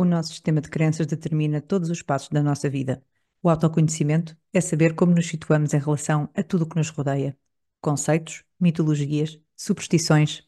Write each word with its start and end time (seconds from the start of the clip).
O 0.00 0.04
nosso 0.06 0.30
sistema 0.30 0.62
de 0.62 0.70
crenças 0.70 1.06
determina 1.06 1.60
todos 1.60 1.90
os 1.90 2.00
passos 2.00 2.30
da 2.30 2.42
nossa 2.42 2.70
vida. 2.70 3.04
O 3.42 3.50
autoconhecimento 3.50 4.34
é 4.50 4.58
saber 4.58 4.94
como 4.94 5.14
nos 5.14 5.26
situamos 5.26 5.74
em 5.74 5.78
relação 5.78 6.26
a 6.34 6.42
tudo 6.42 6.62
o 6.62 6.66
que 6.66 6.76
nos 6.76 6.88
rodeia. 6.88 7.36
Conceitos, 7.82 8.42
mitologias, 8.58 9.38
superstições. 9.54 10.42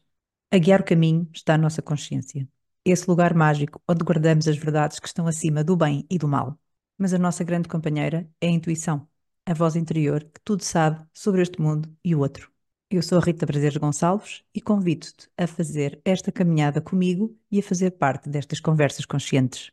A 0.49 0.57
guiar 0.57 0.81
o 0.81 0.83
caminho 0.83 1.29
está 1.31 1.53
a 1.53 1.57
nossa 1.59 1.83
consciência. 1.83 2.49
Esse 2.83 3.07
lugar 3.07 3.35
mágico 3.35 3.79
onde 3.87 4.03
guardamos 4.03 4.47
as 4.47 4.57
verdades 4.57 4.99
que 4.99 5.05
estão 5.05 5.27
acima 5.27 5.63
do 5.63 5.77
bem 5.77 6.03
e 6.09 6.17
do 6.17 6.27
mal. 6.27 6.59
Mas 6.97 7.13
a 7.13 7.19
nossa 7.19 7.43
grande 7.43 7.67
companheira 7.67 8.27
é 8.41 8.47
a 8.47 8.51
intuição, 8.51 9.07
a 9.45 9.53
voz 9.53 9.75
interior 9.75 10.23
que 10.23 10.41
tudo 10.43 10.63
sabe 10.63 11.05
sobre 11.13 11.43
este 11.43 11.61
mundo 11.61 11.95
e 12.03 12.15
o 12.15 12.21
outro. 12.21 12.52
Eu 12.89 13.01
sou 13.01 13.17
a 13.17 13.21
Rita 13.21 13.47
Prazeres 13.47 13.77
Gonçalves 13.77 14.43
e 14.53 14.61
convido-te 14.61 15.27
a 15.37 15.47
fazer 15.47 15.99
esta 16.05 16.31
caminhada 16.31 16.79
comigo 16.79 17.35
e 17.51 17.59
a 17.59 17.63
fazer 17.63 17.91
parte 17.91 18.29
destas 18.29 18.59
conversas 18.59 19.05
conscientes. 19.05 19.71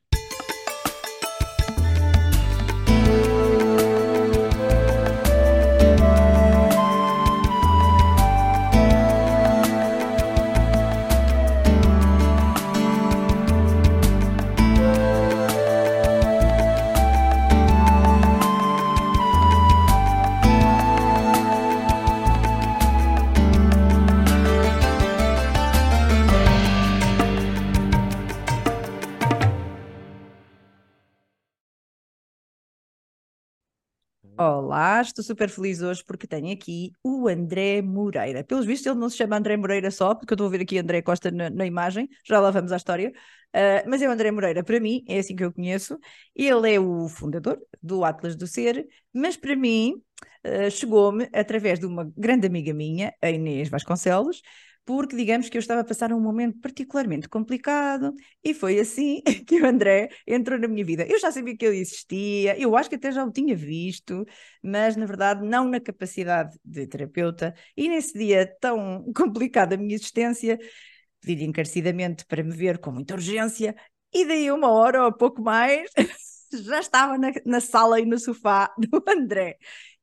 Olá, 34.71 35.01
estou 35.01 35.25
super 35.25 35.49
feliz 35.49 35.83
hoje 35.83 36.05
porque 36.07 36.29
tenho 36.29 36.53
aqui 36.53 36.93
o 37.03 37.27
André 37.27 37.83
Moreira. 37.83 38.45
Pelos 38.45 38.65
vistos, 38.65 38.87
ele 38.87 39.01
não 39.01 39.11
se 39.11 39.17
chama 39.17 39.37
André 39.37 39.57
Moreira 39.57 39.91
só, 39.91 40.15
porque 40.15 40.33
eu 40.33 40.37
estou 40.37 40.47
a 40.47 40.51
ver 40.51 40.61
aqui 40.61 40.79
André 40.79 41.03
Costa 41.03 41.29
na, 41.29 41.51
na 41.51 41.67
imagem, 41.67 42.09
já 42.25 42.39
lá 42.39 42.53
vamos 42.53 42.71
à 42.71 42.77
história. 42.77 43.11
Uh, 43.49 43.83
mas 43.91 44.01
é 44.01 44.09
o 44.09 44.13
André 44.13 44.31
Moreira 44.31 44.63
para 44.63 44.79
mim, 44.79 45.03
é 45.09 45.19
assim 45.19 45.35
que 45.35 45.43
eu 45.43 45.53
conheço. 45.53 45.99
Ele 46.37 46.73
é 46.73 46.79
o 46.79 47.09
fundador 47.09 47.59
do 47.83 48.05
Atlas 48.05 48.37
do 48.37 48.47
Ser, 48.47 48.87
mas 49.13 49.37
para 49.37 49.57
mim 49.57 50.01
uh, 50.47 50.71
chegou-me 50.71 51.29
através 51.33 51.81
de 51.81 51.87
uma 51.87 52.09
grande 52.17 52.47
amiga 52.47 52.73
minha, 52.73 53.13
a 53.21 53.29
Inês 53.29 53.69
Vasconcelos, 53.69 54.41
porque 54.85 55.17
digamos 55.17 55.49
que 55.49 55.57
eu 55.57 55.61
estava 55.61 55.83
a 55.83 55.85
passar 55.85 56.13
um 56.13 56.21
momento 56.21 56.59
particularmente 56.61 57.29
complicado 57.29 58.13
e 58.43 58.53
foi 58.55 58.81
assim 58.81 59.23
que 59.47 59.61
o 59.61 59.67
André 59.67 60.09
entrou 60.27 60.59
na 60.59 60.67
minha 60.69 60.85
vida. 60.85 61.07
Eu 61.09 61.19
já 61.21 61.31
sabia 61.31 61.57
que 61.57 61.65
ele 61.65 61.79
existia, 61.79 62.59
eu 62.59 62.77
acho 62.77 62.89
que 62.89 62.97
até 62.97 63.13
já 63.13 63.25
o 63.25 63.31
tinha 63.31 63.55
visto, 63.57 64.25
mas 64.63 64.97
na 64.97 65.07
verdade 65.07 65.47
não 65.47 65.69
na 65.69 65.81
capacidade 65.81 66.59
de 66.65 66.87
terapeuta. 66.87 67.55
E 67.77 67.89
nesse 67.89 68.19
dia 68.19 68.47
tão 68.61 69.05
complicado 69.15 69.71
da 69.71 69.77
minha 69.77 69.95
existência, 69.95 70.59
pedi 71.21 71.45
encarecidamente 71.45 72.25
para 72.27 72.43
me 72.43 72.55
ver 72.57 72.79
com 72.79 72.91
muita 72.91 73.15
urgência 73.15 73.75
e 74.13 74.25
daí 74.27 74.51
uma 74.51 74.71
hora 74.71 75.05
ou 75.05 75.13
pouco 75.13 75.43
mais 75.43 75.91
já 76.65 76.81
estava 76.81 77.17
na, 77.19 77.31
na 77.47 77.61
sala 77.61 78.01
e 78.01 78.07
no 78.07 78.19
sofá 78.19 78.73
do 78.79 79.03
André 79.09 79.57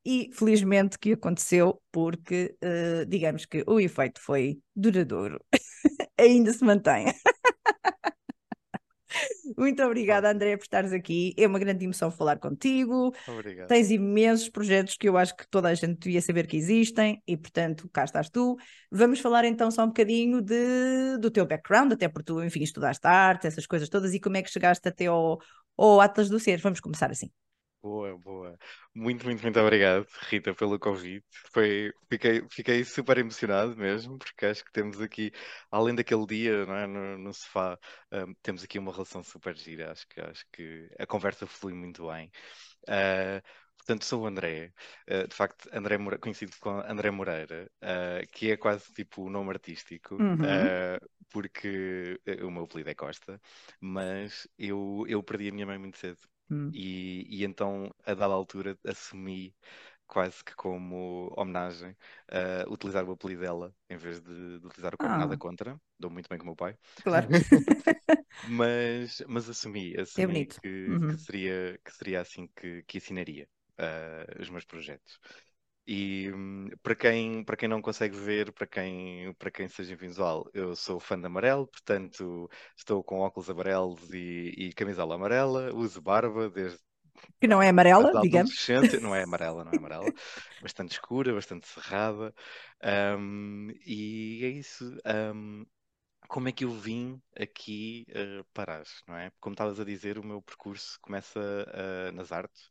e 0.07 0.29
felizmente 0.31 0.97
que 0.97 1.11
aconteceu 1.11 1.81
porque 1.91 2.55
uh, 2.63 3.05
digamos 3.05 3.45
que 3.45 3.61
o 3.67 3.77
efeito 3.77 4.21
foi 4.21 4.61
duradouro, 4.73 5.37
ainda 6.17 6.53
se 6.53 6.63
mantém. 6.63 7.07
Muito 9.57 9.83
obrigada, 9.83 10.31
André, 10.31 10.55
por 10.55 10.63
estares 10.63 10.93
aqui. 10.93 11.33
É 11.37 11.45
uma 11.45 11.59
grande 11.59 11.83
emoção 11.83 12.09
falar 12.09 12.37
contigo. 12.37 13.13
Obrigado. 13.27 13.67
Tens 13.67 13.91
imensos 13.91 14.47
projetos 14.47 14.95
que 14.95 15.09
eu 15.09 15.17
acho 15.17 15.35
que 15.35 15.45
toda 15.49 15.67
a 15.67 15.73
gente 15.73 15.99
devia 15.99 16.21
saber 16.21 16.47
que 16.47 16.55
existem 16.55 17.21
e, 17.27 17.35
portanto, 17.35 17.89
cá 17.91 18.05
estás 18.05 18.29
tu. 18.29 18.55
Vamos 18.89 19.19
falar 19.19 19.43
então 19.43 19.69
só 19.71 19.83
um 19.83 19.87
bocadinho 19.87 20.41
de, 20.41 21.17
do 21.19 21.29
teu 21.29 21.45
background, 21.45 21.91
até 21.91 22.07
porque 22.07 22.31
tu, 22.31 22.41
enfim, 22.43 22.61
estudaste 22.61 23.05
arte, 23.05 23.47
essas 23.47 23.65
coisas 23.65 23.89
todas, 23.89 24.13
e 24.13 24.21
como 24.21 24.37
é 24.37 24.41
que 24.41 24.49
chegaste 24.49 24.87
até 24.87 25.07
ao, 25.07 25.41
ao 25.75 25.99
Atlas 25.99 26.29
do 26.29 26.39
Ser. 26.39 26.61
Vamos 26.61 26.79
começar 26.79 27.11
assim. 27.11 27.29
Boa, 27.81 28.17
boa. 28.17 28.57
Muito, 28.93 29.23
muito, 29.25 29.41
muito 29.41 29.59
obrigado, 29.59 30.05
Rita, 30.29 30.53
pelo 30.53 30.77
convite. 30.79 31.25
Foi, 31.53 31.91
fiquei, 32.09 32.41
fiquei 32.49 32.83
super 32.83 33.17
emocionado 33.17 33.77
mesmo, 33.77 34.17
porque 34.17 34.45
acho 34.47 34.65
que 34.65 34.71
temos 34.73 34.99
aqui, 34.99 35.31
além 35.71 35.95
daquele 35.95 36.25
dia, 36.25 36.65
não 36.65 36.75
é, 36.75 36.87
no, 36.87 37.17
no 37.17 37.33
sofá, 37.33 37.77
um, 38.11 38.33
temos 38.41 38.63
aqui 38.63 38.77
uma 38.77 38.91
relação 38.91 39.23
super 39.23 39.55
gira. 39.55 39.91
Acho 39.91 40.05
que, 40.09 40.19
acho 40.19 40.43
que 40.51 40.89
a 40.99 41.05
conversa 41.05 41.47
flui 41.47 41.73
muito 41.73 42.07
bem. 42.09 42.29
Uh, 42.89 43.41
portanto, 43.77 44.05
sou 44.05 44.23
o 44.23 44.27
André, 44.27 44.73
uh, 45.09 45.27
de 45.27 45.35
facto, 45.35 45.69
André 45.73 45.97
Moreira, 45.97 46.19
conhecido 46.21 46.53
como 46.59 46.81
André 46.81 47.11
Moreira, 47.11 47.71
uh, 47.83 48.27
que 48.33 48.51
é 48.51 48.57
quase 48.57 48.91
tipo 48.93 49.23
o 49.23 49.29
nome 49.29 49.51
artístico, 49.51 50.15
Uhum. 50.19 50.71
porque 51.31 52.19
o 52.41 52.51
meu 52.51 52.63
apelido 52.65 52.89
é 52.89 52.95
Costa, 52.95 53.39
mas 53.79 54.47
eu, 54.57 55.05
eu 55.07 55.23
perdi 55.23 55.49
a 55.49 55.51
minha 55.53 55.65
mãe 55.65 55.77
muito 55.77 55.97
cedo. 55.97 56.19
Hum. 56.49 56.73
E, 56.73 57.25
e 57.29 57.43
então, 57.45 57.91
a 58.05 58.13
dada 58.13 58.33
altura, 58.33 58.77
assumi 58.85 59.55
quase 60.07 60.43
que 60.43 60.55
como 60.55 61.33
homenagem 61.37 61.91
uh, 62.31 62.71
utilizar 62.71 63.05
o 63.05 63.11
apelido 63.13 63.41
dela 63.41 63.75
em 63.89 63.97
vez 63.97 64.21
de, 64.21 64.59
de 64.59 64.65
utilizar 64.67 64.93
o 64.95 64.97
Ah. 64.99 65.17
nada 65.17 65.37
contra. 65.37 65.79
Dou 65.99 66.11
muito 66.11 66.29
bem 66.29 66.37
com 66.37 66.43
o 66.45 66.47
meu 66.47 66.55
pai. 66.55 66.77
Claro. 67.03 67.29
Mas, 68.41 69.21
mas 69.27 69.49
assumi, 69.49 69.95
assumi 69.99 70.45
É 70.45 70.61
que, 70.61 70.99
Uhum. 70.99 71.07
que 71.07 71.17
seria, 71.21 71.79
que 71.83 71.91
seria 71.91 72.21
assim 72.21 72.47
que, 72.55 72.83
que 72.83 72.97
ensinaria 72.97 73.47
uh, 73.79 74.41
os 74.41 74.49
meus 74.49 74.65
projetos. 74.65 75.19
E 75.87 76.31
hum, 76.33 76.67
para 76.83 76.95
quem, 76.95 77.43
para 77.43 77.55
quem 77.57 77.69
não 77.69 77.81
consegue 77.81 78.15
ver, 78.17 78.51
para 78.53 78.67
quem, 78.67 79.33
para 79.35 79.51
quem 79.51 79.67
seja 79.69 79.95
visual, 79.95 80.49
eu 80.53 80.75
sou 80.75 80.99
fã 80.99 81.19
de 81.19 81.25
amarelo, 81.27 81.67
portanto 81.67 82.49
estou 82.77 83.03
com 83.03 83.19
óculos 83.21 83.49
amarelos 83.49 84.13
e, 84.13 84.53
e 84.57 84.73
camisola 84.73 85.15
amarela, 85.15 85.73
uso 85.73 86.01
barba 86.01 86.49
desde 86.49 86.79
Que 87.39 87.47
não 87.47 87.61
é 87.61 87.69
amarela, 87.69 88.15
digamos. 88.15 88.71
não 89.01 89.15
é 89.15 89.23
amarela, 89.23 89.63
não 89.63 89.73
é 89.73 89.77
amarela, 89.77 90.13
bastante 90.59 90.93
escura, 90.93 91.33
bastante 91.33 91.67
cerrada. 91.67 92.33
Um, 93.17 93.69
e 93.85 94.41
é 94.43 94.47
isso. 94.49 94.97
Um, 95.33 95.65
como 96.27 96.49
é 96.49 96.51
que 96.51 96.65
eu 96.65 96.71
vim 96.71 97.21
aqui 97.39 98.05
uh, 98.11 98.43
parar, 98.53 98.83
não 99.07 99.15
é? 99.17 99.31
Como 99.39 99.53
estavas 99.53 99.79
a 99.79 99.85
dizer, 99.85 100.19
o 100.19 100.25
meu 100.25 100.41
percurso 100.41 100.99
começa 101.01 101.39
uh, 101.39 102.11
nas 102.13 102.31
artes, 102.31 102.69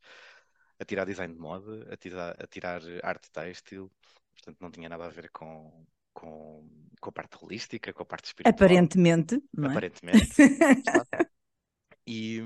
a 0.78 0.84
tirar 0.84 1.04
design 1.06 1.34
de 1.34 1.40
moda, 1.40 1.92
a 1.92 1.96
tirar, 1.96 2.36
a 2.42 2.46
tirar 2.46 2.82
arte 3.02 3.30
têxtil, 3.30 3.90
portanto 4.34 4.58
não 4.60 4.70
tinha 4.70 4.88
nada 4.88 5.06
a 5.06 5.08
ver 5.08 5.30
com, 5.30 5.86
com, 6.12 6.68
com 7.00 7.08
a 7.10 7.12
parte 7.12 7.36
holística, 7.42 7.92
com 7.92 8.02
a 8.02 8.06
parte 8.06 8.26
espiritual. 8.26 8.88
Aparentemente, 8.88 9.42
não 9.52 9.72
é? 9.72 9.84
Aparentemente. 10.10 10.36
E, 12.06 12.40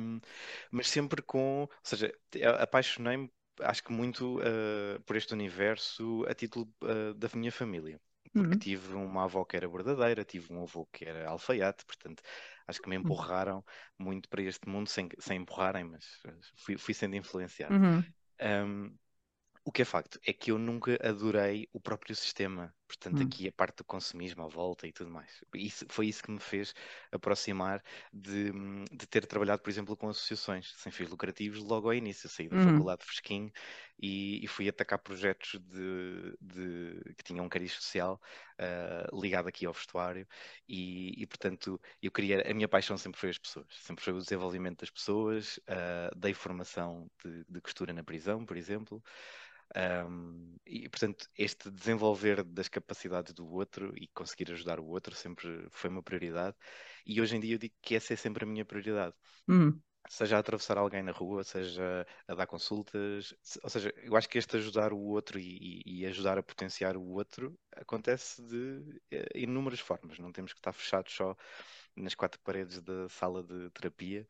mas 0.70 0.88
sempre 0.88 1.22
com, 1.22 1.62
ou 1.62 1.68
seja, 1.82 2.12
apaixonei-me, 2.60 3.30
acho 3.60 3.82
que 3.84 3.92
muito 3.92 4.38
uh, 4.41 5.00
por 5.04 5.16
este 5.16 5.34
universo 5.34 6.24
a 6.28 6.34
título 6.34 6.72
uh, 6.82 7.12
da 7.14 7.28
minha 7.34 7.52
família. 7.52 8.00
Porque 8.36 8.56
Uhum. 8.56 8.58
tive 8.58 8.94
uma 8.94 9.24
avó 9.24 9.44
que 9.44 9.56
era 9.56 9.68
verdadeira, 9.68 10.24
tive 10.24 10.52
um 10.52 10.62
avô 10.62 10.86
que 10.86 11.04
era 11.04 11.28
alfaiate, 11.28 11.84
portanto, 11.84 12.22
acho 12.66 12.80
que 12.80 12.88
me 12.88 12.97
Uhum. 13.02 13.02
empurraram 13.02 13.62
muito 13.98 14.28
para 14.30 14.41
este 14.42 14.66
mundo, 14.68 14.88
sem, 14.88 15.08
sem 15.18 15.38
empurrarem, 15.42 15.84
mas 15.84 16.06
fui, 16.56 16.78
fui 16.78 16.94
sendo 16.94 17.16
influenciado. 17.16 17.76
Uhum. 17.76 18.04
Um, 18.42 18.96
o 19.64 19.72
que 19.72 19.82
é 19.82 19.86
facto 19.86 20.20
é 20.26 20.32
que 20.32 20.50
eu 20.52 20.58
nunca 20.58 20.98
adorei 21.08 21.68
o 21.72 21.80
próprio 21.80 22.16
sistema. 22.16 22.74
Portanto, 22.96 23.20
Hum. 23.20 23.22
aqui 23.22 23.48
a 23.48 23.52
parte 23.52 23.78
do 23.78 23.84
consumismo 23.84 24.42
à 24.42 24.48
volta 24.48 24.86
e 24.86 24.92
tudo 24.92 25.10
mais. 25.10 25.42
Isso, 25.54 25.86
foi 25.90 26.06
isso 26.08 26.22
que 26.22 26.30
me 26.30 26.40
fez 26.40 26.74
aproximar 27.12 27.82
de, 28.12 28.50
de 28.90 29.06
ter 29.06 29.26
trabalhado, 29.26 29.62
por 29.62 29.70
exemplo, 29.70 29.96
com 29.96 30.08
associações 30.08 30.72
sem 30.76 30.91
fins 30.92 31.09
lucrativos 31.09 31.62
logo 31.62 31.88
ao 31.88 31.94
início. 31.94 32.26
Eu 32.26 32.30
saí 32.30 32.48
da 32.48 32.59
Uhum. 32.59 32.91
faculdade 32.97 33.04
fresquinho 33.04 33.50
e, 33.98 34.42
e 34.44 34.47
fui 34.48 34.68
atacar 34.68 34.98
projetos 34.98 35.59
de, 35.60 36.36
de- 36.41 37.15
que 37.16 37.22
tinham 37.24 37.44
um 37.44 37.48
cariz 37.48 37.72
social 37.72 38.20
ah, 38.59 39.06
ligado 39.12 39.48
aqui 39.48 39.66
ao 39.66 39.72
vestuário 39.72 40.26
e, 40.68 41.22
e, 41.22 41.26
portanto, 41.26 41.80
eu 42.03 42.10
queria, 42.10 42.42
a 42.50 42.54
minha 42.54 42.68
paixão 42.68 42.97
sempre 42.97 43.20
foi 43.20 43.30
as 43.30 43.38
pessoas, 43.38 43.66
sempre 43.70 44.03
foi 44.04 44.12
o 44.12 44.18
desenvolvimento 44.18 44.80
das 44.80 44.91
pessoas, 44.91 45.60
ah, 45.68 46.10
dei 46.16 46.34
formação 46.34 47.10
de, 47.24 47.44
de 47.48 47.60
costura 47.60 47.92
na 47.92 48.03
prisão, 48.04 48.44
por 48.44 48.56
exemplo, 48.56 49.03
um, 49.76 50.56
e, 50.66 50.88
portanto, 50.88 51.28
este 51.36 51.70
desenvolver 51.70 52.42
das 52.44 52.68
capacidades 52.68 53.32
do 53.34 53.46
outro 53.48 53.92
e 53.96 54.08
conseguir 54.08 54.50
ajudar 54.52 54.80
o 54.80 54.86
outro 54.86 55.14
sempre 55.14 55.66
foi 55.70 55.90
uma 55.90 56.02
prioridade. 56.02 56.56
E 57.06 57.20
hoje 57.20 57.36
em 57.36 57.40
dia 57.40 57.54
eu 57.54 57.58
digo 57.58 57.74
que 57.82 57.94
essa 57.94 58.12
é 58.12 58.16
sempre 58.16 58.44
a 58.44 58.46
minha 58.48 58.64
prioridade. 58.64 59.14
Uhum. 59.48 59.82
Seja 60.08 60.36
a 60.36 60.40
atravessar 60.40 60.78
alguém 60.78 61.02
na 61.02 61.12
rua, 61.12 61.44
seja 61.44 62.06
a 62.26 62.34
dar 62.34 62.46
consultas, 62.46 63.34
ou 63.62 63.70
seja, 63.70 63.92
eu 63.98 64.16
acho 64.16 64.28
que 64.28 64.38
este 64.38 64.56
ajudar 64.56 64.92
o 64.92 64.98
outro 64.98 65.38
e, 65.38 65.82
e- 65.86 66.00
e 66.02 66.06
ajudar 66.06 66.38
a 66.38 66.42
potenciar 66.42 66.96
o 66.96 67.02
outro 67.06 67.56
acontece 67.76 68.42
de 68.42 69.00
eh, 69.12 69.28
inúmeras 69.36 69.78
formas. 69.80 70.18
Não 70.18 70.32
temos 70.32 70.52
que 70.52 70.58
estar 70.58 70.72
fechados 70.72 71.12
só 71.12 71.36
nas 71.96 72.14
quatro 72.14 72.40
paredes 72.42 72.80
da 72.82 73.08
sala 73.08 73.42
de 73.44 73.70
terapia. 73.70 74.26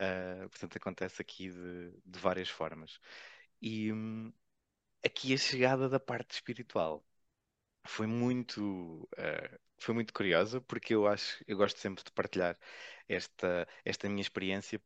Uh, 0.00 0.48
portanto, 0.50 0.76
acontece 0.76 1.22
aqui 1.22 1.50
de, 1.50 1.92
de 2.04 2.18
várias 2.18 2.48
formas. 2.48 2.98
E 3.60 3.92
hum, 3.92 4.32
aqui 5.04 5.34
a 5.34 5.36
chegada 5.38 5.88
da 5.88 6.00
parte 6.00 6.32
espiritual 6.32 7.04
foi 7.86 8.06
muito, 8.06 9.08
uh, 9.18 9.58
foi 9.78 9.94
muito 9.94 10.12
curiosa, 10.14 10.60
porque 10.62 10.94
eu 10.94 11.06
acho, 11.06 11.42
eu 11.48 11.56
gosto 11.56 11.78
sempre 11.80 12.04
de 12.04 12.12
partilhar 12.12 12.58
esta, 13.08 13.68
esta 13.84 14.08
minha 14.08 14.22
experiência 14.22 14.80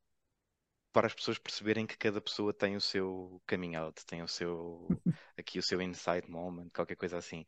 para 0.92 1.06
as 1.08 1.14
pessoas 1.14 1.38
perceberem 1.38 1.86
que 1.86 1.96
cada 1.98 2.20
pessoa 2.20 2.54
tem 2.54 2.76
o 2.76 2.80
seu 2.80 3.42
coming 3.48 3.74
out, 3.76 4.04
tem 4.06 4.22
o 4.22 4.28
seu 4.28 5.02
aqui 5.38 5.58
o 5.58 5.62
seu 5.62 5.80
insight 5.82 6.30
moment, 6.30 6.70
qualquer 6.70 6.96
coisa 6.96 7.18
assim. 7.18 7.44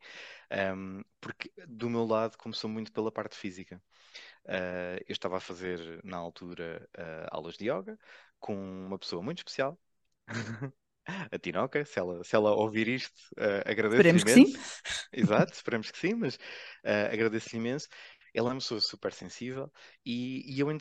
Um, 0.51 1.03
porque 1.19 1.51
do 1.67 1.89
meu 1.89 2.05
lado 2.05 2.37
começou 2.37 2.69
muito 2.69 2.91
pela 2.91 3.11
parte 3.11 3.35
física. 3.35 3.81
Uh, 4.45 5.01
eu 5.07 5.13
estava 5.13 5.37
a 5.37 5.39
fazer 5.39 6.03
na 6.03 6.17
altura 6.17 6.87
uh, 6.97 7.27
aulas 7.31 7.57
de 7.57 7.65
yoga 7.71 7.99
com 8.39 8.55
uma 8.55 8.99
pessoa 8.99 9.21
muito 9.23 9.39
especial. 9.39 9.79
a 11.31 11.39
Tinoca, 11.39 11.83
se 11.85 11.99
ela, 11.99 12.23
se 12.23 12.35
ela 12.35 12.53
ouvir 12.53 12.87
isto, 12.87 13.17
uh, 13.37 13.69
agradeço-lhe 13.69 14.21
imenso. 14.21 14.27
Esperemos 14.27 14.53
que 14.53 14.89
sim. 14.89 15.07
Exato, 15.13 15.53
esperemos 15.53 15.91
que 15.91 15.97
sim, 15.97 16.13
mas 16.15 16.35
uh, 16.35 17.11
agradeço-lhe 17.11 17.57
imenso. 17.57 17.87
Ela 18.33 18.49
é 18.49 18.53
uma 18.53 18.59
pessoa 18.59 18.79
super 18.79 19.11
sensível 19.11 19.71
e, 20.05 20.55
e 20.55 20.59
eu 20.59 20.67
uh, 20.67 20.79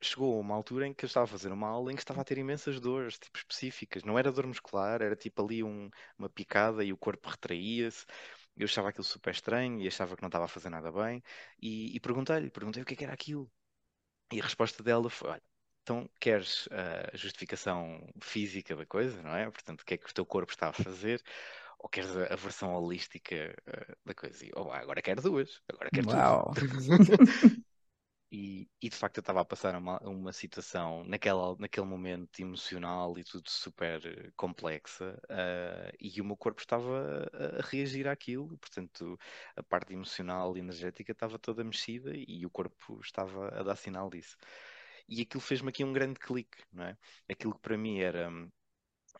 chegou 0.00 0.40
uma 0.40 0.54
altura 0.54 0.86
em 0.86 0.94
que 0.94 1.04
eu 1.04 1.08
estava 1.08 1.24
a 1.24 1.28
fazer 1.28 1.52
uma 1.52 1.68
aula 1.68 1.92
em 1.92 1.96
que 1.96 2.02
estava 2.02 2.20
a 2.20 2.24
ter 2.24 2.38
imensas 2.38 2.80
dores, 2.80 3.18
tipo 3.18 3.36
específicas. 3.38 4.04
Não 4.04 4.18
era 4.18 4.32
dor 4.32 4.46
muscular, 4.46 5.02
era 5.02 5.16
tipo 5.16 5.42
ali 5.42 5.62
um, 5.62 5.90
uma 6.18 6.28
picada 6.28 6.84
e 6.84 6.92
o 6.92 6.96
corpo 6.96 7.28
retraía-se. 7.28 8.06
Eu 8.56 8.64
achava 8.64 8.88
aquilo 8.90 9.04
super 9.04 9.32
estranho 9.32 9.80
e 9.80 9.88
achava 9.88 10.16
que 10.16 10.22
não 10.22 10.28
estava 10.28 10.44
a 10.44 10.48
fazer 10.48 10.70
nada 10.70 10.90
bem. 10.92 11.22
E, 11.60 11.94
e 11.96 12.00
perguntei-lhe, 12.00 12.50
perguntei 12.50 12.82
o 12.82 12.86
que, 12.86 12.94
é 12.94 12.96
que 12.96 13.04
era 13.04 13.12
aquilo. 13.14 13.50
E 14.32 14.40
a 14.40 14.44
resposta 14.44 14.82
dela 14.82 15.08
foi: 15.10 15.30
olha, 15.30 15.42
então 15.90 16.08
queres 16.20 16.68
a 16.70 17.16
justificação 17.16 18.06
física 18.22 18.76
da 18.76 18.86
coisa, 18.86 19.20
não 19.22 19.34
é? 19.34 19.50
Portanto, 19.50 19.80
o 19.80 19.84
que 19.84 19.94
é 19.94 19.98
que 19.98 20.08
o 20.08 20.14
teu 20.14 20.24
corpo 20.24 20.52
está 20.52 20.68
a 20.68 20.72
fazer? 20.72 21.20
Ou 21.80 21.88
queres 21.88 22.16
a, 22.16 22.32
a 22.32 22.36
versão 22.36 22.72
holística 22.74 23.56
uh, 23.66 23.96
da 24.04 24.14
coisa? 24.14 24.44
E, 24.44 24.52
oh, 24.54 24.70
agora 24.70 25.02
quero 25.02 25.20
duas, 25.20 25.60
agora 25.68 25.90
quero 25.90 26.08
Uau. 26.08 26.52
tudo. 26.54 26.70
e, 28.30 28.68
e, 28.80 28.88
de 28.88 28.94
facto 28.94 29.16
eu 29.16 29.20
estava 29.20 29.40
a 29.40 29.44
passar 29.44 29.74
uma, 29.74 29.98
uma 30.02 30.32
situação 30.32 31.02
naquela, 31.02 31.56
naquele 31.58 31.86
momento 31.86 32.38
emocional 32.38 33.18
e 33.18 33.24
tudo 33.24 33.50
super 33.50 34.32
complexa 34.36 35.20
uh, 35.24 35.96
e 35.98 36.20
o 36.20 36.24
meu 36.24 36.36
corpo 36.36 36.60
estava 36.60 37.28
a, 37.32 37.66
reagir 37.66 38.06
àquilo, 38.06 38.56
portanto 38.58 39.18
a 39.56 39.62
parte 39.64 39.92
emocional 39.92 40.56
e 40.56 40.60
energética 40.60 41.10
estava 41.10 41.36
toda 41.36 41.64
mexida 41.64 42.12
e 42.14 42.46
o 42.46 42.50
corpo 42.50 43.00
estava 43.02 43.48
a 43.48 43.64
dar 43.64 43.74
sinal 43.74 44.08
disso. 44.08 44.36
E 45.10 45.22
aquilo 45.22 45.40
fez-me 45.40 45.68
aqui 45.70 45.84
um 45.84 45.92
grande 45.92 46.18
clique, 46.18 46.62
não 46.72 46.84
é? 46.84 46.96
Aquilo 47.28 47.52
que 47.52 47.60
para 47.60 47.76
mim 47.76 47.98
era 47.98 48.30
hum, 48.30 48.48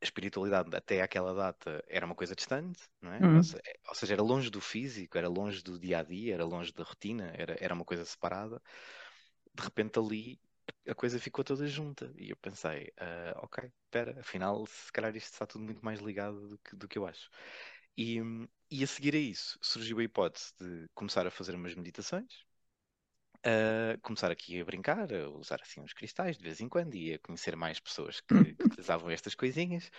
a 0.00 0.04
espiritualidade 0.04 0.74
até 0.74 1.02
aquela 1.02 1.34
data 1.34 1.84
era 1.88 2.06
uma 2.06 2.14
coisa 2.14 2.34
distante, 2.34 2.80
não 3.02 3.12
é? 3.12 3.18
Uhum. 3.18 3.40
Ou, 3.88 3.94
seja, 3.94 4.14
era 4.14 4.22
longe 4.22 4.50
do 4.50 4.60
físico, 4.60 5.18
era 5.18 5.28
longe 5.28 5.62
do 5.62 5.78
dia 5.78 5.98
a 5.98 6.02
dia, 6.02 6.34
era 6.34 6.44
longe 6.44 6.72
da 6.72 6.84
rotina, 6.84 7.32
era, 7.36 7.56
era 7.60 7.74
uma 7.74 7.84
coisa 7.84 8.04
separada. 8.04 8.62
De 9.54 9.62
repente 9.62 9.98
ali 9.98 10.40
a 10.88 10.94
coisa 10.94 11.18
ficou 11.18 11.44
toda 11.44 11.66
junta 11.66 12.12
e 12.16 12.30
eu 12.30 12.36
pensei, 12.36 12.92
uh, 13.00 13.38
ok, 13.42 13.70
espera, 13.84 14.18
afinal, 14.20 14.64
se 14.66 14.92
calhar 14.92 15.14
isto 15.16 15.32
está 15.32 15.46
tudo 15.46 15.64
muito 15.64 15.84
mais 15.84 16.00
ligado 16.00 16.48
do 16.48 16.58
que, 16.58 16.76
do 16.76 16.88
que 16.88 16.98
eu 16.98 17.06
acho. 17.06 17.28
E, 17.96 18.22
hum, 18.22 18.48
e 18.70 18.84
a 18.84 18.86
seguir 18.86 19.14
a 19.14 19.18
isso 19.18 19.58
surgiu 19.60 19.98
a 19.98 20.04
hipótese 20.04 20.52
de 20.58 20.88
começar 20.94 21.26
a 21.26 21.30
fazer 21.30 21.54
umas 21.54 21.74
meditações, 21.74 22.44
a 23.44 23.98
começar 24.02 24.30
aqui 24.30 24.60
a 24.60 24.64
brincar, 24.64 25.12
a 25.12 25.28
usar 25.30 25.60
assim 25.62 25.80
uns 25.80 25.92
cristais 25.92 26.36
de 26.36 26.44
vez 26.44 26.60
em 26.60 26.68
quando 26.68 26.94
e 26.94 27.14
a 27.14 27.18
conhecer 27.18 27.56
mais 27.56 27.80
pessoas 27.80 28.20
que, 28.20 28.54
que 28.54 28.64
utilizavam 28.64 29.10
estas 29.10 29.34
coisinhas. 29.34 29.90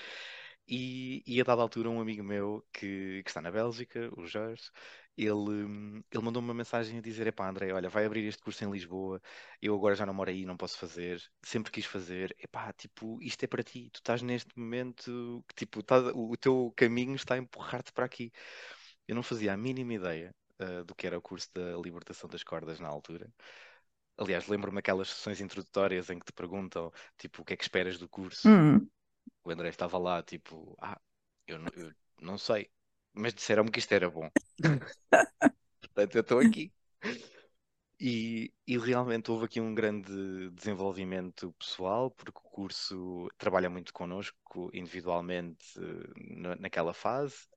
E, 0.68 1.24
e, 1.28 1.42
a 1.42 1.44
dada 1.44 1.62
altura, 1.62 1.90
um 1.90 2.00
amigo 2.00 2.24
meu 2.24 2.66
que, 2.72 3.22
que 3.24 3.30
está 3.30 3.42
na 3.42 3.52
Bélgica, 3.52 4.10
o 4.16 4.26
Jorge, 4.26 4.70
ele, 5.18 6.04
ele 6.12 6.24
mandou-me 6.24 6.48
uma 6.48 6.54
mensagem 6.54 6.98
a 6.98 7.02
dizer: 7.02 7.28
Epá, 7.28 7.50
André, 7.50 7.74
olha, 7.74 7.90
vai 7.90 8.06
abrir 8.06 8.26
este 8.26 8.42
curso 8.42 8.64
em 8.64 8.72
Lisboa, 8.72 9.22
eu 9.62 9.76
agora 9.76 9.96
já 9.96 10.06
não 10.06 10.14
moro 10.14 10.30
aí, 10.30 10.46
não 10.46 10.56
posso 10.58 10.78
fazer, 10.78 11.22
sempre 11.44 11.72
quis 11.72 11.86
fazer. 11.86 12.36
Epá, 12.40 12.72
tipo, 12.74 13.22
isto 13.22 13.44
é 13.44 13.48
para 13.48 13.64
ti, 13.64 13.90
tu 13.92 13.98
estás 13.98 14.22
neste 14.22 14.58
momento, 14.58 15.44
que 15.48 15.56
tipo, 15.56 15.84
tá, 15.84 16.00
o, 16.14 16.32
o 16.32 16.38
teu 16.38 16.72
caminho 16.76 17.16
está 17.16 17.36
a 17.36 17.38
empurrar-te 17.38 17.92
para 17.92 18.06
aqui. 18.06 18.32
Eu 19.08 19.16
não 19.16 19.24
fazia 19.24 19.54
a 19.54 19.58
mínima 19.58 19.94
ideia 19.96 20.34
uh, 20.62 20.84
do 20.84 20.96
que 20.96 21.08
era 21.08 21.18
o 21.18 21.22
curso 21.22 21.50
da 21.54 21.78
libertação 21.78 22.30
das 22.30 22.44
cordas 22.44 22.80
na 22.80 22.88
altura. 22.88 23.30
Aliás, 24.18 24.48
lembro-me 24.48 24.80
aquelas 24.80 25.10
sessões 25.10 25.42
introdutórias 25.42 26.10
em 26.10 26.20
que 26.20 26.26
te 26.26 26.34
perguntam, 26.34 26.92
tipo, 27.18 27.42
o 27.42 27.46
que 27.46 27.54
é 27.54 27.58
que 27.58 27.64
esperas 27.64 27.98
do 27.98 28.08
curso? 28.08 28.48
Uhum. 28.48 28.88
O 29.44 29.52
André 29.52 29.70
estava 29.70 29.98
lá, 29.98 30.22
tipo, 30.22 30.78
ah, 30.80 31.00
eu, 31.48 31.58
não, 31.58 31.72
eu 31.76 31.92
não 32.22 32.38
sei, 32.38 32.70
mas 33.14 33.34
disseram-me 33.34 33.72
que 33.72 33.80
isto 33.80 33.92
era 33.94 34.10
bom. 34.10 34.30
Portanto, 35.82 36.16
eu 36.16 36.22
estou 36.22 36.40
aqui. 36.40 36.72
E, 38.04 38.52
e, 38.66 38.80
realmente 38.80 39.30
houve 39.30 39.46
aqui 39.46 39.62
um 39.62 39.76
grande 39.76 40.50
desenvolvimento 40.56 41.54
pessoal, 41.54 42.10
porque 42.10 42.40
o 42.40 42.50
curso 42.50 43.30
trabalha 43.38 43.70
muito 43.70 43.94
connosco 43.94 44.72
individualmente 44.74 45.80
naquela 46.60 46.96
fase. 46.96 47.48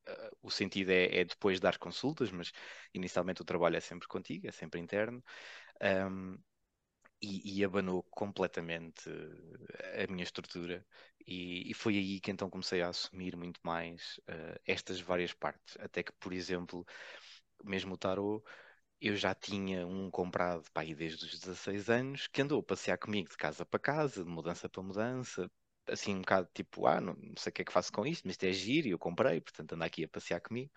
O 0.43 0.51
sentido 0.51 0.91
é, 0.91 1.21
é, 1.21 1.25
depois 1.25 1.59
dar 1.61 1.79
consultas, 1.79 2.31
mas 2.31 2.53
inicialmente 2.93 3.41
o 3.41 3.45
trabalho 3.45 3.77
é 3.77 3.81
sempre 3.81 4.07
contigo, 4.07 4.47
é 4.47 4.51
sempre 4.51 4.79
interno. 4.79 5.25
Um, 5.83 6.37
e, 7.23 7.61
e, 7.61 7.65
abanou 7.65 8.03
completamente 8.11 9.09
a 9.99 10.13
minha 10.13 10.25
estrutura, 10.25 10.85
e, 11.27 11.71
e, 11.71 11.73
foi 11.73 11.97
aí 11.97 12.21
que 12.21 12.31
então 12.31 12.51
comecei 12.51 12.83
a 12.83 12.91
assumir 12.91 13.35
muito 13.35 13.61
mais 13.65 14.21
uh, 14.29 14.61
estas 14.67 15.01
várias 15.01 15.33
partes. 15.33 15.75
Até 15.81 16.03
que, 16.03 16.13
por 16.21 16.35
exemplo, 16.35 16.85
mesmo 17.65 17.95
o 17.95 17.97
tarot 17.97 18.45
eu 19.01 19.17
já 19.17 19.35
tinha 19.35 19.87
um 19.87 20.11
comprado 20.11 20.65
para 20.73 20.83
aí 20.83 20.95
desde 20.95 21.25
os 21.25 21.39
16 21.39 21.91
anos 21.91 22.27
que 22.29 22.43
andou 22.43 22.61
a 22.61 22.63
passear 22.63 22.99
comigo 22.99 23.29
de 23.29 23.37
casa 23.37 23.65
para 23.65 23.81
casa, 23.81 24.25
de 24.25 24.31
mudança 24.31 24.69
para 24.69 24.83
mudança, 24.83 25.51
assim 25.89 26.15
um 26.15 26.21
bocado 26.21 26.49
tipo, 26.55 26.87
ah, 26.87 27.01
não, 27.01 27.17
sei 27.37 27.51
o 27.51 27.53
que 27.53 27.63
é 27.63 27.65
que 27.65 27.73
faço 27.73 27.93
com 27.93 28.07
isto, 28.07 28.25
mas 28.25 28.33
isto 28.35 28.45
é 28.45 28.53
giro 28.53 28.89
e 28.89 28.91
eu 28.93 28.99
comprei, 28.99 29.41
portanto 29.41 29.75
anda 29.75 29.85
aqui 29.85 30.05
a 30.05 30.09
passear 30.09 30.41
comigo. 30.41 30.71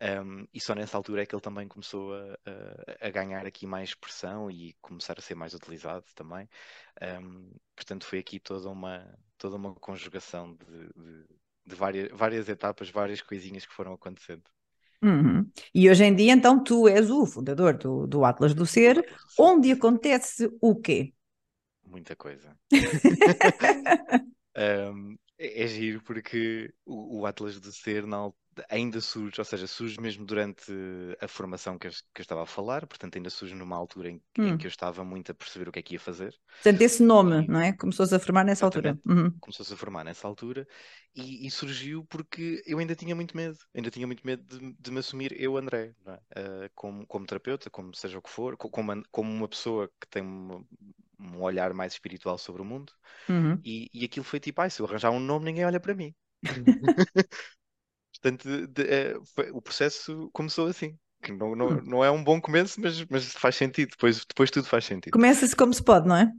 Um, 0.00 0.46
e 0.52 0.60
só 0.60 0.74
nessa 0.74 0.96
altura 0.96 1.22
é 1.22 1.26
que 1.26 1.34
ele 1.34 1.42
também 1.42 1.66
começou 1.66 2.14
a, 2.14 2.38
a, 3.00 3.06
a, 3.06 3.10
ganhar 3.10 3.46
aqui 3.46 3.66
mais 3.66 3.90
expressão 3.90 4.50
e 4.50 4.74
começar 4.82 5.18
a 5.18 5.22
ser 5.22 5.34
mais 5.34 5.54
utilizado 5.54 6.04
também. 6.14 6.48
Um, 7.22 7.50
portanto, 7.74 8.04
foi 8.06 8.18
aqui 8.18 8.38
toda 8.38 8.68
uma, 8.68 9.18
toda 9.38 9.56
uma 9.56 9.74
conjugação 9.74 10.54
de, 10.54 10.88
de, 10.94 11.26
de 11.66 11.74
várias, 11.74 12.10
várias 12.12 12.48
etapas, 12.48 12.90
várias 12.90 13.22
coisinhas 13.22 13.64
que 13.64 13.72
foram 13.72 13.94
acontecendo. 13.94 14.44
Uhum. 15.02 15.48
E 15.74 15.88
hoje 15.90 16.04
em 16.04 16.14
dia, 16.14 16.32
então, 16.32 16.62
tu 16.62 16.88
és 16.88 17.10
o 17.10 17.26
fundador 17.26 17.76
do, 17.76 18.06
do 18.06 18.24
Atlas 18.24 18.54
do 18.54 18.66
Ser, 18.66 19.06
onde 19.38 19.70
acontece 19.72 20.50
o 20.60 20.74
quê? 20.74 21.12
Muita 21.84 22.16
coisa. 22.16 22.56
um, 24.92 25.16
é, 25.38 25.64
é 25.64 25.66
giro 25.66 26.02
porque 26.02 26.72
o, 26.84 27.20
o 27.20 27.26
Atlas 27.26 27.60
do 27.60 27.72
Ser 27.72 28.06
na, 28.06 28.30
ainda 28.68 29.00
surge, 29.00 29.40
ou 29.40 29.44
seja, 29.44 29.66
surge 29.66 30.00
mesmo 30.00 30.24
durante 30.24 30.72
a 31.20 31.28
formação 31.28 31.78
que 31.78 31.86
eu, 31.86 31.90
que 31.90 32.20
eu 32.20 32.22
estava 32.22 32.42
a 32.42 32.46
falar, 32.46 32.86
portanto 32.86 33.16
ainda 33.16 33.30
surge 33.30 33.54
numa 33.54 33.76
altura 33.76 34.10
em, 34.10 34.22
hum. 34.38 34.48
em, 34.48 34.58
que 34.58 34.66
eu 34.66 34.68
estava 34.68 35.04
muito 35.04 35.32
a 35.32 35.34
perceber 35.34 35.68
o 35.68 35.72
que 35.72 35.78
é 35.78 35.82
que 35.82 35.94
ia 35.94 36.00
fazer. 36.00 36.34
Portanto, 36.62 36.82
esse 36.82 37.02
nome, 37.02 37.44
e, 37.44 37.48
não 37.48 37.60
é? 37.60 37.72
Começou-se 37.72 38.14
a 38.14 38.18
formar 38.18 38.44
nessa 38.44 38.64
altura. 38.64 38.98
Uhum. 39.04 39.30
Começou-se 39.40 39.72
a 39.72 39.76
formar 39.76 40.04
nessa 40.04 40.26
altura 40.26 40.66
e, 41.14 41.46
e, 41.46 41.50
surgiu 41.50 42.04
porque 42.04 42.62
eu 42.66 42.78
ainda 42.78 42.94
tinha 42.94 43.14
muito 43.14 43.36
medo, 43.36 43.58
ainda 43.74 43.90
tinha 43.90 44.06
muito 44.06 44.26
medo 44.26 44.42
de, 44.44 44.76
de 44.78 44.90
me 44.90 44.98
assumir 44.98 45.38
eu, 45.40 45.56
André, 45.56 45.94
é? 46.06 46.12
uh, 46.12 46.70
como, 46.74 47.06
como 47.06 47.26
terapeuta, 47.26 47.70
como 47.70 47.94
seja 47.94 48.18
o 48.18 48.22
que 48.22 48.30
for, 48.30 48.56
como, 48.56 49.02
como 49.10 49.30
uma 49.30 49.48
pessoa 49.48 49.90
que 50.00 50.08
tem 50.08 50.22
uma, 50.22 50.64
um 51.18 51.42
olhar 51.42 51.72
mais 51.72 51.92
espiritual 51.94 52.38
sobre 52.38 52.62
o 52.62 52.64
mundo. 52.64 52.92
Uhum. 53.28 53.60
E, 53.64 53.88
e 53.92 54.04
aquilo 54.04 54.24
foi 54.24 54.40
tipo, 54.40 54.60
ah, 54.60 54.68
se 54.68 54.80
eu 54.80 54.86
arranjar 54.86 55.10
um 55.10 55.20
nome, 55.20 55.46
ninguém 55.46 55.64
olha 55.64 55.80
para 55.80 55.94
mim. 55.94 56.14
Portanto, 58.26 58.66
de, 58.66 58.82
é, 58.82 59.14
foi, 59.34 59.50
o 59.52 59.62
processo 59.62 60.28
começou 60.32 60.66
assim. 60.66 60.98
Que 61.22 61.32
não, 61.32 61.54
não, 61.54 61.68
hum. 61.68 61.82
não 61.84 62.04
é 62.04 62.10
um 62.10 62.22
bom 62.22 62.40
começo, 62.40 62.80
mas, 62.80 63.04
mas 63.06 63.32
faz 63.32 63.54
sentido. 63.54 63.90
Depois, 63.90 64.24
depois 64.24 64.50
tudo 64.50 64.66
faz 64.66 64.84
sentido. 64.84 65.12
Começa-se 65.12 65.54
como 65.54 65.72
se 65.72 65.82
pode, 65.82 66.08
não 66.08 66.16
é? 66.16 66.32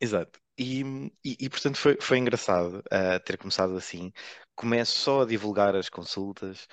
Exato. 0.00 0.40
E, 0.56 0.82
e, 1.24 1.36
e 1.38 1.48
portanto 1.48 1.76
foi, 1.76 1.98
foi 2.00 2.18
engraçado 2.18 2.78
uh, 2.78 3.20
ter 3.24 3.36
começado 3.36 3.76
assim. 3.76 4.10
Começo 4.56 4.98
só 4.98 5.22
a 5.22 5.26
divulgar 5.26 5.76
as 5.76 5.88
consultas, 5.88 6.66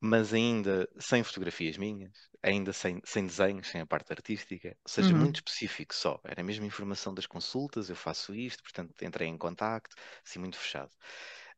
mas 0.00 0.34
ainda 0.34 0.88
sem 0.98 1.22
fotografias 1.22 1.78
minhas, 1.78 2.12
ainda 2.42 2.72
sem, 2.72 3.00
sem 3.04 3.26
desenhos, 3.26 3.68
sem 3.68 3.80
a 3.80 3.86
parte 3.86 4.12
artística, 4.12 4.76
ou 4.84 4.90
seja, 4.90 5.14
uhum. 5.14 5.20
muito 5.20 5.36
específico 5.36 5.94
só. 5.94 6.20
Era 6.24 6.42
mesmo 6.42 6.66
informação 6.66 7.14
das 7.14 7.26
consultas, 7.26 7.88
eu 7.88 7.96
faço 7.96 8.34
isto, 8.34 8.62
portanto 8.62 8.92
entrei 9.02 9.28
em 9.28 9.38
contacto, 9.38 9.96
assim 10.26 10.38
muito 10.38 10.58
fechado. 10.58 10.90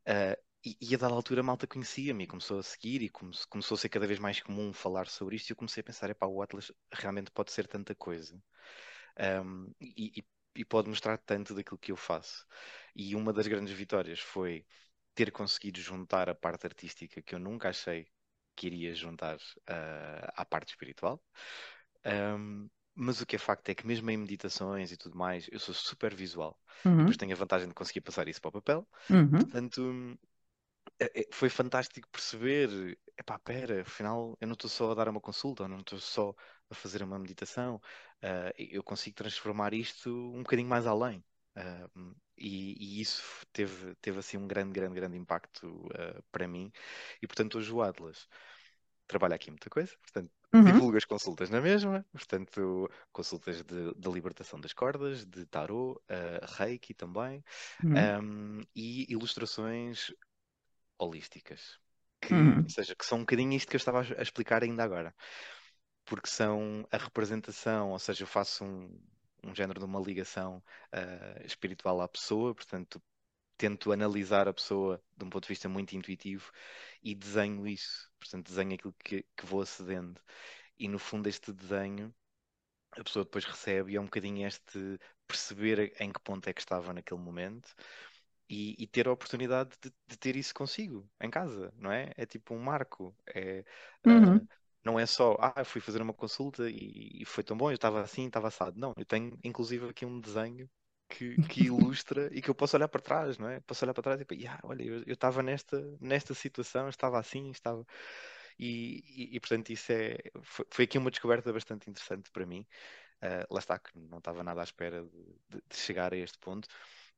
Uh, 0.07 0.46
e, 0.67 0.77
e 0.81 0.95
a 0.95 0.99
dada 0.99 1.15
altura 1.15 1.41
a 1.41 1.45
malta 1.45 1.67
conhecia-me 1.67 2.27
começou 2.27 2.59
a 2.59 2.63
seguir 2.63 3.03
e 3.03 3.09
come, 3.09 3.33
começou 3.49 3.77
a 3.77 3.79
ser 3.79 3.89
cada 3.89 4.07
vez 4.07 4.19
mais 4.19 4.41
comum 4.41 4.73
falar 4.73 5.07
sobre 5.07 5.37
isto 5.37 5.51
e 5.51 5.53
eu 5.53 5.57
comecei 5.57 5.81
a 5.81 5.85
pensar, 5.85 6.11
epá, 6.11 6.27
o 6.27 6.43
Atlas 6.43 6.73
realmente 6.93 7.31
pode 7.31 7.53
ser 7.53 7.67
tanta 7.67 7.95
coisa. 7.95 8.41
Um, 9.19 9.73
e, 9.81 10.25
e 10.57 10.65
pode 10.65 10.89
mostrar 10.89 11.19
tanto 11.19 11.55
daquilo 11.55 11.79
que 11.79 11.93
eu 11.93 11.97
faço. 11.97 12.47
E 12.95 13.15
uma 13.15 13.33
das 13.33 13.47
grandes 13.47 13.73
vitórias 13.75 14.21
foi 14.21 14.65
ter 15.15 15.31
conseguido 15.31 15.81
juntar 15.81 16.29
a 16.29 16.35
parte 16.35 16.67
artística 16.67 17.23
que 17.23 17.35
eu 17.35 17.39
nunca 17.39 17.69
achei 17.69 18.07
que 18.55 18.67
iria 18.67 18.95
juntar 18.95 19.37
uh, 19.37 20.33
à 20.35 20.45
parte 20.45 20.71
espiritual. 20.71 21.23
Um, 22.05 22.69
mas 22.95 23.21
o 23.21 23.27
que 23.27 23.37
é 23.37 23.39
facto 23.39 23.69
é 23.69 23.75
que 23.75 23.87
mesmo 23.87 24.11
em 24.11 24.17
meditações 24.17 24.91
e 24.91 24.97
tudo 24.97 25.17
mais, 25.17 25.47
eu 25.53 25.59
sou 25.59 25.75
super 25.75 26.15
visual. 26.15 26.59
Uhum. 26.85 26.95
E 26.95 26.97
depois 26.99 27.17
tenho 27.19 27.33
a 27.33 27.37
vantagem 27.37 27.69
de 27.69 27.75
conseguir 27.75 28.01
passar 28.01 28.27
isso 28.27 28.41
para 28.41 28.49
o 28.49 28.53
papel. 28.53 28.89
Uhum. 29.11 29.29
Portanto, 29.29 30.19
foi 31.31 31.49
fantástico 31.49 32.09
perceber, 32.11 32.99
epá, 33.19 33.39
pera, 33.39 33.83
afinal 33.83 34.37
eu 34.41 34.47
não 34.47 34.55
estou 34.55 34.71
só 34.71 34.93
a 34.93 34.95
dar 34.95 35.09
uma 35.09 35.21
consulta, 35.21 35.69
não 35.69 35.81
estou 35.81 35.99
só 35.99 36.35
a 36.71 36.75
fazer 36.75 37.03
uma 37.03 37.19
meditação, 37.19 37.77
uh, 37.77 38.53
eu 38.57 38.83
consigo 38.83 39.17
transformar 39.17 39.75
isto 39.75 40.11
um 40.11 40.43
bocadinho 40.43 40.69
mais 40.69 40.87
além. 40.87 41.25
Uh, 41.57 42.15
e, 42.37 42.99
e, 42.99 43.01
isso 43.01 43.23
teve, 43.51 43.95
teve 43.97 44.19
assim 44.19 44.37
um 44.37 44.47
grande, 44.47 44.73
grande, 44.73 44.95
grande 44.95 45.17
impacto 45.17 45.67
uh, 45.67 46.23
para 46.31 46.47
mim. 46.47 46.71
E 47.23 47.27
portanto 47.27 47.57
hoje 47.57 47.73
o 47.73 47.81
Atlas 47.81 48.29
trabalha 49.07 49.37
aqui 49.37 49.51
muita 49.51 49.71
coisa, 49.71 49.97
portanto 50.03 50.31
uhum. 50.53 50.65
divulga 50.65 50.99
as 50.99 51.05
consultas 51.05 51.49
na 51.49 51.61
mesma, 51.61 52.05
portanto 52.13 52.91
consultas 53.13 53.63
de, 53.63 53.95
de 53.95 54.11
libertação 54.11 54.61
das 54.61 54.73
cordas, 54.73 55.25
de 55.25 55.47
tarot, 55.47 55.99
reiki 56.59 56.93
também, 56.93 57.43
uhum. 57.85 58.59
um, 58.59 58.61
e 58.75 59.11
ilustrações 59.11 60.13
holísticas. 60.99 61.79
Que, 62.21 62.35
uhum. 62.35 62.63
Ou 62.63 62.69
seja, 62.69 62.95
que 62.95 63.05
são 63.05 63.19
um 63.19 63.23
bocadinho 63.23 63.53
isto 63.53 63.69
que 63.69 63.77
eu 63.77 63.79
estava 63.79 64.01
a 64.01 64.23
explicar 64.23 64.63
ainda 64.63 64.83
agora. 64.83 65.15
Porque 66.05 66.29
são 66.29 66.87
a 66.91 66.97
representação, 66.97 67.91
ou 67.91 67.99
seja, 67.99 68.23
eu 68.23 68.27
faço 68.27 68.65
um, 68.65 69.01
um 69.45 69.55
género 69.55 69.81
de 69.81 69.85
uma 69.85 70.01
ligação 70.01 70.63
uh, 70.93 71.45
espiritual 71.45 72.01
à 72.01 72.09
pessoa, 72.09 72.55
portanto, 72.55 73.03
tento 73.57 73.93
analisar 73.93 74.49
a 74.49 74.55
pessoa 74.55 75.03
de 75.17 75.25
um 75.25 75.31
ponto 75.31 75.45
de 75.45 75.49
vista 75.49 75.69
muito 75.69 75.97
intuitivo 75.97 76.51
e 77.03 77.15
desenho 77.15 77.67
isso, 77.67 78.11
portanto, 78.19 78.49
desenho 78.49 78.75
aquilo 78.75 78.95
que, 79.05 79.25
que 79.37 79.47
vou 79.47 79.63
acedendo. 79.63 80.21
E 80.79 80.89
no 80.89 80.99
fundo, 80.99 81.29
este 81.29 81.53
desenho 81.53 82.15
a 82.93 83.05
pessoa 83.05 83.25
depois 83.25 83.45
recebe 83.45 83.93
e 83.93 83.97
é 83.97 84.01
um 84.01 84.05
bocadinho 84.05 84.47
este 84.47 84.99
perceber 85.27 85.93
em 86.01 86.13
que 86.13 86.21
ponto 86.21 86.49
é 86.49 86.53
que 86.53 86.61
estava 86.61 86.93
naquele 86.93 87.21
momento 87.21 87.75
e, 88.49 88.77
e, 88.79 88.87
ter 88.87 89.09
a 89.09 89.13
oportunidade 89.13 89.71
de, 89.83 89.93
de, 90.07 90.17
ter 90.19 90.37
isso 90.37 90.55
consigo 90.55 91.09
em 91.21 91.29
casa, 91.31 91.73
não 91.77 91.91
é? 91.91 92.13
É 92.17 92.25
tipo 92.25 92.55
um 92.55 92.59
marco. 92.59 93.15
É, 93.27 93.65
uhum. 94.07 94.37
uh, 94.37 94.49
não 94.85 94.99
é 94.99 95.05
só, 95.05 95.37
ah, 95.41 95.65
fui 95.65 95.81
fazer 95.81 96.01
uma 96.01 96.15
consulta 96.15 96.71
e, 96.71 97.23
e 97.23 97.25
foi 97.25 97.43
tão 97.43 97.57
bom, 97.57 97.71
eu 97.71 97.75
estava 97.75 98.01
assim, 98.01 98.27
estava 98.27 98.49
assado. 98.49 98.79
Não, 98.79 98.95
eu 98.97 99.05
tenho 99.05 99.37
inclusive 99.43 99.89
aqui 99.89 100.07
um 100.07 100.21
desenho 100.21 100.71
que, 101.09 101.37
que 101.49 101.65
ilustra 101.67 102.31
e 102.33 102.41
que 102.41 102.49
eu 102.49 102.55
posso 102.55 102.77
olhar 102.77 102.89
para 102.89 103.01
trás, 103.01 103.37
não 103.37 103.49
é? 103.49 103.61
Posso 103.61 103.85
olhar 103.85 103.95
para 103.95 104.03
trás 104.03 104.21
e 104.21 104.25
tipo, 104.25 104.35
yeah, 104.35 104.61
olha, 104.63 104.83
eu 104.85 105.03
estava 105.13 105.43
nesta, 105.43 105.81
nesta 106.01 106.35
situação, 106.35 106.89
estava 106.89 107.19
assim, 107.19 107.51
estava. 107.51 107.85
E, 108.59 109.03
e, 109.07 109.37
e 109.37 109.41
portanto, 109.41 109.71
isso 109.71 109.93
é, 109.93 110.19
foi, 110.43 110.67
foi, 110.71 110.85
aqui 110.85 110.99
uma 110.99 111.11
descoberta 111.11 111.53
bastante 111.53 111.91
interessante 111.91 112.31
para 112.31 112.47
mim. 112.47 112.65
Uh, 113.17 113.53
lá 113.53 113.59
está, 113.59 113.79
que 113.79 113.91
não 113.99 114.19
estava 114.19 114.45
nada 114.45 114.61
à 114.61 114.65
espera 114.65 115.03
de, 115.03 115.09
de, 115.49 115.63
de 115.69 115.77
chegar 115.77 116.13
a 116.13 116.17
este 116.17 116.39
ponto 116.39 116.69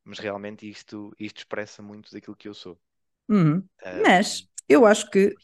mas 0.08 0.18
realmente 0.18 0.68
isto, 0.68 1.14
isto 1.18 1.38
expressa 1.38 1.82
muito 1.82 2.10
daquilo 2.10 2.34
que 2.34 2.48
eu 2.48 2.54
sou. 2.54 2.78
Uhum. 3.28 3.62
Mas 4.02 4.48
eu 4.66 4.86
acho 4.86 5.10
que, 5.10 5.34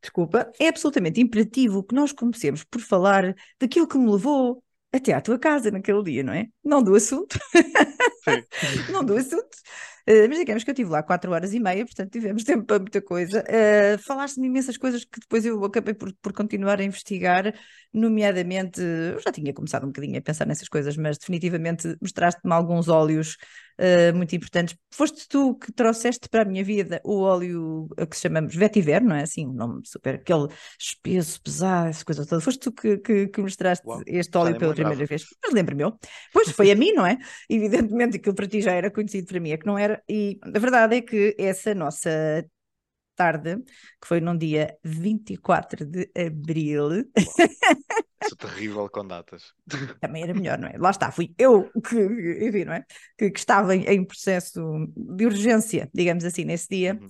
desculpa, 0.00 0.50
é 0.58 0.68
absolutamente 0.68 1.20
imperativo 1.20 1.84
que 1.84 1.94
nós 1.94 2.10
comecemos 2.10 2.64
por 2.64 2.80
falar 2.80 3.36
daquilo 3.60 3.86
que 3.86 3.98
me 3.98 4.10
levou 4.10 4.64
até 4.90 5.12
à 5.12 5.20
tua 5.20 5.38
casa 5.38 5.70
naquele 5.70 6.02
dia, 6.02 6.22
não 6.22 6.32
é? 6.32 6.46
Não 6.64 6.82
do 6.82 6.94
assunto. 6.94 7.38
não 8.90 9.04
do 9.04 9.14
assunto. 9.14 9.56
Uh, 10.08 10.28
mas 10.28 10.38
digamos 10.38 10.62
que 10.62 10.70
eu 10.70 10.74
estive 10.74 10.90
lá 10.90 11.02
quatro 11.02 11.32
horas 11.32 11.54
e 11.54 11.58
meia, 11.58 11.84
portanto 11.84 12.12
tivemos 12.12 12.44
tempo 12.44 12.64
para 12.64 12.78
muita 12.78 13.00
coisa. 13.00 13.42
Uh, 13.42 13.98
Falaste-me 13.98 14.46
imensas 14.46 14.76
coisas 14.76 15.04
que 15.04 15.18
depois 15.18 15.44
eu 15.46 15.62
acabei 15.64 15.94
por, 15.94 16.12
por 16.22 16.32
continuar 16.32 16.78
a 16.78 16.84
investigar, 16.84 17.54
nomeadamente, 17.92 18.80
eu 18.80 19.18
já 19.18 19.32
tinha 19.32 19.52
começado 19.54 19.84
um 19.84 19.88
bocadinho 19.88 20.18
a 20.18 20.22
pensar 20.22 20.46
nessas 20.46 20.68
coisas, 20.68 20.96
mas 20.96 21.16
definitivamente 21.16 21.96
mostraste-me 22.02 22.52
alguns 22.52 22.88
óleos 22.88 23.36
uh, 23.78 24.16
muito 24.16 24.34
importantes. 24.34 24.76
Foste 24.90 25.28
tu 25.28 25.54
que 25.56 25.72
trouxeste 25.72 26.28
para 26.28 26.42
a 26.42 26.44
minha 26.44 26.62
vida 26.62 27.00
o 27.04 27.20
óleo 27.20 27.88
que 28.10 28.16
chamamos 28.16 28.54
vetiver, 28.54 29.02
não 29.02 29.16
é 29.16 29.22
assim, 29.22 29.46
um 29.46 29.52
nome 29.52 29.82
super, 29.84 30.16
aquele 30.16 30.48
espesso, 30.78 31.40
pesado, 31.42 31.88
essa 31.88 32.04
coisa 32.04 32.26
toda. 32.26 32.40
Foste 32.40 32.60
tu 32.60 32.72
que, 32.72 32.98
que, 32.98 33.28
que 33.28 33.40
mostraste 33.40 33.86
Uau, 33.86 34.02
este 34.06 34.36
óleo 34.36 34.58
pela 34.58 34.74
primeira 34.74 35.06
vez. 35.06 35.24
Mas 35.42 35.52
lembro-me 35.52 35.82
eu. 35.82 35.98
Pois 36.32 36.50
foi 36.50 36.70
a 36.70 36.74
mim, 36.74 36.92
não 36.92 37.06
é? 37.06 37.18
Evidentemente 37.48 38.16
aquilo 38.16 38.34
para 38.34 38.46
ti 38.46 38.60
já 38.60 38.72
era 38.72 38.90
conhecido 38.90 39.26
para 39.26 39.40
mim, 39.40 39.50
é 39.50 39.56
que 39.56 39.66
não 39.66 39.78
era. 39.78 40.02
E 40.08 40.38
a 40.42 40.58
verdade 40.58 40.96
é 40.96 41.00
que 41.00 41.34
essa 41.38 41.74
nossa 41.74 42.44
tarde, 43.14 43.56
que 44.00 44.06
foi 44.06 44.20
num 44.20 44.36
dia 44.36 44.76
24 44.84 45.84
de 45.84 46.10
abril. 46.16 47.04
Sou 48.28 48.38
terrível 48.38 48.88
com 48.88 49.06
datas. 49.06 49.52
Também 50.00 50.22
era 50.22 50.32
melhor, 50.32 50.58
não 50.58 50.68
é? 50.68 50.78
Lá 50.78 50.90
está, 50.90 51.10
fui 51.10 51.34
eu 51.38 51.70
que, 51.82 51.96
enfim, 52.46 52.64
não 52.64 52.72
é? 52.72 52.84
que, 53.18 53.30
que 53.30 53.38
estava 53.38 53.76
em, 53.76 53.84
em, 53.84 54.04
processo 54.04 54.60
de 54.96 55.26
urgência, 55.26 55.90
digamos 55.92 56.24
assim, 56.24 56.44
nesse 56.44 56.68
dia. 56.68 56.98
Uhum 57.00 57.08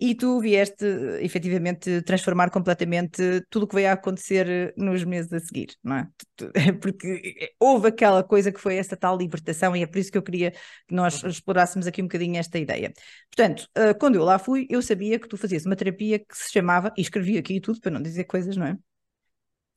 e 0.00 0.14
tu 0.14 0.40
vieste 0.40 0.84
efetivamente 1.20 2.00
transformar 2.02 2.50
completamente 2.50 3.44
tudo 3.50 3.64
o 3.64 3.68
que 3.68 3.74
veio 3.74 3.90
a 3.90 3.92
acontecer 3.92 4.72
nos 4.76 5.04
meses 5.04 5.30
a 5.32 5.38
seguir, 5.40 5.76
não 5.84 5.96
é? 5.96 6.08
Porque 6.80 7.52
houve 7.60 7.88
aquela 7.88 8.24
coisa 8.24 8.50
que 8.50 8.60
foi 8.60 8.76
essa 8.76 8.96
tal 8.96 9.18
libertação 9.18 9.76
e 9.76 9.82
é 9.82 9.86
por 9.86 9.98
isso 9.98 10.10
que 10.10 10.16
eu 10.16 10.22
queria 10.22 10.52
que 10.52 10.94
nós 10.94 11.22
uhum. 11.22 11.28
explorássemos 11.28 11.86
aqui 11.86 12.00
um 12.00 12.06
bocadinho 12.06 12.38
esta 12.38 12.58
ideia. 12.58 12.92
Portanto, 13.34 13.68
eh, 13.74 13.92
quando 13.94 14.14
eu 14.14 14.24
lá 14.24 14.38
fui, 14.38 14.66
eu 14.70 14.80
sabia 14.80 15.18
que 15.18 15.28
tu 15.28 15.36
fazias 15.36 15.66
uma 15.66 15.76
terapia 15.76 16.18
que 16.18 16.36
se 16.36 16.50
chamava, 16.50 16.92
e 16.96 17.02
escrevi 17.02 17.36
aqui 17.36 17.60
tudo 17.60 17.80
para 17.80 17.90
não 17.90 18.00
dizer 18.00 18.24
coisas, 18.24 18.56
não 18.56 18.66
é? 18.66 18.78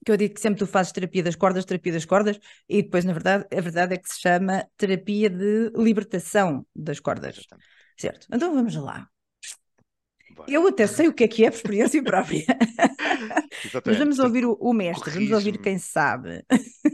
que 0.05 0.11
eu 0.11 0.17
digo 0.17 0.33
que 0.33 0.41
sempre 0.41 0.59
tu 0.59 0.67
fazes 0.67 0.91
terapia 0.91 1.23
das 1.23 1.35
cordas, 1.35 1.65
terapia 1.65 1.93
das 1.93 2.05
cordas, 2.05 2.37
e 2.67 2.83
depois, 2.83 3.05
na 3.05 3.13
verdade, 3.13 3.45
a 3.55 3.61
verdade 3.61 3.93
é 3.93 3.97
que 3.97 4.09
se 4.09 4.19
chama 4.19 4.67
terapia 4.77 5.29
de 5.29 5.71
libertação 5.77 6.65
das 6.75 6.99
cordas. 6.99 7.47
Certo. 7.97 8.27
Então 8.31 8.53
vamos 8.53 8.75
lá. 8.75 9.07
Eu 10.47 10.67
até 10.67 10.87
sei 10.87 11.07
o 11.07 11.13
que 11.13 11.23
é 11.23 11.27
que 11.27 11.45
é 11.45 11.49
por 11.49 11.57
experiência 11.57 12.01
própria. 12.03 12.45
Mas 13.85 13.97
vamos 13.97 14.19
ouvir 14.19 14.45
o, 14.45 14.53
o 14.59 14.73
mestre, 14.73 15.11
vamos 15.11 15.31
ouvir 15.31 15.57
quem 15.59 15.77
sabe. 15.77 16.43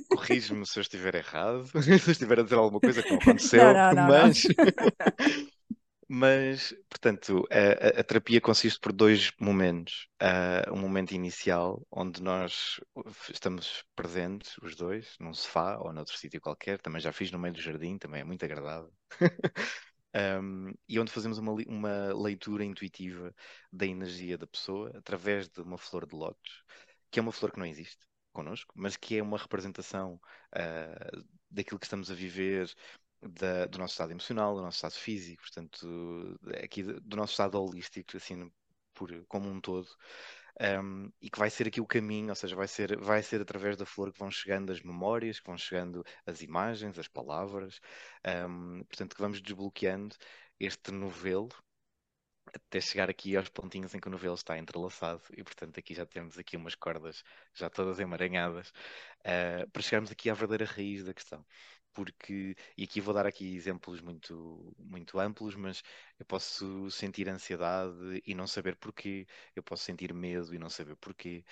Corrige-me 0.09 0.65
se 0.65 0.79
eu 0.79 0.81
estiver 0.81 1.15
errado, 1.15 1.65
se 1.81 1.91
eu 1.91 2.11
estiver 2.11 2.39
a 2.39 2.43
dizer 2.43 2.55
alguma 2.55 2.79
coisa 2.79 3.01
que 3.01 3.09
não 3.09 3.17
aconteceu, 3.17 3.63
não, 3.63 3.73
não, 3.73 3.93
não, 3.93 4.07
mas. 4.07 4.43
mas, 6.07 6.75
portanto, 6.89 7.47
a, 7.51 7.99
a, 7.99 8.03
terapia 8.03 8.41
consiste 8.41 8.79
por 8.79 8.91
dois 8.91 9.31
momentos. 9.39 10.07
Uh, 10.21 10.73
um 10.73 10.79
momento 10.79 11.11
inicial, 11.11 11.85
onde 11.91 12.21
nós 12.21 12.79
estamos 13.31 13.83
presentes, 13.95 14.57
os 14.61 14.75
dois, 14.75 15.15
num 15.19 15.33
sofá 15.33 15.77
ou 15.77 15.93
noutro 15.93 16.17
sítio 16.17 16.41
qualquer. 16.41 16.79
Também 16.79 17.01
já 17.01 17.11
fiz 17.11 17.31
no 17.31 17.39
meio 17.39 17.53
do 17.53 17.61
jardim, 17.61 17.97
também 17.97 18.21
é 18.21 18.23
muito 18.23 18.43
agradável. 18.43 18.91
Um, 20.15 20.73
e 20.87 20.99
onde 20.99 21.11
fazemos 21.11 21.37
uma, 21.37 21.53
uma 21.67 22.13
leitura 22.13 22.63
intuitiva 22.63 23.33
da 23.71 23.85
energia 23.85 24.37
da 24.37 24.47
pessoa 24.47 24.91
através 24.97 25.47
de 25.47 25.61
uma 25.61 25.77
flor 25.77 26.07
de 26.07 26.15
lótus, 26.15 26.63
que 27.11 27.19
é 27.19 27.21
uma 27.21 27.31
flor 27.31 27.51
que 27.51 27.59
não 27.59 27.65
existe 27.65 28.07
connosco, 28.33 28.73
mas 28.75 28.97
que 28.97 29.17
é 29.17 29.23
uma 29.23 29.37
representação 29.37 30.19
uh, 30.55 31.25
daquilo 31.49 31.79
que 31.79 31.85
estamos 31.85 32.09
a 32.09 32.15
viver, 32.15 32.73
da, 33.21 33.65
do 33.65 33.77
nosso 33.77 33.93
estado 33.93 34.11
emocional, 34.11 34.55
do 34.55 34.61
nosso 34.61 34.77
estado 34.77 34.93
físico, 34.93 35.41
portanto, 35.41 36.39
aqui 36.63 36.83
do 36.83 37.17
nosso 37.17 37.33
estado 37.33 37.61
holístico, 37.61 38.17
assim, 38.17 38.51
por, 38.93 39.11
como 39.27 39.49
um 39.49 39.59
todo 39.59 39.87
um, 40.61 41.11
e 41.21 41.29
que 41.29 41.39
vai 41.39 41.49
ser 41.49 41.67
aqui 41.67 41.79
o 41.81 41.85
caminho, 41.87 42.29
ou 42.29 42.35
seja, 42.35 42.55
vai 42.55 42.67
ser, 42.67 42.97
vai 42.99 43.23
ser 43.23 43.41
através 43.41 43.77
da 43.77 43.85
flor 43.85 44.11
que 44.11 44.19
vão 44.19 44.29
chegando 44.31 44.71
as 44.71 44.81
memórias, 44.81 45.39
que 45.39 45.47
vão 45.47 45.57
chegando 45.57 46.03
as 46.25 46.41
imagens, 46.41 46.97
as 46.99 47.07
palavras, 47.07 47.79
um, 48.47 48.83
portanto, 48.83 49.15
que 49.15 49.21
vamos 49.21 49.41
desbloqueando 49.41 50.15
este 50.59 50.91
novelo 50.91 51.49
até 52.53 52.81
chegar 52.81 53.09
aqui 53.09 53.35
aos 53.35 53.49
pontinhos 53.49 53.93
em 53.93 53.99
que 53.99 54.07
o 54.07 54.11
novelo 54.11 54.35
está 54.35 54.57
entrelaçado. 54.57 55.21
E 55.35 55.43
portanto 55.43 55.79
aqui 55.79 55.93
já 55.93 56.05
temos 56.05 56.37
aqui 56.37 56.57
umas 56.57 56.75
cordas 56.75 57.23
já 57.53 57.69
todas 57.69 57.99
emaranhadas 57.99 58.69
uh, 59.21 59.69
para 59.71 59.81
chegarmos 59.81 60.11
aqui 60.11 60.29
à 60.29 60.33
verdadeira 60.33 60.65
raiz 60.65 61.03
da 61.03 61.13
questão 61.13 61.45
porque, 61.93 62.55
e 62.77 62.83
aqui 62.83 63.01
vou 63.01 63.13
dar 63.13 63.25
aqui 63.25 63.55
exemplos 63.55 64.01
muito, 64.01 64.73
muito 64.77 65.19
amplos, 65.19 65.55
mas 65.55 65.83
eu 66.19 66.25
posso 66.25 66.89
sentir 66.91 67.27
ansiedade 67.29 68.21
e 68.25 68.33
não 68.35 68.47
saber 68.47 68.75
porquê, 68.75 69.27
eu 69.55 69.63
posso 69.63 69.83
sentir 69.83 70.13
medo 70.13 70.53
e 70.53 70.59
não 70.59 70.69
saber 70.69 70.95
porquê, 70.97 71.43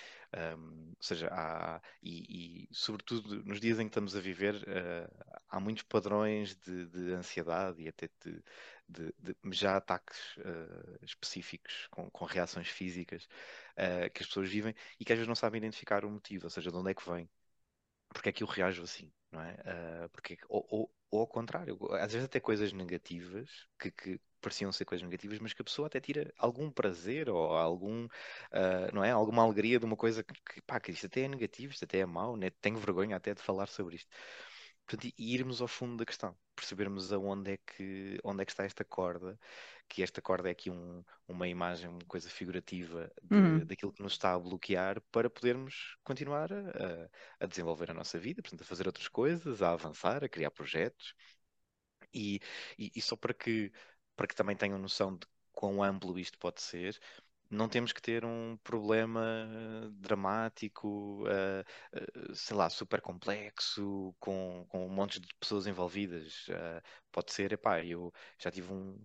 um, 0.56 0.90
ou 0.90 1.02
seja, 1.02 1.28
há, 1.32 1.80
e, 2.02 2.66
e, 2.70 2.74
sobretudo 2.74 3.42
nos 3.44 3.60
dias 3.60 3.78
em 3.78 3.84
que 3.84 3.90
estamos 3.90 4.16
a 4.16 4.20
viver, 4.20 4.54
uh, 4.56 5.38
há 5.48 5.60
muitos 5.60 5.82
padrões 5.84 6.56
de, 6.56 6.86
de, 6.86 7.12
ansiedade 7.12 7.82
e 7.82 7.88
até 7.88 8.08
de, 8.24 8.42
de, 8.88 9.14
de 9.18 9.36
já 9.52 9.76
ataques 9.76 10.36
uh, 10.38 10.98
específicos 11.04 11.88
com, 11.90 12.10
com, 12.10 12.24
reações 12.24 12.68
físicas 12.68 13.24
uh, 13.76 14.10
que 14.12 14.22
as 14.22 14.28
pessoas 14.28 14.48
vivem 14.48 14.74
e 15.00 15.04
que 15.04 15.12
às 15.12 15.18
vezes 15.18 15.28
não 15.28 15.34
sabem 15.34 15.58
identificar 15.58 16.04
o 16.04 16.10
motivo, 16.10 16.44
ou 16.46 16.50
seja, 16.50 16.70
de 16.70 16.76
onde 16.76 16.90
é 16.90 16.94
que 16.94 17.08
vem, 17.08 17.28
porque 18.10 18.28
é 18.30 18.32
que 18.32 18.42
eu 18.42 18.46
reajo 18.48 18.82
assim 18.82 19.10
não 19.30 19.42
é? 19.42 19.52
Uh, 19.52 20.08
porque, 20.10 20.38
ou, 20.48 20.66
ou, 20.70 20.94
ou, 21.10 21.20
ao 21.20 21.26
contrário, 21.26 21.78
às 21.94 22.12
vezes 22.12 22.24
até 22.26 22.40
coisas 22.40 22.72
negativas 22.72 23.66
que, 23.78 23.90
que, 23.90 24.20
pareciam 24.40 24.70
ser 24.72 24.84
coisas 24.84 25.04
negativas, 25.04 25.38
mas 25.40 25.52
que 25.52 25.62
a 25.62 25.64
pessoa 25.64 25.86
até 25.86 26.00
tira 26.00 26.32
algum 26.38 26.70
prazer 26.70 27.28
ou 27.28 27.52
algum, 27.56 28.06
uh, 28.06 28.94
não 28.94 29.02
é? 29.04 29.10
Alguma 29.10 29.42
alegria 29.42 29.78
de 29.78 29.84
uma 29.84 29.96
coisa 29.96 30.22
que, 30.22 30.32
que, 30.42 30.62
pá, 30.62 30.78
que 30.80 30.92
isto 30.92 31.06
até 31.06 31.22
é 31.22 31.28
negativo, 31.28 31.72
isto 31.72 31.84
até 31.84 31.98
é 31.98 32.06
mau, 32.06 32.36
né? 32.36 32.50
tenho 32.60 32.78
vergonha 32.78 33.16
até 33.16 33.34
de 33.34 33.42
falar 33.42 33.66
sobre 33.66 33.96
isto. 33.96 34.08
Portanto, 34.88 35.12
e 35.18 35.34
irmos 35.34 35.60
ao 35.60 35.68
fundo 35.68 35.98
da 35.98 36.06
questão, 36.06 36.34
percebermos 36.56 37.12
aonde 37.12 37.52
é 37.52 37.56
que, 37.58 38.18
onde 38.24 38.42
é 38.42 38.46
que 38.46 38.52
está 38.52 38.64
esta 38.64 38.82
corda, 38.82 39.38
que 39.86 40.02
esta 40.02 40.22
corda 40.22 40.48
é 40.48 40.52
aqui 40.52 40.70
um, 40.70 41.04
uma 41.28 41.46
imagem, 41.46 41.90
uma 41.90 42.00
coisa 42.06 42.30
figurativa 42.30 43.12
de, 43.22 43.36
uhum. 43.36 43.66
daquilo 43.66 43.92
que 43.92 44.02
nos 44.02 44.12
está 44.14 44.32
a 44.32 44.38
bloquear 44.38 44.98
para 45.12 45.28
podermos 45.28 45.98
continuar 46.02 46.50
a, 46.50 47.10
a, 47.38 47.46
desenvolver 47.46 47.90
a 47.90 47.94
nossa 47.94 48.18
vida, 48.18 48.40
portanto, 48.40 48.62
a 48.62 48.64
fazer 48.64 48.86
outras 48.86 49.08
coisas, 49.08 49.60
a 49.60 49.72
avançar, 49.72 50.24
a 50.24 50.28
criar 50.28 50.50
projetos. 50.50 51.12
E, 52.14 52.40
e, 52.78 52.90
e 52.96 53.02
só 53.02 53.14
para 53.14 53.34
que, 53.34 53.70
para 54.16 54.26
que 54.26 54.34
também 54.34 54.56
tenham 54.56 54.78
noção 54.78 55.14
de 55.14 55.26
quão 55.52 55.82
amplo 55.82 56.18
isto 56.18 56.38
pode 56.38 56.62
ser, 56.62 56.98
não 57.50 57.68
temos 57.68 57.92
que 57.92 58.02
ter 58.02 58.24
um 58.24 58.56
problema 58.58 59.20
dramático, 59.94 61.24
uh, 61.26 62.30
uh, 62.30 62.34
sei 62.34 62.56
lá, 62.56 62.68
super 62.70 63.00
complexo, 63.00 64.14
com, 64.18 64.66
com 64.68 64.86
um 64.86 64.88
monte 64.90 65.20
de 65.20 65.28
pessoas 65.40 65.66
envolvidas. 65.66 66.46
Uh, 66.48 66.82
pode 67.10 67.32
ser, 67.32 67.52
epá, 67.52 67.84
eu 67.84 68.12
já 68.38 68.50
tive 68.50 68.72
um, 68.72 68.98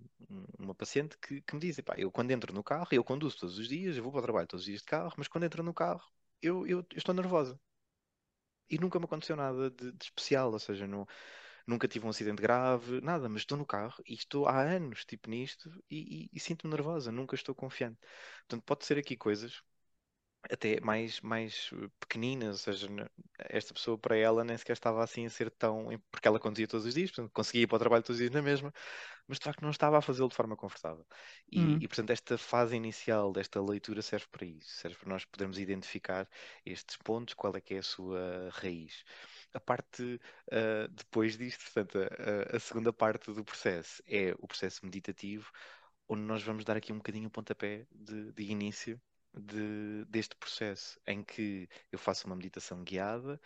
uma 0.60 0.76
paciente 0.76 1.18
que, 1.18 1.42
que 1.42 1.56
me 1.56 1.62
diz, 1.62 1.78
epá, 1.78 1.96
eu 1.98 2.12
quando 2.12 2.32
entro 2.32 2.54
no 2.54 2.64
carro, 2.64 2.88
eu 2.92 3.04
conduzo 3.04 3.38
todos 3.40 3.58
os 3.58 3.68
dias, 3.68 3.96
eu 3.98 4.04
vou 4.04 4.12
para 4.12 4.20
o 4.20 4.24
trabalho 4.24 4.48
todos 4.48 4.64
os 4.64 4.68
dias 4.68 4.80
de 4.82 4.86
carro, 4.86 5.14
mas 5.18 5.28
quando 5.28 5.46
entro 5.46 5.64
no 5.64 5.74
carro, 5.74 6.04
eu, 6.42 6.68
eu, 6.68 6.80
eu 6.80 6.98
estou 6.98 7.14
nervosa. 7.16 7.60
E 8.70 8.78
nunca 8.80 9.00
me 9.00 9.06
aconteceu 9.06 9.36
nada 9.36 9.70
de, 9.70 9.92
de 9.92 10.04
especial, 10.06 10.52
ou 10.52 10.60
seja, 10.60 10.88
não 10.88 11.06
nunca 11.66 11.88
tive 11.88 12.06
um 12.06 12.10
acidente 12.10 12.42
grave, 12.42 13.02
nada, 13.02 13.30
mas 13.30 13.42
estou 13.42 13.58
no 13.58 13.66
carro 13.66 14.02
e 14.06 14.14
estou 14.14 14.48
há 14.48 14.62
anos 14.62 15.06
tipo 15.06 15.30
nisto 15.30 15.70
e, 15.90 16.26
e, 16.26 16.30
e 16.34 16.40
sinto-me 16.40 16.74
nervosa, 16.74 17.12
nunca 17.12 17.36
estou 17.36 17.56
confiante. 17.56 18.00
Portanto, 18.42 18.64
pode 18.66 18.86
ser 18.86 18.98
aqui 18.98 19.16
coisas 19.16 19.62
até 20.52 20.80
mais, 20.82 21.22
mais 21.22 21.70
pequeninas, 22.00 22.68
ou 22.68 22.74
seja, 22.74 22.88
esta 23.40 23.74
pessoa 23.74 23.98
para 23.98 24.18
ela 24.18 24.44
nem 24.44 24.58
sequer 24.58 24.74
estava 24.74 25.04
assim 25.04 25.26
a 25.26 25.30
ser 25.30 25.50
tão. 25.52 25.88
porque 26.12 26.28
ela 26.28 26.40
conduzia 26.40 26.68
todos 26.68 26.86
os 26.86 26.94
dias, 26.94 27.12
portanto, 27.12 27.32
conseguia 27.34 27.64
ir 27.64 27.68
para 27.68 27.78
o 27.78 27.80
trabalho 27.80 28.04
todos 28.04 28.18
os 28.18 28.20
dias 28.20 28.32
na 28.32 28.42
mesma, 28.42 28.74
mas 29.28 29.40
de 29.40 29.46
facto 29.46 29.62
não 29.62 29.70
estava 29.70 29.98
a 29.98 30.02
fazê-lo 30.02 30.28
de 30.30 30.36
forma 30.36 30.56
confortável. 30.56 31.06
E, 31.50 31.60
uhum. 31.60 31.78
e, 31.82 31.88
portanto, 31.88 32.10
esta 32.10 32.38
fase 32.38 32.76
inicial 32.76 33.32
desta 33.32 33.62
leitura 33.62 34.02
serve 34.02 34.28
para 34.32 34.46
isso, 34.46 34.70
serve 34.70 34.98
para 34.98 35.10
nós 35.10 35.24
podermos 35.26 35.58
identificar 35.58 36.28
estes 36.66 36.98
pontos, 36.98 37.34
qual 37.34 37.56
é 37.56 37.62
que 37.62 37.76
é 37.76 37.78
a 37.78 37.84
sua 37.84 38.50
raiz 38.52 39.04
a 39.54 39.60
parte 39.60 40.20
uh, 40.52 40.88
depois 40.90 41.38
disto, 41.38 41.64
portanto, 41.64 42.00
a, 42.00 42.56
a, 42.56 42.60
segunda 42.60 42.92
parte 42.94 43.32
do 43.32 43.44
processo 43.44 44.02
é 44.08 44.34
o 44.40 44.48
processo 44.48 44.86
meditativo, 44.86 45.52
onde 46.08 46.24
nós 46.24 46.44
vamos 46.44 46.66
dar 46.66 46.78
aqui 46.78 46.92
um 46.94 46.98
bocadinho 46.98 47.28
o 47.28 47.32
pontapé 47.32 47.86
de, 47.92 48.32
de 48.32 48.44
início 48.44 49.02
de, 49.34 50.06
deste 50.06 50.36
processo, 50.36 51.00
em 51.08 51.24
que 51.24 51.68
eu 51.92 52.00
faço 52.00 52.28
uma 52.28 52.36
meditação 52.36 52.84
guiada 52.84 53.40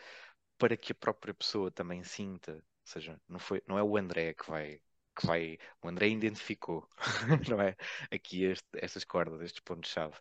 para 0.58 0.78
que 0.78 0.92
a 0.92 0.96
própria 0.96 1.34
pessoa 1.34 1.72
também 1.72 2.04
sinta, 2.04 2.54
ou 2.54 2.62
seja, 2.86 3.22
não, 3.28 3.40
foi, 3.40 3.62
não 3.68 3.78
é 3.78 3.84
o 3.84 3.98
André 3.98 4.34
que 4.34 4.50
vai 4.50 4.82
que 5.20 5.26
vai, 5.26 5.58
o 5.82 5.88
André 5.90 6.10
identificou, 6.10 6.88
não 7.50 7.60
é? 7.62 7.76
Aqui 8.12 8.44
este, 8.44 8.68
estas 8.76 9.04
cordas, 9.04 9.42
estes 9.42 9.62
pontos-chave, 9.62 10.16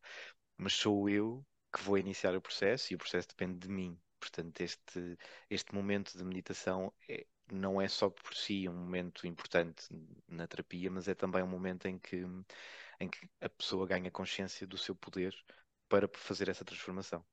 mas 0.56 0.74
sou 0.74 1.08
eu 1.08 1.44
que 1.72 1.82
vou 1.82 1.98
iniciar 1.98 2.34
o 2.34 2.40
processo 2.40 2.92
e 2.92 2.96
o 2.96 2.98
processo 2.98 3.28
depende 3.28 3.58
de 3.58 3.68
mim. 3.68 4.00
Portanto, 4.20 4.60
este, 4.60 5.18
este 5.50 5.74
momento 5.74 6.16
de 6.16 6.24
meditação 6.24 6.92
é, 7.08 7.26
não 7.52 7.80
é 7.80 7.88
só 7.88 8.10
por 8.10 8.34
si 8.34 8.68
um 8.68 8.74
momento 8.74 9.26
importante 9.26 9.88
na 10.28 10.46
terapia, 10.46 10.90
mas 10.90 11.08
é 11.08 11.14
também 11.14 11.42
um 11.42 11.46
momento 11.48 11.86
em 11.86 11.98
que, 11.98 12.24
em 13.00 13.08
que 13.08 13.28
a 13.40 13.48
pessoa 13.48 13.86
ganha 13.86 14.10
consciência 14.10 14.66
do 14.66 14.78
seu 14.78 14.94
poder 14.96 15.34
para 15.88 16.08
fazer 16.14 16.48
essa 16.48 16.64
transformação. 16.64 17.24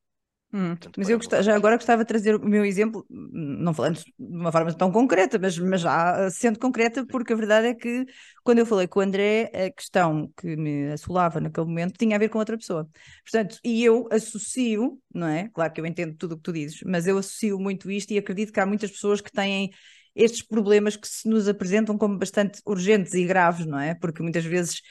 Hum, 0.56 0.76
mas 0.96 1.10
eu 1.10 1.18
gostava, 1.18 1.42
já 1.42 1.56
agora 1.56 1.78
gostava 1.78 2.04
de 2.04 2.08
trazer 2.08 2.36
o 2.36 2.46
meu 2.46 2.63
exemplo, 2.63 3.04
não 3.10 3.74
falando 3.74 3.96
de 3.96 4.13
uma 4.20 4.52
forma 4.52 4.72
tão 4.72 4.92
concreta, 4.92 5.39
mas, 5.39 5.58
mas 5.58 5.82
já 5.82 6.30
sendo 6.30 6.60
concreta, 6.60 7.04
porque 7.08 7.34
a 7.34 7.36
verdade 7.36 7.68
é 7.70 7.74
que 7.74 8.06
quando 8.44 8.60
eu 8.60 8.66
falei 8.68 8.88
com 8.88 9.00
o 9.00 9.02
André, 9.02 9.50
a 9.52 9.72
questão 9.72 10.32
que 10.38 10.56
me 10.56 10.92
assolava 10.92 11.39
naquele 11.39 11.66
momento 11.66 11.98
tinha 11.98 12.16
a 12.16 12.20
ver 12.20 12.30
com 12.30 12.38
outra 12.38 12.56
pessoa. 12.56 12.88
Portanto, 13.24 13.58
e 13.63 13.84
eu 13.84 14.08
associo, 14.12 15.02
não 15.12 15.28
é? 15.28 15.50
Claro 15.52 15.74
que 15.74 15.82
eu 15.82 15.88
entendo 15.88 16.16
tudo 16.16 16.34
o 16.34 16.38
que 16.38 16.44
tu 16.44 16.54
dizes, 16.54 16.82
mas 16.86 17.08
eu 17.08 17.18
associo 17.18 17.58
muito 17.60 17.89
isto 17.89 18.12
e 18.12 18.20
acredito 18.20 18.54
que 18.54 18.60
há 18.60 18.66
muitas 18.66 18.92
pessoas 18.92 19.22
que 19.22 19.32
têm 19.32 19.72
estes 20.16 20.44
problemas 20.44 20.96
que 20.96 21.08
se 21.08 21.28
nos 21.28 21.48
apresentam 21.48 21.98
como 21.98 22.16
bastante 22.16 22.62
urgentes 22.63 23.16
e 23.16 23.26
graves, 23.26 23.66
não 23.66 23.80
é? 23.80 23.96
Porque 23.96 24.22
muitas 24.22 24.46
vezes 24.46 24.82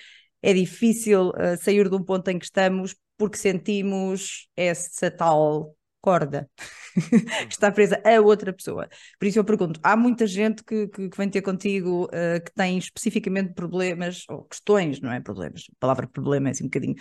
é 0.43 0.53
difícil 0.53 1.29
uh, 1.31 1.57
sair 1.61 1.89
de 1.89 1.95
um 1.95 2.03
ponto 2.03 2.29
em 2.29 2.39
que 2.39 2.45
estamos 2.45 2.97
porque 3.23 3.39
sentimos 3.39 4.49
essa 4.57 5.09
tal 5.09 5.77
corda 6.01 6.51
que 7.47 7.53
está 7.53 7.71
presa 7.71 8.03
a 8.05 8.21
outra 8.21 8.53
pessoa. 8.53 8.89
Por 9.17 9.27
isso 9.29 9.39
eu 9.39 9.45
pergunto: 9.45 9.79
há 9.81 9.97
muita 9.97 10.27
gente 10.27 10.65
que, 10.65 10.89
que, 10.89 11.09
que 11.09 11.17
vem 11.17 11.31
ter 11.31 11.41
contigo 11.41 12.07
uh, 12.07 12.43
que 12.45 12.53
tem 12.53 12.77
especificamente 12.79 13.55
problemas, 13.55 14.25
ou 14.29 14.43
questões, 14.43 15.01
não 15.01 15.13
é? 15.13 15.21
Problemas, 15.21 15.67
a 15.71 15.77
palavra 15.79 16.09
problema 16.09 16.49
é 16.49 16.51
assim 16.51 16.65
um 16.65 16.67
bocadinho 16.67 16.97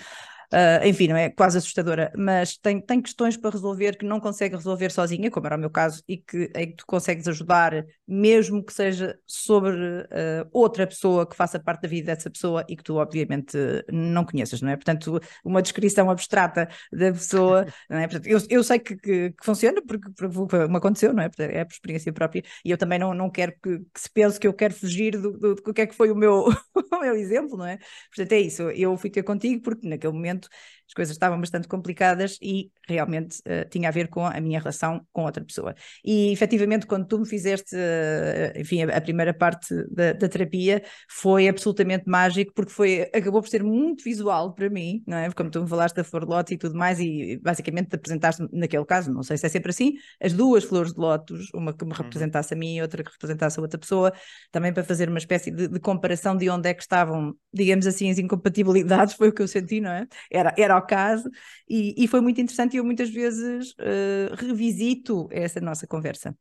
Uh, 0.54 0.86
enfim, 0.86 1.08
não 1.08 1.16
é 1.16 1.30
quase 1.30 1.58
assustadora, 1.58 2.12
mas 2.16 2.58
tem, 2.58 2.82
tem 2.82 3.02
questões 3.02 3.38
para 3.38 3.52
resolver 3.52 3.98
que 3.98 4.06
não 4.06 4.20
consegue 4.20 4.56
resolver 4.56 4.92
sozinha, 4.92 5.32
como 5.32 5.46
era 5.48 5.56
o 5.56 5.60
meu 5.60 5.70
caso, 5.70 6.04
e 6.08 6.18
que, 6.18 6.52
em 6.54 6.72
que 6.72 6.76
tu 6.76 6.86
consegues 6.86 7.26
ajudar, 7.28 7.86
mesmo 8.06 8.62
que 8.62 8.74
seja 8.74 9.18
sobre 9.26 9.72
uh, 9.72 10.50
outra 10.52 10.86
pessoa 10.86 11.26
que 11.26 11.38
faça 11.38 11.58
parte 11.58 11.84
da 11.84 11.88
vida 11.88 12.14
dessa 12.14 12.30
pessoa 12.30 12.66
e 12.68 12.76
que 12.76 12.84
tu, 12.84 12.96
obviamente, 12.96 13.58
não 13.90 14.26
conheças, 14.26 14.62
não 14.62 14.70
é? 14.70 14.76
Portanto, 14.76 15.22
uma 15.46 15.62
descrição 15.62 16.10
abstrata 16.10 16.68
da 16.92 17.14
pessoa, 17.14 17.66
não 17.90 18.00
é? 18.00 18.08
Portanto, 18.08 18.28
eu, 18.28 18.40
eu 18.50 18.64
sei 18.64 18.80
que, 18.80 18.98
que, 18.98 19.32
que 19.32 19.46
funciona 19.46 19.82
porque, 19.88 20.10
porque 20.18 20.68
me 20.68 20.78
aconteceu, 20.78 21.14
não 21.14 21.24
é? 21.24 21.30
Portanto, 21.30 21.50
é 21.50 21.64
por 21.64 21.72
experiência 21.72 22.12
própria, 22.12 22.44
e 22.66 22.72
eu 22.72 22.78
também 22.78 23.00
não, 23.00 23.14
não 23.14 23.30
quero 23.30 23.54
que, 23.64 23.80
que 23.80 24.02
se 24.02 24.10
pense 24.10 24.38
que 24.38 24.48
eu 24.48 24.54
quero 24.54 24.74
fugir 24.74 25.18
do, 25.18 25.32
do, 25.32 25.56
do 25.56 25.74
que 25.74 25.82
é 25.82 25.88
que 25.88 25.96
foi 25.96 26.12
o 26.12 26.16
meu, 26.16 26.46
o 26.76 27.00
meu 27.00 27.16
exemplo, 27.16 27.58
não 27.58 27.66
é? 27.66 27.78
Portanto, 28.14 28.34
é 28.34 28.40
isso, 28.42 28.64
eu 28.72 28.98
fui 28.98 29.10
ter 29.10 29.24
contigo 29.24 29.62
porque 29.62 29.88
naquele 29.88 30.14
momento 30.14 30.40
momento. 30.41 30.49
As 30.91 30.93
coisas 30.93 31.15
estavam 31.15 31.39
bastante 31.39 31.69
complicadas 31.69 32.38
e 32.41 32.69
realmente 32.86 33.39
uh, 33.39 33.67
tinha 33.69 33.88
a 33.88 33.91
ver 33.91 34.10
com 34.10 34.25
a 34.25 34.41
minha 34.41 34.60
relação 34.60 35.06
com 35.13 35.23
outra 35.23 35.43
pessoa. 35.43 35.73
E 36.04 36.34
efetivamente, 36.34 36.86
quando 36.86 37.08
tu 37.08 37.17
me 37.17 37.25
fizeste, 37.25 37.73
uh, 37.75 38.60
enfim, 38.60 38.84
a, 38.84 38.97
a, 38.97 39.01
primeira 39.01 39.34
parte 39.34 39.73
da, 39.89 40.12
da, 40.12 40.27
terapia, 40.27 40.84
foi 41.10 41.47
absolutamente 41.47 42.04
mágico, 42.10 42.51
porque 42.54 42.73
foi, 42.73 43.10
acabou 43.15 43.41
por 43.41 43.47
ser 43.47 43.63
muito 43.63 44.04
visual 44.04 44.54
para 44.54 44.69
mim, 44.69 45.01
não 45.08 45.17
é? 45.17 45.32
Como 45.32 45.49
tu 45.49 45.62
me 45.62 45.69
falaste 45.69 45.95
da 45.95 46.04
flor 46.04 46.25
de 46.25 46.32
lótus 46.32 46.51
e 46.51 46.58
tudo 46.58 46.75
mais, 46.75 46.99
e 46.99 47.39
basicamente 47.41 47.88
te 47.88 47.95
apresentaste, 47.95 48.45
naquele 48.51 48.86
caso, 48.86 49.13
não 49.13 49.23
sei 49.23 49.38
se 49.38 49.45
é 49.45 49.49
sempre 49.49 49.69
assim, 49.69 49.93
as 50.21 50.34
duas 50.34 50.65
flores 50.65 50.91
de 50.91 50.99
lótus, 50.99 51.47
uma 51.54 51.73
que 51.73 51.86
me 51.86 51.91
uhum. 51.91 51.97
representasse 51.97 52.54
a 52.54 52.58
mim 52.58 52.75
e 52.75 52.82
outra 52.82 53.01
que 53.01 53.12
representasse 53.12 53.58
a 53.58 53.62
outra 53.62 53.80
pessoa, 53.80 54.12
também 54.51 54.73
para 54.73 54.84
fazer 54.84 55.08
uma 55.08 55.19
espécie 55.19 55.51
de, 55.51 55.69
de 55.69 55.80
comparação 55.80 56.36
de 56.36 56.49
onde 56.49 56.67
é 56.67 56.73
que 56.73 56.82
estavam, 56.82 57.34
digamos 57.54 57.88
assim, 57.88 58.12
as 58.12 58.17
incompatibilidades, 58.17 59.13
foi 59.15 59.30
o 59.30 59.34
que 59.34 59.41
eu 59.41 59.47
senti, 59.47 59.80
não 59.80 59.91
é? 59.91 60.06
Era, 60.30 60.54
era 60.58 60.81
ao 60.82 60.88
caso, 60.88 61.30
e, 61.70 61.96
e 61.98 62.08
foi 62.08 62.22
muito 62.22 62.41
interessante 62.41 62.74
e 62.74 62.78
eu 62.78 62.86
muitas 62.86 63.10
vezes 63.10 63.72
uh, 63.72 64.36
revisito 64.36 65.28
essa 65.32 65.60
nossa 65.62 65.88
conversa. 65.88 66.36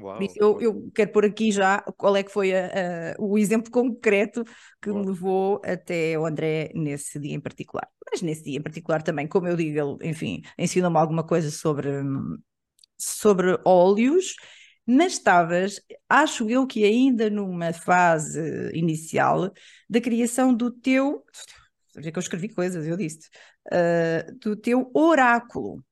Uau, 0.00 0.20
eu, 0.36 0.60
eu, 0.60 0.90
quero 0.94 1.10
pôr 1.10 1.24
aqui 1.24 1.50
já 1.50 1.80
qual 1.96 2.16
é 2.16 2.22
que 2.22 2.30
foi 2.30 2.54
a, 2.54 2.66
a, 2.66 3.14
o 3.18 3.36
exemplo 3.36 3.70
concreto 3.70 4.44
que 4.80 4.90
Uau. 4.90 5.00
me 5.00 5.06
levou 5.06 5.60
até 5.64 6.16
o 6.16 6.24
André 6.24 6.70
nesse 6.72 7.18
dia 7.18 7.34
em 7.34 7.40
particular. 7.40 7.88
Mas 8.08 8.22
nesse 8.22 8.44
dia 8.44 8.58
em 8.58 8.62
particular 8.62 9.02
também, 9.02 9.26
como 9.26 9.48
eu 9.48 9.56
digo, 9.56 9.76
ele, 9.76 10.08
enfim, 10.08 10.42
ensinou-me 10.56 10.96
alguma 10.96 11.24
coisa 11.24 11.50
sobre, 11.50 11.90
sobre 12.96 13.58
óleos, 13.64 14.36
mas 14.86 15.14
estavas, 15.14 15.80
acho 16.08 16.48
eu 16.48 16.66
que 16.66 16.84
ainda 16.84 17.28
numa 17.28 17.72
fase 17.72 18.70
inicial 18.72 19.52
da 19.90 20.00
criação 20.00 20.54
do 20.54 20.70
teu 20.70 21.24
ver 22.00 22.12
que 22.12 22.18
eu 22.18 22.22
escrevi 22.22 22.48
coisas, 22.48 22.86
eu 22.86 22.96
disse, 22.96 23.28
uh, 23.66 24.38
do 24.38 24.56
teu 24.56 24.90
oráculo. 24.94 25.84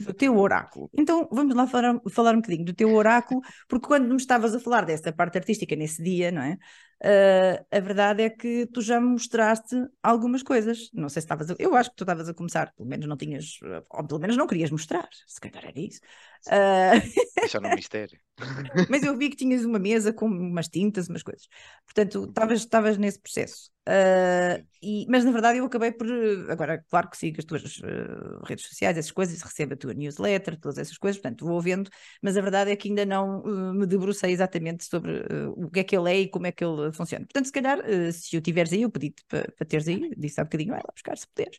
Do 0.00 0.12
teu 0.12 0.36
oráculo. 0.36 0.90
Então 0.92 1.26
vamos 1.32 1.54
lá 1.54 1.66
falar, 1.66 1.98
falar 2.10 2.32
um 2.34 2.42
bocadinho 2.42 2.66
do 2.66 2.74
teu 2.74 2.92
oráculo, 2.94 3.40
porque 3.66 3.86
quando 3.86 4.08
me 4.08 4.16
estavas 4.16 4.54
a 4.54 4.60
falar 4.60 4.84
dessa 4.84 5.10
parte 5.10 5.38
artística 5.38 5.74
nesse 5.74 6.02
dia, 6.02 6.30
não 6.30 6.42
é? 6.42 6.58
Uh, 7.02 7.64
a 7.70 7.80
verdade 7.80 8.22
é 8.22 8.28
que 8.28 8.66
tu 8.66 8.82
já 8.82 9.00
me 9.00 9.08
mostraste 9.08 9.74
algumas 10.02 10.42
coisas. 10.42 10.90
Não 10.92 11.08
sei 11.08 11.22
se 11.22 11.24
estavas 11.24 11.50
a... 11.50 11.54
Eu 11.58 11.74
acho 11.74 11.90
que 11.90 11.96
tu 11.96 12.04
estavas 12.04 12.28
a 12.28 12.34
começar, 12.34 12.72
pelo 12.74 12.88
menos 12.88 13.06
não 13.06 13.16
tinhas, 13.16 13.58
ou 13.88 14.06
pelo 14.06 14.20
menos 14.20 14.36
não 14.36 14.46
querias 14.46 14.70
mostrar, 14.70 15.08
se 15.26 15.40
calhar 15.40 15.64
era 15.64 15.80
isso. 15.80 16.00
Uh... 16.46 17.40
Deixar 17.40 17.60
no 17.60 17.70
mistério. 17.70 18.18
Mas 18.90 19.02
eu 19.02 19.16
vi 19.16 19.30
que 19.30 19.36
tinhas 19.36 19.64
uma 19.64 19.78
mesa 19.78 20.12
com 20.12 20.26
umas 20.26 20.68
tintas, 20.68 21.08
umas 21.08 21.22
coisas. 21.22 21.46
Portanto, 21.86 22.32
estavas 22.54 22.98
nesse 22.98 23.20
processo. 23.20 23.70
Uh, 23.88 24.64
e, 24.82 25.06
mas 25.08 25.24
na 25.24 25.32
verdade 25.32 25.58
eu 25.58 25.64
acabei 25.64 25.90
por. 25.90 26.06
Agora, 26.48 26.84
claro 26.88 27.08
que 27.10 27.16
sigo 27.16 27.36
as 27.38 27.44
tuas 27.44 27.78
uh, 27.78 28.44
redes 28.44 28.66
sociais, 28.66 28.96
essas 28.96 29.10
coisas, 29.10 29.40
recebo 29.42 29.74
a 29.74 29.76
tua 29.76 29.94
newsletter, 29.94 30.60
todas 30.60 30.78
essas 30.78 30.96
coisas, 30.96 31.20
portanto 31.20 31.44
vou 31.44 31.60
vendo, 31.60 31.90
mas 32.22 32.36
a 32.36 32.40
verdade 32.40 32.70
é 32.70 32.76
que 32.76 32.88
ainda 32.88 33.04
não 33.04 33.40
uh, 33.40 33.74
me 33.74 33.86
debrucei 33.86 34.30
exatamente 34.32 34.84
sobre 34.84 35.24
o 35.56 35.70
que 35.70 35.80
é 35.80 35.84
que 35.84 35.96
ele 35.96 36.10
é 36.10 36.20
e 36.20 36.28
como 36.28 36.46
é 36.46 36.52
que 36.52 36.62
ele 36.62 36.89
funciona. 36.96 37.24
Portanto, 37.26 37.46
se 37.46 37.52
calhar, 37.52 37.78
se 38.12 38.36
o 38.36 38.40
tiveres 38.40 38.72
aí, 38.72 38.82
eu 38.82 38.90
pedi-te 38.90 39.24
para 39.26 39.50
pa 39.52 39.64
teres 39.64 39.88
aí, 39.88 40.10
disse 40.16 40.40
há 40.40 40.42
um 40.42 40.46
bocadinho, 40.46 40.70
vai 40.70 40.80
lá 40.80 40.92
buscar 40.94 41.16
se 41.16 41.26
puderes. 41.26 41.58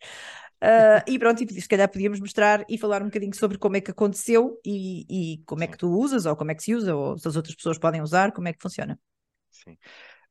e 1.07 1.19
pronto, 1.19 1.43
e 1.43 1.61
se 1.61 1.67
calhar 1.67 1.89
podíamos 1.89 2.19
mostrar 2.19 2.65
e 2.69 2.77
falar 2.77 3.01
um 3.01 3.05
bocadinho 3.05 3.35
sobre 3.35 3.57
como 3.57 3.77
é 3.77 3.81
que 3.81 3.91
aconteceu 3.91 4.59
e, 4.65 5.05
e 5.09 5.43
como 5.45 5.63
é 5.63 5.67
que 5.67 5.77
tu 5.77 5.87
usas, 5.89 6.25
ou 6.25 6.35
como 6.35 6.51
é 6.51 6.55
que 6.55 6.63
se 6.63 6.75
usa, 6.75 6.95
ou 6.95 7.17
se 7.17 7.27
as 7.27 7.35
outras 7.35 7.55
pessoas 7.55 7.77
podem 7.77 8.01
usar, 8.01 8.31
como 8.31 8.47
é 8.47 8.53
que 8.53 8.61
funciona. 8.61 8.99
Sim. 9.49 9.77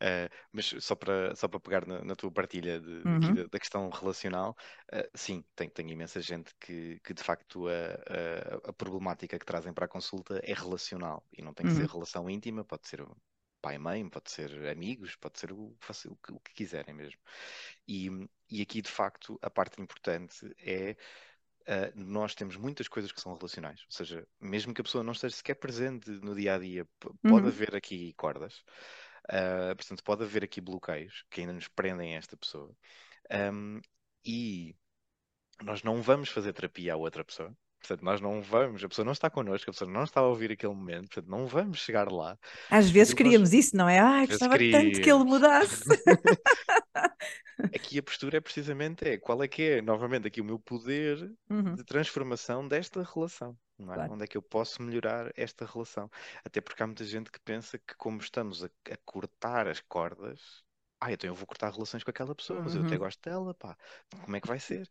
Uh, 0.03 0.33
mas 0.51 0.75
só 0.81 0.95
para, 0.95 1.37
só 1.37 1.47
para 1.47 1.61
pegar 1.61 1.87
na, 1.87 2.03
na 2.03 2.17
tua 2.17 2.33
partilha 2.33 2.81
de, 2.81 3.03
uhum. 3.07 3.35
da, 3.35 3.45
da, 3.45 3.59
questão 3.59 3.91
relacional, 3.91 4.57
uh, 4.95 5.07
sim, 5.15 5.45
tem, 5.55 5.69
tem 5.69 5.91
imensa 5.91 6.23
gente 6.23 6.55
que, 6.59 6.99
que 7.05 7.13
de 7.13 7.23
facto 7.23 7.69
a, 7.69 7.73
a, 7.73 8.71
a, 8.71 8.73
problemática 8.73 9.39
que 9.39 9.45
trazem 9.45 9.75
para 9.75 9.85
a 9.85 9.89
consulta 9.89 10.41
é 10.43 10.55
relacional 10.55 11.23
e 11.37 11.43
não 11.43 11.53
tem 11.53 11.67
que 11.67 11.73
uhum. 11.73 11.81
ser 11.81 11.87
relação 11.87 12.31
íntima, 12.31 12.65
pode 12.65 12.89
ser 12.89 13.05
pai 13.61 13.77
e 13.77 13.79
mãe, 13.79 14.09
pode 14.09 14.31
ser 14.31 14.68
amigos, 14.68 15.16
pode 15.16 15.38
ser 15.38 15.53
o, 15.53 15.77
o, 15.77 16.16
que, 16.16 16.33
o 16.33 16.40
que 16.40 16.55
quiserem 16.55 16.94
mesmo. 16.94 17.20
E, 17.87 18.09
e 18.51 18.62
aqui 18.62 18.83
de 18.83 18.90
facto 18.90 19.38
a 19.42 19.51
parte 19.51 19.81
importante 19.81 20.55
é 20.59 20.96
Uh, 21.70 21.92
nós 21.94 22.35
temos 22.35 22.57
muitas 22.57 22.88
coisas 22.88 23.12
que 23.12 23.20
são 23.20 23.35
relacionais, 23.35 23.81
ou 23.85 23.92
seja, 23.92 24.27
mesmo 24.40 24.73
que 24.75 24.81
a 24.81 24.85
pessoa 24.85 25.05
não 25.05 25.12
esteja 25.12 25.37
sequer 25.37 25.55
presente 25.55 26.11
no 26.11 26.35
dia 26.35 26.55
a 26.55 26.59
dia, 26.59 26.88
pode 26.99 27.14
uhum. 27.42 27.46
haver 27.46 27.77
aqui 27.77 28.12
cordas. 28.14 28.64
Uh, 29.27 29.77
portanto, 29.77 30.03
pode 30.03 30.25
haver 30.25 30.42
aqui 30.42 30.61
bloqueios 30.61 31.25
que 31.31 31.42
ainda 31.42 31.53
nos 31.53 31.68
prendem 31.68 32.14
a 32.14 32.18
esta 32.18 32.37
pessoa. 32.37 32.75
Um, 33.53 33.81
e 34.25 34.75
nós 35.62 35.83
não 35.83 36.03
vamos 36.03 36.31
fazer 36.31 36.53
terapia 36.53 36.94
à 36.94 36.96
outra 36.96 37.25
pessoa. 37.25 37.55
Portanto, 37.81 38.05
nós 38.05 38.21
não 38.21 38.43
vamos, 38.43 38.85
a 38.85 38.88
pessoa 38.88 39.05
não 39.05 39.12
está 39.12 39.31
connosco, 39.31 39.71
a 39.71 39.73
pessoa 39.73 39.90
não 39.90 40.05
está 40.05 40.21
a 40.21 40.27
ouvir 40.27 40.53
aquele 40.53 40.75
momento, 40.75 41.09
portanto, 41.09 41.29
não 41.29 41.47
vamos 41.47 41.79
chegar 41.79 42.11
lá. 42.12 42.38
Às 42.71 42.90
vezes 42.90 43.14
queríamos 43.14 43.51
nós... 43.51 43.59
isso, 43.59 43.77
não 43.77 43.88
é? 43.88 43.99
Ai, 43.99 44.27
gostava 44.27 44.59
tanto 44.59 45.01
que 45.01 45.11
ele 45.11 45.25
mudasse. 45.25 45.85
aqui 47.75 47.99
a 47.99 48.03
postura 48.03 48.38
é 48.38 48.40
precisamente 48.40 49.07
é 49.07 49.19
qual 49.19 49.43
é 49.43 49.49
que 49.49 49.62
é, 49.62 49.83
novamente, 49.83 50.27
aqui 50.27 50.40
o 50.40 50.45
meu 50.45 50.59
poder 50.59 51.31
uhum. 51.49 51.75
de 51.75 51.85
transformação 51.85 52.66
desta 52.66 53.03
relação. 53.03 53.57
É? 53.79 53.85
Claro. 53.85 54.12
Onde 54.12 54.25
é 54.25 54.27
que 54.27 54.37
eu 54.37 54.43
posso 54.43 54.83
melhorar 54.83 55.33
esta 55.37 55.64
relação? 55.64 56.11
Até 56.45 56.61
porque 56.61 56.83
há 56.83 56.87
muita 56.87 57.05
gente 57.05 57.31
que 57.31 57.40
pensa 57.40 57.79
que, 57.79 57.95
como 57.97 58.21
estamos 58.21 58.62
a, 58.62 58.66
a 58.66 58.97
cortar 59.05 59.66
as 59.66 59.81
cordas, 59.81 60.62
ah, 61.01 61.13
então 61.13 61.29
eu 61.29 61.35
vou 61.35 61.47
cortar 61.47 61.73
relações 61.73 62.05
com 62.05 62.11
aquela 62.11 62.35
pessoa, 62.35 62.61
mas 62.61 62.75
eu 62.75 62.83
até 62.83 62.93
uhum. 62.95 62.99
gosto 62.99 63.23
dela, 63.23 63.55
pá, 63.55 63.77
como 64.23 64.37
é 64.37 64.41
que 64.41 64.47
vai 64.47 64.61
ser? 64.61 64.89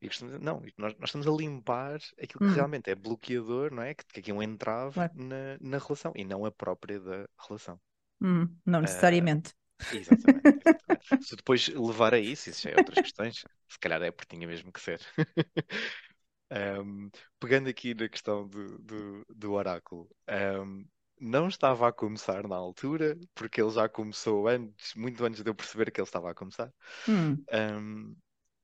E 0.00 0.08
não, 0.40 0.62
nós, 0.78 0.94
nós, 0.98 1.08
estamos 1.10 1.26
a 1.26 1.30
limpar 1.30 2.00
aquilo 2.20 2.38
que 2.38 2.44
uhum. 2.44 2.54
realmente 2.54 2.90
é 2.90 2.94
bloqueador, 2.94 3.72
não 3.72 3.82
é? 3.82 3.94
Que, 3.94 4.04
que 4.06 4.20
aqui 4.20 4.30
é 4.30 4.34
um 4.34 4.42
entrave 4.42 4.94
claro. 4.94 5.12
na, 5.14 5.58
na 5.60 5.78
relação 5.78 6.12
e 6.16 6.24
não 6.24 6.44
a 6.44 6.50
própria 6.50 6.98
da 6.98 7.28
relação. 7.46 7.78
Uhum. 8.20 8.48
Não 8.64 8.78
ah, 8.78 8.82
necessariamente. 8.82 9.50
Uh, 9.50 9.96
exatamente. 9.96 10.40
exatamente. 10.46 11.22
Se 11.28 11.36
depois 11.36 11.68
levar 11.68 12.14
a 12.14 12.18
isso, 12.18 12.48
isso 12.48 12.62
já 12.62 12.70
é 12.70 12.78
outras 12.78 12.98
questões, 12.98 13.44
se 13.68 13.78
calhar 13.78 14.00
é 14.02 14.10
porque 14.10 14.36
tinha 14.36 14.46
mesmo 14.46 14.72
que 14.72 14.80
ser. 14.80 15.00
Um, 16.54 17.10
pegando 17.40 17.70
aqui 17.70 17.94
na 17.94 18.10
questão 18.10 18.46
do, 18.46 18.78
do, 18.78 19.24
do 19.34 19.52
oráculo, 19.52 20.06
um, 20.28 20.84
não 21.22 21.46
estava 21.46 21.88
a 21.88 21.92
começar 21.92 22.48
na 22.48 22.56
altura, 22.56 23.16
porque 23.34 23.62
ele 23.62 23.70
já 23.70 23.88
começou 23.88 24.48
antes, 24.48 24.94
muito 24.94 25.24
antes 25.24 25.42
de 25.42 25.48
eu 25.48 25.54
perceber 25.54 25.90
que 25.92 26.00
ele 26.00 26.08
estava 26.08 26.30
a 26.30 26.34
começar. 26.34 26.72
Hum. 27.08 27.44
Um, 27.52 28.16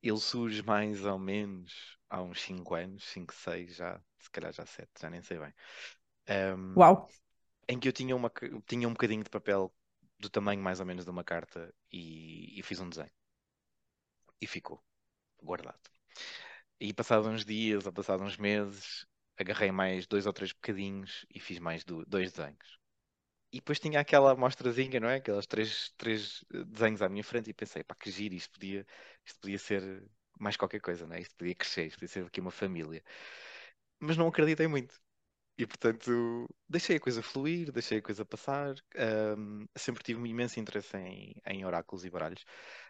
ele 0.03 0.19
surge 0.19 0.63
mais 0.63 1.05
ou 1.05 1.19
menos 1.19 1.97
há 2.11 2.21
uns 2.21 2.41
5 2.41 2.75
anos, 2.75 3.05
5, 3.05 3.33
6 3.33 3.77
já, 3.77 4.01
se 4.19 4.31
calhar 4.31 4.53
já 4.53 4.67
7, 4.67 4.91
já 5.01 5.09
nem 5.09 5.23
sei 5.23 5.39
bem. 5.39 5.55
Uau! 6.77 7.09
Em 7.69 7.79
que 7.79 7.89
eu 7.89 7.93
tinha, 7.93 8.17
uma, 8.17 8.33
tinha 8.67 8.89
um 8.89 8.93
bocadinho 8.93 9.23
de 9.23 9.31
papel 9.31 9.73
do 10.19 10.29
tamanho 10.29 10.61
mais 10.61 10.81
ou 10.81 10.87
menos 10.87 11.05
de 11.05 11.11
uma 11.11 11.23
carta 11.23 11.73
e, 11.93 12.59
e 12.59 12.63
fiz 12.65 12.81
um 12.81 12.89
desenho. 12.89 13.13
E 14.41 14.47
ficou 14.47 14.83
guardado. 15.41 15.79
E 16.81 16.93
passados 16.93 17.29
uns 17.29 17.45
dias 17.45 17.87
ou 17.87 17.93
passados 17.93 18.27
uns 18.27 18.37
meses, 18.37 19.07
agarrei 19.39 19.73
mais 19.73 20.07
dois 20.07 20.27
ou 20.27 20.33
três 20.33 20.53
bocadinhos 20.53 21.25
e 21.35 21.41
fiz 21.41 21.59
mais 21.59 21.85
do, 21.85 22.05
dois 22.07 22.33
desenhos. 22.33 22.79
E 23.53 23.59
depois 23.59 23.81
tinha 23.81 24.01
aquela 24.01 24.33
amostrazinha, 24.33 25.01
não 25.01 25.09
é? 25.09 25.17
Aquelas 25.17 25.47
três, 25.47 25.91
três 25.97 26.45
eh, 26.53 26.65
desenhos 26.65 27.01
à 27.03 27.09
minha 27.09 27.25
frente 27.25 27.51
e 27.51 27.55
pensei, 27.55 27.83
pá, 27.83 27.95
que 27.95 28.11
giro, 28.11 28.35
isto 28.35 28.53
podia, 28.53 28.87
isto 29.25 29.41
podia 29.41 29.59
ser 29.59 30.05
mais 30.39 30.57
qualquer 30.57 30.81
coisa, 30.81 31.07
não 31.07 31.17
é? 31.17 31.21
Isto 31.21 31.35
podia 31.37 31.55
crescer, 31.55 31.87
isto 31.87 31.97
podia 31.97 32.09
ser 32.09 32.27
aqui 32.27 32.41
uma 32.41 32.51
família. 32.51 33.03
Mas 34.01 34.17
não 34.17 34.29
acreditei 34.29 34.67
muito. 34.67 34.95
E 35.59 35.67
portanto, 35.67 36.49
deixei 36.69 36.97
a 36.97 37.01
coisa 37.01 37.23
fluir, 37.23 37.73
deixei 37.73 37.99
a 37.99 38.03
coisa 38.03 38.25
passar. 38.25 38.77
Um, 39.37 39.67
sempre 39.77 40.05
tive 40.05 40.21
um 40.21 40.27
imenso 40.27 40.61
interesse 40.61 40.97
em, 40.97 41.35
em, 41.47 41.65
oráculos 41.65 42.05
e 42.05 42.11
baralhos, 42.11 42.45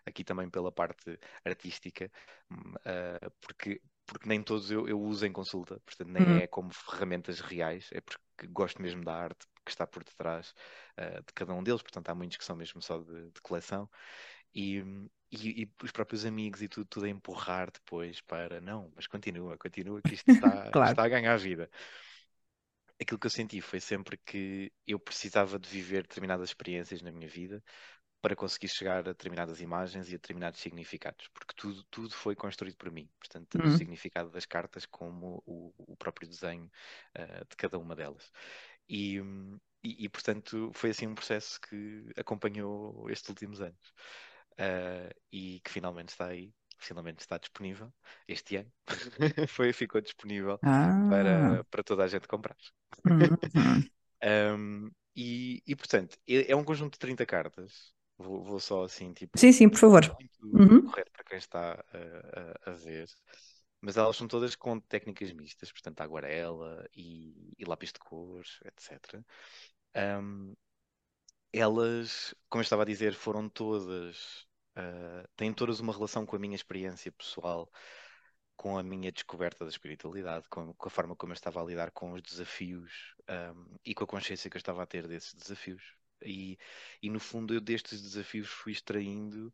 aqui 0.04 0.22
também 0.22 0.50
pela 0.50 0.70
parte 0.70 1.18
artística, 1.44 2.10
uh, 2.52 3.30
porque, 3.40 3.80
porque 4.08 4.26
nem 4.28 4.42
todos 4.42 4.70
eu, 4.70 4.88
eu, 4.88 4.98
uso 4.98 5.26
em 5.26 5.32
consulta, 5.32 5.78
portanto, 5.84 6.08
nem 6.08 6.22
uhum. 6.22 6.38
é 6.38 6.46
como 6.46 6.72
ferramentas 6.72 7.40
reais, 7.40 7.90
é 7.92 8.00
porque 8.00 8.46
gosto 8.48 8.80
mesmo 8.80 9.04
da 9.04 9.14
arte 9.14 9.46
que 9.64 9.70
está 9.70 9.86
por 9.86 10.02
detrás 10.02 10.54
uh, 10.98 11.22
de 11.22 11.32
cada 11.34 11.52
um 11.52 11.62
deles, 11.62 11.82
portanto, 11.82 12.08
há 12.08 12.14
muitos 12.14 12.38
que 12.38 12.44
são 12.44 12.56
mesmo 12.56 12.80
só 12.80 12.98
de, 12.98 13.30
de 13.30 13.40
coleção. 13.42 13.88
E, 14.54 14.78
e, 15.30 15.62
e, 15.62 15.70
os 15.82 15.92
próprios 15.92 16.24
amigos 16.24 16.62
e 16.62 16.68
tudo, 16.68 16.86
tudo 16.86 17.04
a 17.04 17.08
empurrar 17.10 17.70
depois 17.70 18.22
para 18.22 18.62
não, 18.62 18.90
mas 18.96 19.06
continua, 19.06 19.58
continua, 19.58 20.00
que 20.00 20.14
isto 20.14 20.30
está, 20.30 20.70
claro. 20.72 20.90
está 20.90 21.04
a 21.04 21.08
ganhar 21.08 21.36
vida 21.36 21.68
aquilo 23.00 23.18
que 23.18 23.26
eu 23.26 23.30
senti 23.30 23.60
foi 23.60 23.80
sempre 23.80 24.16
que 24.18 24.72
eu 24.86 24.98
precisava 24.98 25.58
de 25.58 25.68
viver 25.68 26.02
determinadas 26.02 26.50
experiências 26.50 27.00
na 27.00 27.12
minha 27.12 27.28
vida 27.28 27.62
para 28.20 28.34
conseguir 28.34 28.68
chegar 28.68 28.98
a 28.98 29.02
determinadas 29.02 29.60
imagens 29.60 30.08
e 30.08 30.14
a 30.14 30.18
determinados 30.18 30.60
significados, 30.60 31.28
porque 31.28 31.54
tudo, 31.56 31.84
tudo 31.84 32.14
foi 32.14 32.34
construído 32.34 32.76
por 32.76 32.90
mim. 32.90 33.08
Portanto, 33.18 33.46
tanto 33.48 33.66
uhum. 33.66 33.74
o 33.74 33.76
significado 33.78 34.30
das 34.30 34.44
cartas 34.44 34.84
como 34.86 35.42
o, 35.46 35.72
o 35.76 35.96
próprio 35.96 36.28
desenho 36.28 36.70
uh, 37.16 37.46
de 37.48 37.56
cada 37.56 37.78
uma 37.78 37.94
delas. 37.94 38.32
E, 38.88 39.18
e, 39.84 40.04
e, 40.04 40.08
portanto, 40.08 40.70
foi 40.74 40.90
assim 40.90 41.06
um 41.06 41.14
processo 41.14 41.60
que 41.60 42.10
acompanhou 42.16 43.08
estes 43.10 43.28
últimos 43.28 43.60
anos 43.60 43.94
uh, 44.54 45.14
e 45.30 45.60
que 45.60 45.70
finalmente 45.70 46.08
está 46.08 46.26
aí 46.26 46.52
finalmente 46.80 47.20
está 47.20 47.38
disponível 47.38 47.92
este 48.26 48.56
ano. 48.56 48.72
Foi, 49.48 49.72
ficou 49.72 50.00
disponível 50.00 50.58
ah. 50.62 51.08
para, 51.10 51.64
para 51.64 51.82
toda 51.82 52.04
a 52.04 52.06
gente 52.06 52.28
comprar. 52.28 52.56
Uhum. 53.04 53.90
um, 54.56 54.90
e, 55.14 55.62
e, 55.66 55.74
portanto, 55.74 56.16
é, 56.28 56.52
é 56.52 56.56
um 56.56 56.64
conjunto 56.64 56.92
de 56.92 57.00
30 57.00 57.26
cartas. 57.26 57.92
Vou, 58.18 58.42
vou 58.42 58.60
só 58.60 58.84
assim, 58.84 59.12
tipo. 59.12 59.38
Sim, 59.38 59.52
sim, 59.52 59.68
por 59.68 59.78
favor. 59.78 60.16
Muito 60.42 60.74
uhum. 60.74 60.82
correto 60.86 61.12
para 61.12 61.24
quem 61.24 61.38
está 61.38 61.84
a, 61.92 62.68
a, 62.68 62.72
a, 62.72 62.74
ver. 62.74 63.08
Mas 63.80 63.96
elas 63.96 64.16
são 64.16 64.26
todas 64.26 64.56
com 64.56 64.80
técnicas 64.80 65.32
mistas, 65.32 65.70
portanto, 65.70 66.00
aguarela 66.00 66.84
e, 66.94 67.54
e 67.56 67.64
lápis 67.64 67.92
de 67.92 68.00
cor, 68.00 68.44
etc. 68.64 69.24
Um, 70.20 70.54
elas, 71.52 72.34
como 72.48 72.60
eu 72.60 72.64
estava 72.64 72.82
a 72.82 72.86
dizer, 72.86 73.14
foram 73.14 73.48
todas 73.48 74.48
uh, 74.78 75.28
têm 75.36 75.52
todas 75.52 75.80
uma 75.80 75.92
relação 75.92 76.24
com 76.24 76.36
a 76.36 76.38
minha 76.38 76.54
experiência 76.54 77.10
pessoal, 77.12 77.70
com 78.56 78.78
a 78.78 78.82
minha 78.82 79.12
descoberta 79.12 79.64
da 79.64 79.70
espiritualidade, 79.70 80.48
com, 80.48 80.72
com 80.74 80.88
a 80.88 80.90
forma 80.90 81.16
como 81.16 81.32
eu 81.32 81.34
estava 81.34 81.60
a 81.60 81.64
lidar 81.64 81.90
com 81.90 82.12
os 82.12 82.22
desafios 82.22 83.14
um, 83.28 83.76
e 83.84 83.94
com 83.94 84.04
a 84.04 84.06
consciência 84.06 84.50
que 84.50 84.56
eu 84.56 84.60
estava 84.60 84.82
a 84.82 84.86
ter 84.86 85.06
desses 85.06 85.34
desafios. 85.34 85.82
E, 86.22 86.58
e 87.02 87.10
no 87.10 87.20
fundo, 87.20 87.54
eu 87.54 87.60
destes 87.60 88.02
desafios 88.02 88.48
fui 88.48 88.72
extraindo 88.72 89.52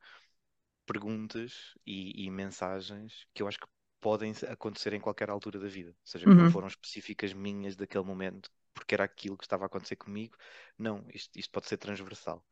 perguntas 0.87 1.75
e, 1.87 2.25
e 2.25 2.31
mensagens 2.31 3.27
que 3.33 3.43
eu 3.43 3.49
acho 3.49 3.59
que 3.59 3.67
podem 4.01 4.35
acontecer 4.49 4.93
em 4.93 5.01
qualquer 5.01 5.31
altura 5.31 5.59
da 5.59 5.69
vida. 5.69 5.91
Ou 5.91 6.07
seja, 6.07 6.29
uhum. 6.29 6.35
não 6.35 6.51
foram 6.51 6.69
específicas 6.69 7.33
minhas 7.33 7.75
daquele 7.75 8.05
momento, 8.05 8.51
porque 8.75 8.95
era 8.95 9.05
aquilo 9.05 9.37
que 9.37 9.45
estava 9.45 9.65
a 9.65 9.67
acontecer 9.67 9.97
comigo. 9.97 10.37
Não, 10.79 11.07
isto, 11.13 11.39
isto 11.39 11.51
pode 11.51 11.69
ser 11.69 11.79
transversal. 11.79 12.45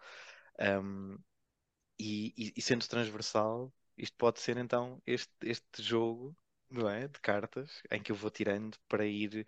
Um, 0.59 1.18
e, 1.98 2.33
e, 2.37 2.53
e, 2.57 2.62
sendo 2.62 2.88
transversal, 2.88 3.72
isto 3.96 4.16
pode 4.16 4.40
ser 4.40 4.57
então 4.57 5.01
este, 5.07 5.33
este 5.42 5.83
jogo 5.83 6.35
não 6.70 6.88
é? 6.88 7.07
de 7.07 7.20
cartas 7.20 7.83
em 7.90 8.03
que 8.03 8.11
eu 8.11 8.16
vou 8.16 8.31
tirando 8.31 8.79
para 8.88 9.07
ir 9.07 9.46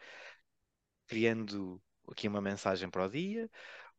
criando 1.07 1.83
aqui 2.09 2.29
uma 2.29 2.41
mensagem 2.41 2.91
para 2.91 3.07
o 3.07 3.09
dia 3.09 3.51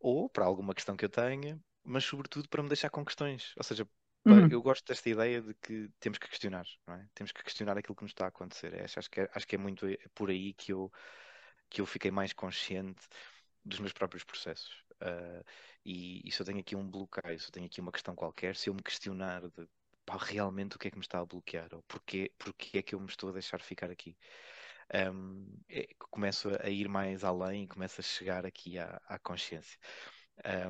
ou 0.06 0.30
para 0.30 0.46
alguma 0.46 0.76
questão 0.76 0.96
que 0.96 1.06
eu 1.06 1.10
tenha 1.10 1.60
mas 1.86 2.04
sobretudo 2.04 2.50
para 2.50 2.64
me 2.64 2.68
deixar 2.68 2.90
com 2.90 3.06
questões. 3.06 3.54
Ou 3.56 3.64
seja, 3.64 3.88
Uhum. 4.26 4.48
eu 4.52 4.60
gosto 4.60 4.88
desta 4.88 5.08
ideia 5.08 5.40
de 5.40 5.54
que 5.54 5.88
temos 6.00 6.18
que 6.18 6.28
questionar, 6.28 6.66
é? 6.90 7.06
Temos 7.14 7.32
que 7.32 7.44
questionar 7.44 7.78
aquilo 7.78 7.96
que 7.96 8.02
nos 8.02 8.10
está 8.10 8.26
a 8.26 8.30
acontecer. 8.30 8.74
É, 8.74 8.84
acho, 8.84 9.10
que 9.10 9.22
é, 9.22 9.30
acho 9.32 9.48
que 9.48 9.56
é 9.56 9.58
muito 9.60 9.86
por 10.16 10.32
aí 10.32 10.52
que 10.54 10.74
eu, 10.74 10.92
que 11.70 11.80
eu 11.80 11.86
fiquei 11.86 12.10
mais 12.10 12.34
consciente 12.34 13.08
dos 13.64 13.80
meus 13.80 13.94
próprios 13.94 14.24
processos. 14.24 14.84
Uh, 14.94 15.46
e, 15.86 16.28
e, 16.28 16.32
se 16.32 16.42
eu 16.42 16.46
tenho 16.46 16.60
aqui 16.60 16.76
um 16.76 16.90
bloqueio, 16.90 17.40
se 17.40 17.48
eu 17.48 17.52
tenho 17.52 17.68
aqui 17.68 17.80
uma 17.80 17.92
questão 17.92 18.16
qualquer, 18.16 18.56
se 18.56 18.68
eu 18.68 18.74
me 18.74 18.82
questionar 18.82 19.42
de 19.48 19.68
pá, 20.04 20.18
realmente 20.18 20.76
o 20.76 20.80
que 20.80 20.88
é 20.88 20.92
que 20.92 20.98
me 20.98 21.04
está 21.04 21.20
a 21.20 21.26
bloquear, 21.26 21.70
ou 21.74 21.84
porquê, 21.84 22.32
porquê 22.40 22.80
é 22.80 22.82
que 22.82 22.96
eu 22.96 23.00
me 23.00 23.08
estou 23.08 23.30
a 23.30 23.34
deixar 23.34 23.62
ficar 23.62 23.92
aqui, 23.92 24.18
um, 24.94 25.46
é, 25.70 25.88
começo 26.12 26.50
a 26.62 26.70
ir 26.70 26.88
mais 26.88 27.24
além 27.24 27.64
e 27.64 27.68
começo 27.68 28.02
a 28.02 28.04
chegar 28.04 28.46
aqui 28.46 28.78
à, 28.80 29.02
à 29.08 29.20
consciência. 29.20 29.78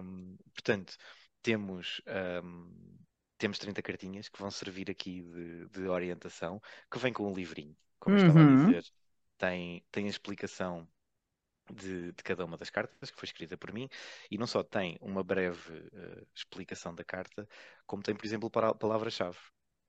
Um, 0.01 0.38
portanto, 0.54 0.95
temos, 1.41 2.01
um, 2.43 2.97
temos 3.38 3.60
30 3.60 3.82
cartinhas 3.82 4.30
que 4.30 4.39
vão 4.39 4.51
servir 4.51 4.89
aqui 4.89 5.21
de, 5.23 5.67
de 5.69 5.88
orientação, 5.88 6.62
que 6.91 6.99
vem 6.99 7.13
com 7.13 7.30
um 7.32 7.34
livrinho, 7.36 7.75
como 7.99 8.15
eu 8.15 8.17
estava 8.17 8.41
a 8.41 8.43
Uhum. 8.43 8.45
dizer, 8.45 8.84
tem, 9.38 9.86
tem 9.91 10.06
a 10.08 10.10
explicação 10.10 10.88
de, 11.73 12.12
de, 12.13 12.23
cada 12.23 12.45
uma 12.45 12.58
das 12.58 12.69
cartas, 12.69 13.12
que 13.12 13.17
foi 13.17 13.25
escrita 13.28 13.58
por 13.58 13.73
mim, 13.73 13.89
e 14.30 14.38
não 14.38 14.47
só 14.47 14.63
tem 14.63 14.97
uma 15.01 15.23
breve 15.23 15.73
uh, 15.73 16.28
explicação 16.36 16.93
da 16.93 17.04
carta, 17.04 17.47
como 17.86 18.04
tem, 18.04 18.15
por 18.15 18.25
exemplo, 18.25 18.49
palavras-chave. 18.49 19.38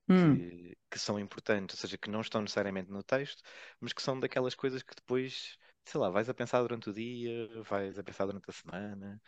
Hum. 0.09 0.35
Que, 0.35 0.77
que, 0.91 0.99
são 0.99 1.19
importantes, 1.19 1.75
ou 1.75 1.81
seja, 1.81 1.97
que 1.97 2.09
não 2.09 2.21
estão 2.21 2.41
necessariamente 2.41 2.89
no 2.89 3.03
texto, 3.03 3.43
mas 3.79 3.93
que 3.93 4.01
são 4.01 4.19
daquelas 4.19 4.55
coisas 4.55 4.81
que 4.81 4.95
depois, 4.95 5.57
sei 5.83 5.99
lá, 5.99 6.09
vais 6.09 6.29
a 6.29 6.33
pensar 6.33 6.61
durante 6.61 6.89
o 6.89 6.93
dia, 6.93 7.47
vais 7.63 7.99
a 7.99 8.03
pensar 8.03 8.25
durante 8.25 8.49
a 8.49 8.53
semana, 8.53 9.21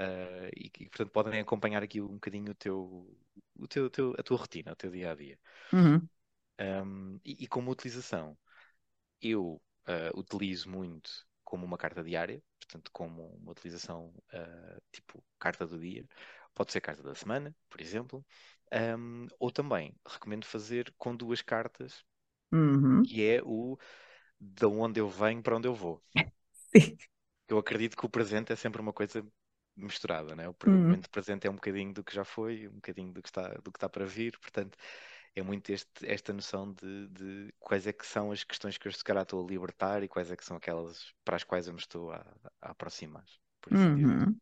uh, 0.00 0.50
e 0.54 0.68
que, 0.68 0.88
portanto, 0.88 1.10
podem 1.10 1.40
acompanhar 1.40 1.82
aqui 1.82 2.00
um 2.00 2.14
bocadinho 2.14 2.52
o 2.52 2.54
teu, 2.54 3.18
o 3.58 3.66
teu, 3.66 3.88
teu 3.88 4.14
a 4.18 4.22
tua 4.22 4.36
rotina, 4.36 4.72
o 4.72 4.76
teu 4.76 4.90
dia 4.90 5.12
a 5.12 5.14
dia. 5.14 5.38
Uhum. 5.72 6.06
Um, 6.58 7.20
e, 7.24 7.44
e, 7.44 7.46
como 7.46 7.70
utilização, 7.70 8.36
eu 9.20 9.60
uh, 9.88 10.18
utilizo 10.18 10.70
muito 10.70 11.10
como 11.44 11.64
uma 11.64 11.78
carta 11.78 12.02
diária, 12.02 12.42
portanto, 12.60 12.90
como 12.92 13.34
uma 13.36 13.52
utilização 13.52 14.12
uh, 14.32 14.82
tipo 14.92 15.24
carta 15.38 15.66
do 15.66 15.78
dia. 15.78 16.04
Pode 16.56 16.72
ser 16.72 16.80
carta 16.80 17.02
da 17.02 17.14
semana, 17.14 17.54
por 17.68 17.80
exemplo. 17.80 18.24
Um, 18.98 19.26
ou 19.38 19.50
também 19.50 19.94
recomendo 20.04 20.44
fazer 20.44 20.92
com 20.98 21.14
duas 21.14 21.42
cartas, 21.42 22.02
uhum. 22.50 23.02
que 23.04 23.24
é 23.24 23.40
o 23.44 23.78
de 24.40 24.66
onde 24.66 24.98
eu 24.98 25.08
venho 25.08 25.42
para 25.42 25.56
onde 25.56 25.68
eu 25.68 25.74
vou. 25.74 26.02
Sim. 26.74 26.96
Eu 27.48 27.58
acredito 27.58 27.96
que 27.96 28.04
o 28.04 28.08
presente 28.08 28.52
é 28.52 28.56
sempre 28.56 28.80
uma 28.80 28.92
coisa 28.92 29.24
misturada, 29.76 30.34
né? 30.34 30.48
o 30.48 30.56
Uhum. 30.66 30.78
momento 30.78 31.08
presente 31.10 31.46
é 31.46 31.50
um 31.50 31.54
bocadinho 31.54 31.92
do 31.92 32.02
que 32.02 32.12
já 32.12 32.24
foi, 32.24 32.66
um 32.66 32.74
bocadinho 32.74 33.12
do 33.12 33.22
que 33.22 33.28
está, 33.28 33.46
do 33.48 33.70
que 33.70 33.76
está 33.76 33.88
para 33.88 34.04
vir, 34.04 34.36
portanto 34.40 34.76
é 35.34 35.42
muito 35.42 35.70
este, 35.70 36.06
esta 36.06 36.32
noção 36.32 36.72
de, 36.72 37.06
de, 37.08 37.54
quais 37.60 37.86
é 37.86 37.92
que 37.92 38.04
são 38.06 38.32
as 38.32 38.42
questões 38.42 38.78
que 38.78 38.88
eu 38.88 38.92
se 38.92 39.04
calhar 39.04 39.22
estou 39.22 39.44
a 39.44 39.48
libertar 39.48 40.02
e 40.02 40.08
quais 40.08 40.30
é 40.30 40.36
que 40.36 40.44
são 40.44 40.56
aquelas 40.56 41.12
para 41.24 41.36
as 41.36 41.44
quais 41.44 41.68
eu 41.68 41.74
me 41.74 41.78
estou 41.78 42.10
a, 42.10 42.26
a 42.62 42.70
aproximar, 42.70 43.24
por 43.60 43.72
uhum. 43.74 44.34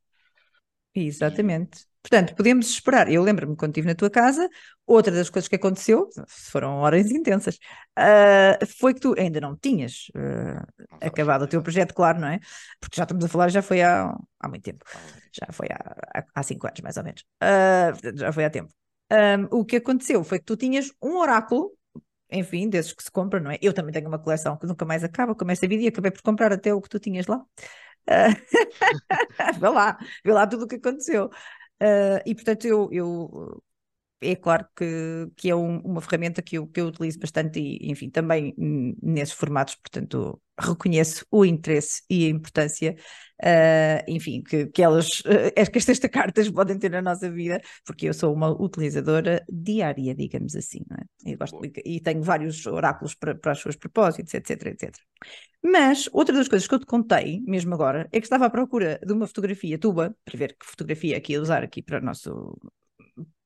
Exatamente. 0.95 1.87
Portanto, 2.05 2.35
podemos 2.37 2.69
esperar. 2.69 3.11
Eu 3.11 3.23
lembro-me 3.23 3.57
quando 3.57 3.71
estive 3.71 3.87
na 3.87 3.95
tua 3.95 4.11
casa, 4.11 4.47
outra 4.87 5.11
das 5.11 5.31
coisas 5.31 5.49
que 5.49 5.57
aconteceu, 5.57 6.09
foram 6.29 6.77
horas 6.77 7.11
intensas, 7.11 7.57
uh, 7.99 8.67
foi 8.79 8.93
que 8.93 9.01
tu 9.01 9.15
ainda 9.19 9.41
não 9.41 9.57
tinhas 9.57 10.09
uh, 10.15 10.85
não 10.91 10.99
acabado 11.01 11.43
o 11.43 11.47
teu 11.47 11.63
projeto, 11.63 11.95
claro, 11.95 12.21
não 12.21 12.29
é? 12.29 12.41
Porque 12.79 12.97
já 12.97 13.05
estamos 13.05 13.25
a 13.25 13.29
falar, 13.29 13.49
já 13.49 13.63
foi 13.63 13.81
há, 13.81 14.15
há 14.39 14.49
muito 14.49 14.63
tempo. 14.63 14.85
Já 15.33 15.47
foi 15.51 15.69
há, 15.71 16.21
há, 16.21 16.25
há 16.35 16.43
cinco 16.43 16.67
anos, 16.67 16.81
mais 16.83 16.97
ou 16.99 17.05
menos. 17.05 17.25
Uh, 17.43 18.19
já 18.19 18.31
foi 18.31 18.45
há 18.45 18.51
tempo. 18.51 18.73
Um, 19.11 19.61
o 19.61 19.65
que 19.65 19.77
aconteceu 19.77 20.23
foi 20.25 20.39
que 20.39 20.45
tu 20.45 20.57
tinhas 20.57 20.93
um 21.03 21.17
oráculo, 21.17 21.73
enfim, 22.31 22.69
desses 22.69 22.93
que 22.93 23.03
se 23.03 23.11
compram, 23.11 23.43
não 23.43 23.51
é? 23.51 23.59
Eu 23.63 23.73
também 23.73 23.93
tenho 23.93 24.09
uma 24.09 24.19
coleção 24.19 24.59
que 24.59 24.67
nunca 24.67 24.85
mais 24.85 25.03
acaba, 25.03 25.35
começa 25.35 25.65
a 25.65 25.69
vida 25.69 25.83
e 25.85 25.89
acabei 25.89 26.11
por 26.11 26.21
comprar 26.21 26.53
até 26.53 26.75
o 26.75 26.83
que 26.83 26.89
tu 26.89 26.99
tinhas 26.99 27.27
lá. 27.27 27.43
Vê 29.61 29.69
lá, 29.69 29.99
vê 30.25 30.33
lá 30.33 30.47
tudo 30.47 30.65
o 30.65 30.69
que 30.69 30.77
aconteceu. 30.77 31.27
Uh, 31.83 32.21
e 32.27 32.35
portanto, 32.35 32.67
eu, 32.67 32.89
eu 32.93 33.63
é 34.31 34.37
claro 34.37 34.67
que, 34.77 35.29
que 35.37 35.51
é 35.51 35.55
um, 35.57 35.79
uma 35.81 36.01
ferramenta 36.01 36.43
que 36.43 36.57
eu, 36.57 36.67
que 36.67 36.81
eu 36.81 36.87
utilizo 36.87 37.19
bastante 37.19 37.61
e, 37.61 37.91
enfim, 37.91 38.11
também 38.11 38.55
nesses 39.03 39.35
formatos, 39.35 39.75
portanto, 39.77 40.41
reconheço 40.59 41.27
o 41.31 41.45
interesse 41.45 42.03
e 42.09 42.27
a 42.27 42.29
importância, 42.29 42.97
uh, 43.43 44.05
enfim, 44.09 44.43
que, 44.43 44.67
que 44.67 44.83
elas, 44.83 45.21
uh, 45.21 45.53
que 45.73 45.79
estas 45.79 45.99
cartas 46.11 46.51
podem 46.51 46.79
ter 46.79 46.91
na 46.91 47.03
nossa 47.03 47.31
vida, 47.31 47.61
porque 47.85 48.09
eu 48.09 48.15
sou 48.15 48.33
uma 48.33 48.51
utilizadora 48.51 49.45
diária, 49.51 50.15
digamos 50.15 50.55
assim, 50.55 50.81
não 50.89 50.97
é? 50.97 51.33
E, 51.33 51.37
gosto, 51.37 51.59
e 51.85 52.01
tenho 52.01 52.23
vários 52.23 52.67
oráculos 52.67 53.15
para, 53.15 53.35
para 53.35 53.53
os 53.53 53.61
seus 53.61 53.77
propósitos, 53.77 54.33
etc, 54.35 54.67
etc. 54.67 54.95
Mas 55.63 56.09
outra 56.13 56.35
das 56.37 56.49
coisas 56.49 56.69
que 56.69 56.75
eu 56.75 56.79
te 56.79 56.87
contei, 56.87 57.41
mesmo 57.47 57.75
agora, 57.75 58.09
é 58.13 58.21
que 58.21 58.27
estava 58.27 58.47
à 58.47 58.51
procura 58.51 59.01
de 59.05 59.13
uma 59.13 59.27
fotografia 59.27 59.79
tua, 59.79 60.15
para 60.25 60.39
ver 60.39 60.57
que 60.59 60.67
fotografia 60.67 61.17
aqui 61.17 61.33
ia 61.33 61.41
usar 61.41 61.63
aqui 61.65 61.83
para 61.83 61.99
o 61.99 62.05
nosso 62.05 62.57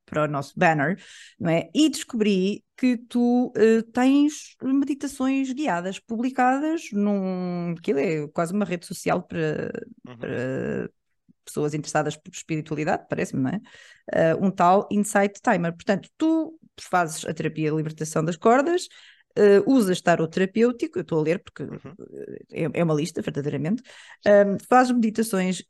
para 0.09 0.25
o 0.25 0.29
nosso 0.29 0.53
banner, 0.57 0.97
não 1.38 1.51
é? 1.51 1.68
E 1.75 1.88
descobri 1.88 2.64
que 2.77 2.97
tu 2.97 3.53
uh, 3.57 3.83
tens 3.92 4.57
meditações 4.62 5.53
guiadas 5.53 5.99
publicadas 5.99 6.90
num. 6.92 7.75
Aquilo 7.79 7.99
é 7.99 8.29
quase 8.29 8.53
uma 8.53 8.64
rede 8.64 8.87
social 8.87 9.23
para, 9.23 9.73
uhum. 10.07 10.18
para 10.18 10.90
pessoas 11.44 11.75
interessadas 11.75 12.16
por 12.16 12.33
espiritualidade, 12.33 13.07
parece-me, 13.09 13.42
não 13.42 13.51
é? 13.51 14.35
Uh, 14.35 14.47
um 14.47 14.51
tal 14.51 14.87
Insight 14.90 15.40
Timer. 15.42 15.73
Portanto, 15.73 16.09
tu 16.16 16.59
fazes 16.81 17.25
a 17.25 17.35
terapia 17.35 17.71
de 17.71 17.77
libertação 17.77 18.25
das 18.25 18.37
cordas. 18.37 18.87
Uh, 19.37 19.62
usas 19.73 20.01
tarot 20.01 20.33
terapêutico, 20.33 20.99
eu 20.99 21.03
estou 21.03 21.21
a 21.21 21.23
ler 21.23 21.38
porque 21.42 21.62
uhum. 21.62 21.94
é, 22.51 22.81
é, 22.81 22.85
uma 22.85 22.94
lista, 22.94 23.23
verdadeiramente, 23.23 23.83
um, 24.27 24.59
fazes 24.68 24.92
meditações 24.92 25.62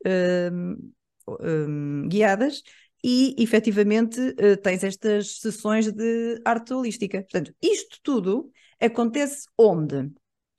um, 0.51 0.93
um, 1.41 2.09
guiadas 2.09 2.63
e 3.03 3.35
efetivamente 3.39 4.21
uh, 4.21 4.57
tens 4.63 4.85
estas 4.85 5.41
sessões 5.41 5.91
de 5.93 6.41
arte 6.45 6.73
holística. 6.75 7.21
Portanto, 7.23 7.55
isto 7.63 7.99
tudo 8.03 8.51
acontece 8.81 9.47
onde 9.57 10.11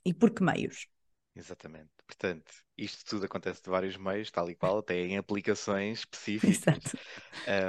e 0.05 0.13
por 0.13 0.31
que 0.31 0.43
meios? 0.43 0.87
Exatamente. 1.35 1.89
Portanto, 2.05 2.51
isto 2.77 3.05
tudo 3.05 3.25
acontece 3.25 3.61
de 3.63 3.69
vários 3.69 3.95
meios, 3.95 4.31
tal 4.31 4.49
e 4.49 4.55
qual, 4.55 4.79
até 4.79 4.95
em 4.95 5.17
aplicações 5.17 5.99
específicas. 6.05 6.95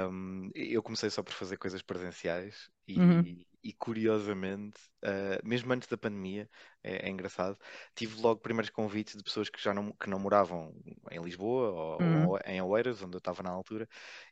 Um, 0.09 0.49
eu 0.55 0.81
comecei 0.81 1.09
só 1.09 1.21
por 1.21 1.33
fazer 1.33 1.57
coisas 1.57 1.81
presenciais 1.81 2.69
e, 2.87 2.99
uhum 2.99 3.43
e 3.63 3.73
curiosamente, 3.73 4.79
uh, 5.03 5.47
mesmo 5.47 5.71
antes 5.73 5.87
da 5.87 5.97
pandemia, 5.97 6.49
é, 6.83 7.07
é, 7.07 7.09
engraçado, 7.09 7.57
tive 7.95 8.19
logo 8.21 8.39
primeiros 8.39 8.69
convites 8.69 9.15
de 9.15 9.23
pessoas 9.23 9.49
que 9.49 9.61
já 9.61 9.73
não, 9.73 9.91
que 9.91 10.09
não 10.09 10.19
moravam 10.19 10.73
em 11.11 11.21
Lisboa 11.21 11.69
ou, 11.69 12.01
uhum. 12.01 12.29
ou 12.29 12.39
em 12.45 12.61
Oeiras, 12.61 13.01
onde 13.01 13.15
eu 13.15 13.19
estava 13.19 13.43
na 13.43 13.49
altura, 13.49 13.87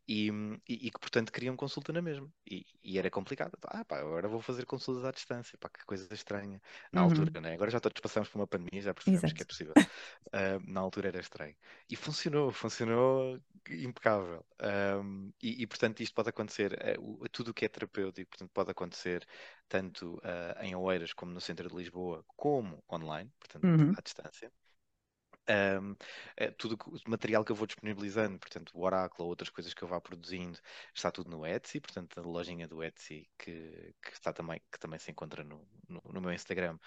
e, 0.08 0.30
e, 0.68 0.88
e, 0.88 0.92
que 0.92 1.00
portanto 1.00 1.32
queriam 1.32 1.56
consulta 1.56 1.94
na 1.94 2.02
mesma. 2.02 2.28
E, 2.50 2.66
e, 2.84 2.98
era 2.98 3.10
complicado. 3.10 3.58
Ah, 3.66 3.86
pá, 3.86 4.00
agora 4.00 4.28
vou 4.28 4.42
fazer 4.42 4.66
consultas 4.66 5.06
à 5.06 5.12
distância, 5.12 5.58
pá, 5.60 5.70
que 5.70 5.86
coisa 5.86 6.12
estranha. 6.14 6.62
Na 6.92 7.02
uhum. 7.04 7.10
altura, 7.10 7.42
né? 7.42 7.54
agora 7.54 7.70
já 7.70 7.80
todos 7.80 8.02
passamos 8.02 8.30
por 8.30 8.40
uma 8.40 8.48
pandemia, 8.48 8.82
já 8.82 8.94
percebemos 8.94 9.24
Exato. 9.24 9.36
que 9.36 9.44
é 9.44 9.46
possível. 9.46 9.74
Uh, 9.78 10.72
na 10.72 10.80
altura 10.80 11.10
era 11.10 11.20
estranho. 11.20 11.56
E 11.90 11.96
funcionou, 11.96 12.52
funcionou 12.52 13.40
impecável. 13.70 14.44
Um, 15.04 15.32
e, 15.42 15.66
portanto, 15.68 16.02
isto 16.02 16.14
pode 16.14 16.30
acontecer, 16.30 16.74
uh, 16.74 17.30
tudo 17.30 17.52
o 17.52 17.54
que 17.54 17.66
é 17.66 17.68
terapêutico, 17.68 18.30
portanto, 18.32 18.52
pode 18.54 18.72
acontecer 18.72 19.28
tanto 19.68 20.16
uh, 20.16 20.59
em 20.60 20.76
Oeiras 20.76 21.14
como 21.14 21.32
no 21.32 21.42
centro 21.42 21.70
de 21.70 21.76
Lisboa, 21.76 22.24
como 22.28 22.84
online, 22.92 23.32
portanto, 23.40 23.66
uhum. 23.66 23.94
à 23.98 24.02
distância. 24.02 24.52
Um, 25.50 25.96
é, 26.38 26.52
tudo 26.52 26.78
o 26.86 27.10
material 27.10 27.44
que 27.44 27.52
eu 27.52 27.56
vou 27.56 27.66
disponibilizando, 27.66 28.38
portanto, 28.38 28.72
o 28.76 28.84
Oráculo 28.84 29.24
ou 29.24 29.30
outras 29.30 29.50
coisas 29.50 29.74
que 29.74 29.82
eu 29.82 29.88
vá 29.88 30.00
produzindo, 30.00 30.60
está 30.94 31.10
tudo 31.10 31.32
no 31.32 31.44
Etsy, 31.44 31.82
portanto, 31.82 32.20
a 32.20 32.24
lojinha 32.24 32.68
do 32.68 32.84
Etsy 32.84 33.28
que, 33.38 33.96
que 34.00 34.14
está 34.14 34.32
também, 34.32 34.62
que 34.72 34.80
também 34.80 35.00
se 35.00 35.10
encontra 35.10 35.44
no, 35.44 35.68
no, 35.88 36.04
no 36.14 36.22
meu 36.22 36.32
Instagram, 36.32 36.78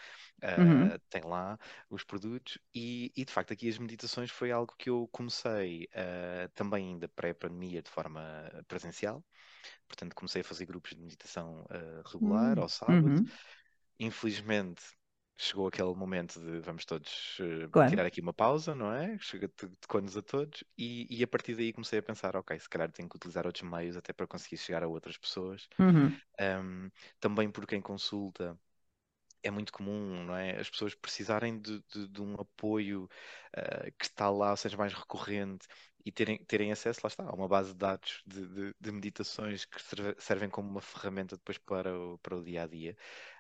uh, 0.43 0.61
uhum. 0.61 0.99
tem 1.11 1.23
lá 1.25 1.59
os 1.91 2.05
produtos 2.05 2.57
e, 2.73 3.13
e, 3.17 3.25
de 3.25 3.33
facto 3.33 3.53
aqui 3.53 3.69
as 3.69 3.79
meditações 3.79 4.31
foi 4.31 4.53
algo 4.53 4.73
que 4.79 4.89
eu 4.89 5.09
comecei 5.11 5.89
uh, 5.95 6.49
também 6.55 6.91
ainda 6.91 7.09
pré-pandemia 7.09 7.83
de 7.83 7.91
forma 7.91 8.23
presencial, 8.69 9.25
portanto 9.89 10.15
comecei 10.15 10.43
a 10.43 10.45
fazer 10.45 10.67
grupos 10.67 10.93
de 10.93 11.01
meditação 11.01 11.63
uh, 11.63 12.09
regular 12.09 12.57
uhum. 12.57 12.63
ao 12.63 12.69
sábado. 12.69 13.09
Uhum. 13.09 13.25
Infelizmente 14.03 14.83
chegou 15.37 15.67
aquele 15.67 15.95
momento 15.95 16.41
de 16.41 16.61
vamos 16.61 16.85
todos 16.85 17.39
uh, 17.41 17.69
claro. 17.71 17.91
tirar 17.91 18.07
aqui 18.07 18.21
uma 18.21 18.33
pausa, 18.33 18.75
não 18.75 18.93
é? 18.93 19.17
Chega 19.19 19.49
de, 19.49 19.67
de 19.69 20.19
a 20.19 20.23
todos 20.23 20.63
e, 20.77 21.07
e, 21.11 21.23
a 21.23 21.27
partir 21.27 21.55
daí 21.55 21.73
comecei 21.73 21.99
a 21.99 22.03
pensar, 22.03 22.37
ok, 22.37 22.59
se 22.59 22.69
calhar 22.69 22.91
tenho 22.91 23.09
que 23.09 23.17
utilizar 23.17 23.47
outros 23.47 23.69
meios 23.69 23.97
até 23.97 24.13
para 24.13 24.27
conseguir 24.27 24.57
chegar 24.57 24.83
a 24.83 24.89
outras 24.89 25.17
pessoas. 25.17 25.69
Uhum. 25.79 26.17
Um, 26.41 26.91
também 27.19 27.51
por 27.51 27.67
quem 27.67 27.81
consulta 27.81 28.59
é 29.43 29.51
muito 29.51 29.73
comum, 29.73 30.25
não 30.25 30.37
é? 30.37 30.59
As 30.61 30.71
pessoas 30.71 30.95
precisarem 30.95 31.59
de, 31.59 31.83
de, 31.93 32.09
de 32.09 32.23
um 32.23 32.35
apoio 32.35 33.09
uh, 33.57 33.93
que 33.99 34.05
está 34.05 34.31
lá, 34.31 34.55
seja 34.57 34.77
mais 34.77 34.93
recorrente 34.93 35.67
e 36.05 36.13
terem, 36.13 36.39
terem 36.45 36.73
acesso, 36.73 37.01
lá 37.03 37.09
está, 37.09 37.25
a 37.25 37.33
uma 37.33 37.49
base 37.49 37.73
de 37.73 37.79
dados 37.79 38.23
de, 38.27 38.47
de, 38.47 38.75
de 38.81 38.93
meditações 38.93 39.65
que 39.65 39.81
servem 40.19 40.49
como 40.49 40.69
uma 40.69 40.81
ferramenta 40.81 41.37
depois 41.37 41.59
para 41.59 41.97
o, 41.97 42.19
para 42.19 42.37
o 42.37 42.43
dia 42.43 42.63
a 42.63 42.67
dia. 42.67 42.97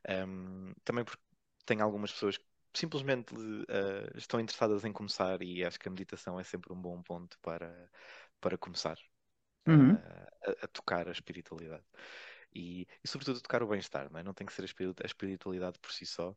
Um, 0.08 0.72
também 0.84 1.04
porque 1.04 1.22
tem 1.66 1.80
algumas 1.80 2.12
pessoas 2.12 2.38
que 2.38 2.44
simplesmente 2.74 3.34
uh, 3.34 4.16
estão 4.16 4.40
interessadas 4.40 4.84
em 4.84 4.92
começar 4.92 5.42
e 5.42 5.64
acho 5.64 5.78
que 5.78 5.88
a 5.88 5.90
meditação 5.90 6.38
é 6.38 6.44
sempre 6.44 6.72
um 6.72 6.80
bom 6.80 7.02
ponto 7.02 7.38
para, 7.40 7.90
para 8.40 8.56
começar 8.56 8.98
uhum. 9.66 9.94
uh, 9.94 9.98
a, 10.46 10.64
a, 10.64 10.68
tocar 10.68 11.08
a 11.08 11.12
espiritualidade. 11.12 11.84
E, 12.54 12.86
e 13.02 13.08
sobretudo 13.08 13.40
tocar 13.40 13.62
o 13.62 13.68
bem-estar, 13.68 14.10
não, 14.10 14.20
é? 14.20 14.22
não 14.22 14.34
tem 14.34 14.46
que 14.46 14.52
ser 14.52 14.62
a 14.62 15.06
espiritualidade 15.06 15.78
por 15.78 15.92
si 15.92 16.06
só, 16.06 16.36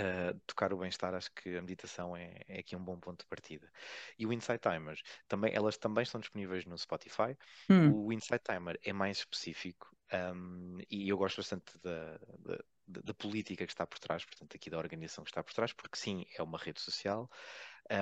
Uh, 0.00 0.38
tocar 0.46 0.72
o 0.72 0.78
bem-estar, 0.78 1.12
acho 1.14 1.30
que 1.32 1.56
a 1.58 1.60
meditação 1.60 2.16
é, 2.16 2.40
é, 2.48 2.60
aqui 2.60 2.74
um 2.74 2.82
bom 2.82 2.98
ponto 2.98 3.20
de 3.20 3.26
partida. 3.26 3.70
E 4.18 4.24
o 4.24 4.32
Insight 4.32 4.60
Timers, 4.60 5.02
também, 5.28 5.52
elas 5.54 5.76
também 5.76 6.02
estão 6.02 6.20
disponíveis 6.20 6.64
no 6.64 6.78
Spotify. 6.78 7.36
Hum. 7.68 7.92
O 7.92 8.12
Insight 8.12 8.42
Timer 8.42 8.78
é 8.82 8.92
mais 8.94 9.18
específico 9.18 9.94
um, 10.12 10.78
e 10.90 11.08
eu 11.08 11.16
gosto 11.16 11.36
bastante 11.36 11.78
da, 11.82 12.18
da, 12.38 13.02
da, 13.02 13.14
política 13.14 13.64
que 13.64 13.72
está 13.72 13.86
por 13.86 13.98
trás, 13.98 14.24
portanto, 14.24 14.56
aqui 14.56 14.68
da 14.68 14.78
organização 14.78 15.22
que 15.22 15.30
está 15.30 15.42
por 15.42 15.52
trás, 15.52 15.72
porque 15.72 15.96
sim, 15.96 16.26
é 16.36 16.42
uma 16.42 16.58
rede 16.58 16.80
social, 16.80 17.30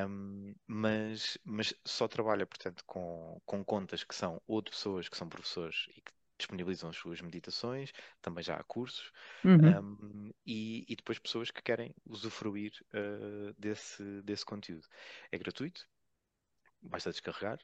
um, 0.08 0.54
mas, 0.66 1.36
mas 1.44 1.74
só 1.84 2.08
trabalha, 2.08 2.46
portanto, 2.46 2.82
com, 2.86 3.40
com 3.44 3.62
contas 3.64 4.04
que 4.04 4.14
são 4.14 4.40
ou 4.46 4.62
de 4.62 4.70
pessoas 4.70 5.08
que 5.08 5.16
são 5.16 5.28
professores 5.28 5.86
e 5.90 6.00
que 6.00 6.12
disponibilizam 6.38 6.88
as 6.88 6.96
suas 6.96 7.20
meditações, 7.20 7.92
também 8.22 8.42
já 8.42 8.56
há 8.56 8.64
cursos, 8.64 9.12
uhum. 9.44 9.80
um, 9.80 10.30
e, 10.46 10.84
e, 10.88 10.96
depois 10.96 11.18
pessoas 11.18 11.50
que 11.50 11.62
querem 11.62 11.94
usufruir 12.06 12.72
uh, 12.94 13.54
desse, 13.58 14.22
desse 14.22 14.44
conteúdo. 14.44 14.86
É 15.30 15.38
gratuito, 15.38 15.86
basta 16.82 17.10
descarregar 17.10 17.58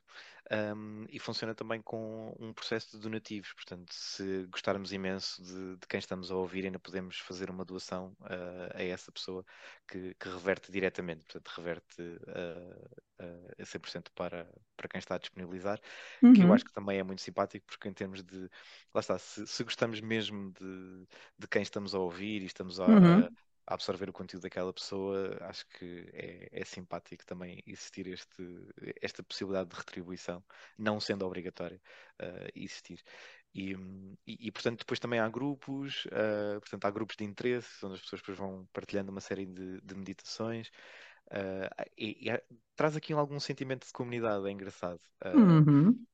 um, 0.76 1.06
e 1.08 1.18
funciona 1.18 1.54
também 1.54 1.80
com 1.80 2.34
um 2.38 2.52
processo 2.52 2.96
de 2.96 3.02
donativos. 3.02 3.52
Portanto, 3.52 3.92
se 3.92 4.46
gostarmos 4.50 4.92
imenso 4.92 5.42
de, 5.42 5.76
de 5.76 5.86
quem 5.88 5.98
estamos 5.98 6.30
a 6.30 6.36
ouvir, 6.36 6.64
ainda 6.64 6.78
podemos 6.78 7.18
fazer 7.18 7.50
uma 7.50 7.64
doação 7.64 8.16
uh, 8.20 8.74
a 8.74 8.82
essa 8.82 9.10
pessoa 9.10 9.44
que, 9.88 10.14
que, 10.14 10.28
reverte 10.28 10.70
diretamente, 10.70 11.24
portanto, 11.24 11.48
reverte 11.56 12.02
uh, 12.02 13.24
uh, 13.24 13.52
a 13.58 13.62
100% 13.62 14.06
para, 14.14 14.48
para 14.76 14.88
quem 14.88 14.98
está 14.98 15.14
a 15.14 15.18
disponibilizar, 15.18 15.80
uhum. 16.22 16.32
que 16.32 16.42
eu 16.42 16.52
acho 16.52 16.64
que 16.64 16.72
também 16.72 16.98
é 16.98 17.02
muito 17.02 17.22
simpático, 17.22 17.66
porque 17.66 17.88
em 17.88 17.92
termos 17.92 18.22
de, 18.22 18.50
lá 18.92 19.00
está, 19.00 19.18
se, 19.18 19.46
se 19.46 19.64
gostamos 19.64 20.00
mesmo 20.00 20.52
de, 20.52 21.06
de 21.38 21.46
quem 21.48 21.62
estamos 21.62 21.94
a 21.94 21.98
ouvir 21.98 22.42
e 22.42 22.46
estamos 22.46 22.80
a, 22.80 22.86
uhum 22.86 23.24
a 23.24 23.30
absorver 23.66 24.08
o 24.08 24.12
conteúdo 24.12 24.42
daquela 24.42 24.72
pessoa, 24.72 25.36
acho 25.42 25.66
que 25.68 26.08
é, 26.12 26.48
é, 26.52 26.64
simpático 26.64 27.24
também 27.24 27.62
existir 27.66 28.06
este, 28.06 28.42
esta 29.00 29.22
possibilidade 29.22 29.70
de 29.70 29.76
retribuição, 29.76 30.42
não 30.78 31.00
sendo 31.00 31.24
obrigatória 31.24 31.80
uh, 32.20 32.50
existir. 32.54 33.02
E, 33.54 33.72
e, 34.26 34.48
e, 34.48 34.50
portanto, 34.50 34.80
depois 34.80 34.98
também 34.98 35.20
há 35.20 35.28
grupos, 35.28 36.04
uh, 36.06 36.60
portanto, 36.60 36.84
há 36.84 36.90
grupos 36.90 37.16
de 37.16 37.24
interesse, 37.24 37.84
onde 37.84 37.94
as 37.94 38.00
pessoas 38.00 38.20
depois 38.20 38.36
vão 38.36 38.68
partilhando 38.72 39.10
uma 39.10 39.20
série 39.20 39.46
de, 39.46 39.80
de 39.80 39.94
meditações. 39.94 40.68
Uh, 41.28 41.88
e, 41.96 42.28
e, 42.28 42.42
traz 42.76 42.96
aqui 42.96 43.12
algum 43.12 43.40
sentimento 43.40 43.86
de 43.86 43.92
comunidade, 43.92 44.46
é 44.46 44.50
engraçado. 44.50 45.00
Uhum 45.24 46.04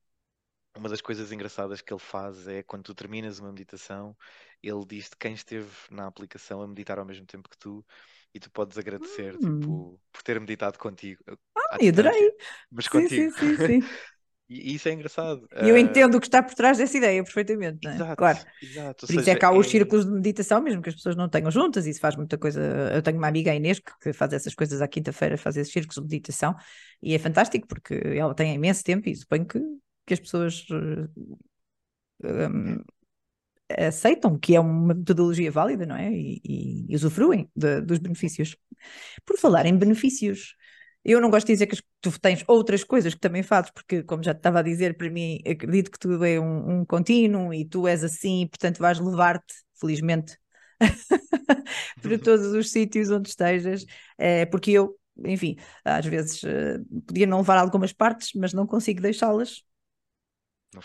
uma 0.77 0.89
das 0.89 1.01
coisas 1.01 1.31
engraçadas 1.31 1.81
que 1.81 1.93
ele 1.93 1.99
faz 1.99 2.47
é 2.47 2.63
quando 2.63 2.83
tu 2.83 2.95
terminas 2.95 3.39
uma 3.39 3.51
meditação, 3.51 4.15
ele 4.63 4.85
diz 4.87 5.05
de 5.05 5.17
quem 5.19 5.33
esteve 5.33 5.69
na 5.89 6.07
aplicação 6.07 6.61
a 6.61 6.67
meditar 6.67 6.97
ao 6.97 7.05
mesmo 7.05 7.25
tempo 7.25 7.49
que 7.49 7.57
tu 7.57 7.85
e 8.33 8.39
tu 8.39 8.49
podes 8.49 8.77
agradecer 8.77 9.35
hum. 9.35 9.59
tipo, 9.59 9.99
por 10.11 10.23
ter 10.23 10.39
meditado 10.39 10.79
contigo. 10.79 11.21
Ah, 11.57 11.77
eu 11.81 11.89
adorei! 11.89 12.31
Mas 12.71 12.85
sim, 12.85 12.91
contigo. 12.91 13.31
Sim, 13.33 13.57
sim, 13.57 13.67
sim. 13.67 13.89
e, 14.47 14.75
isso 14.75 14.87
é 14.87 14.93
engraçado. 14.93 15.45
E 15.61 15.67
eu 15.67 15.75
uh... 15.75 15.77
entendo 15.77 16.15
o 16.15 16.19
que 16.21 16.27
está 16.27 16.41
por 16.41 16.55
trás 16.55 16.77
dessa 16.77 16.97
ideia 16.97 17.21
perfeitamente, 17.21 17.85
é? 17.85 17.95
Exato, 17.95 18.15
claro. 18.15 18.39
exato. 18.61 19.07
Por 19.07 19.15
isso 19.15 19.29
é 19.29 19.35
que 19.35 19.43
há 19.43 19.51
os 19.51 19.67
é... 19.67 19.69
círculos 19.69 20.05
de 20.05 20.11
meditação, 20.11 20.61
mesmo 20.61 20.81
que 20.81 20.87
as 20.87 20.95
pessoas 20.95 21.17
não 21.17 21.27
tenham 21.27 21.51
juntas, 21.51 21.85
isso 21.85 21.99
faz 21.99 22.15
muita 22.15 22.37
coisa. 22.37 22.61
Eu 22.93 23.01
tenho 23.01 23.17
uma 23.17 23.27
amiga, 23.27 23.51
a 23.51 23.55
Inês, 23.55 23.79
que 23.79 24.13
faz 24.13 24.31
essas 24.31 24.55
coisas 24.55 24.81
à 24.81 24.87
quinta-feira, 24.87 25.37
faz 25.37 25.57
esses 25.57 25.73
círculos 25.73 25.95
de 25.95 26.01
meditação, 26.03 26.55
e 27.01 27.13
é 27.13 27.19
fantástico 27.19 27.67
porque 27.67 27.95
ela 28.15 28.33
tem 28.33 28.55
imenso 28.55 28.81
tempo 28.81 29.09
e 29.09 29.15
suponho 29.15 29.45
que 29.45 29.59
que 30.11 30.13
as 30.13 30.19
pessoas 30.19 30.65
um, 32.23 32.83
aceitam 33.69 34.37
que 34.37 34.55
é 34.55 34.59
uma 34.59 34.93
metodologia 34.93 35.49
válida, 35.49 35.85
não 35.85 35.95
é? 35.95 36.11
E, 36.11 36.85
e 36.89 36.95
usufruem 36.95 37.49
de, 37.55 37.81
dos 37.81 37.99
benefícios. 37.99 38.57
Por 39.25 39.37
falar 39.37 39.65
em 39.65 39.77
benefícios, 39.77 40.55
eu 41.05 41.21
não 41.21 41.29
gosto 41.29 41.47
de 41.47 41.53
dizer 41.53 41.67
que 41.67 41.77
tu 42.01 42.19
tens 42.19 42.43
outras 42.47 42.83
coisas 42.83 43.13
que 43.13 43.19
também 43.21 43.43
fazes, 43.43 43.71
porque, 43.71 44.03
como 44.03 44.21
já 44.23 44.33
te 44.33 44.37
estava 44.37 44.59
a 44.59 44.63
dizer, 44.63 44.97
para 44.97 45.09
mim, 45.09 45.39
acredito 45.47 45.89
que 45.91 45.99
tudo 45.99 46.25
é 46.25 46.39
um, 46.39 46.81
um 46.81 46.85
contínuo 46.85 47.53
e 47.53 47.65
tu 47.65 47.87
és 47.87 48.03
assim, 48.03 48.47
portanto, 48.47 48.79
vais 48.79 48.99
levar-te, 48.99 49.53
felizmente, 49.79 50.37
para 52.01 52.19
todos 52.19 52.47
os 52.47 52.69
sítios 52.69 53.09
onde 53.09 53.29
estejas, 53.29 53.85
é, 54.17 54.45
porque 54.45 54.71
eu, 54.71 54.99
enfim, 55.25 55.55
às 55.85 56.05
vezes 56.05 56.43
uh, 56.43 56.83
podia 57.07 57.25
não 57.25 57.37
levar 57.39 57.57
algumas 57.57 57.93
partes, 57.93 58.31
mas 58.35 58.53
não 58.53 58.67
consigo 58.67 59.01
deixá-las 59.01 59.63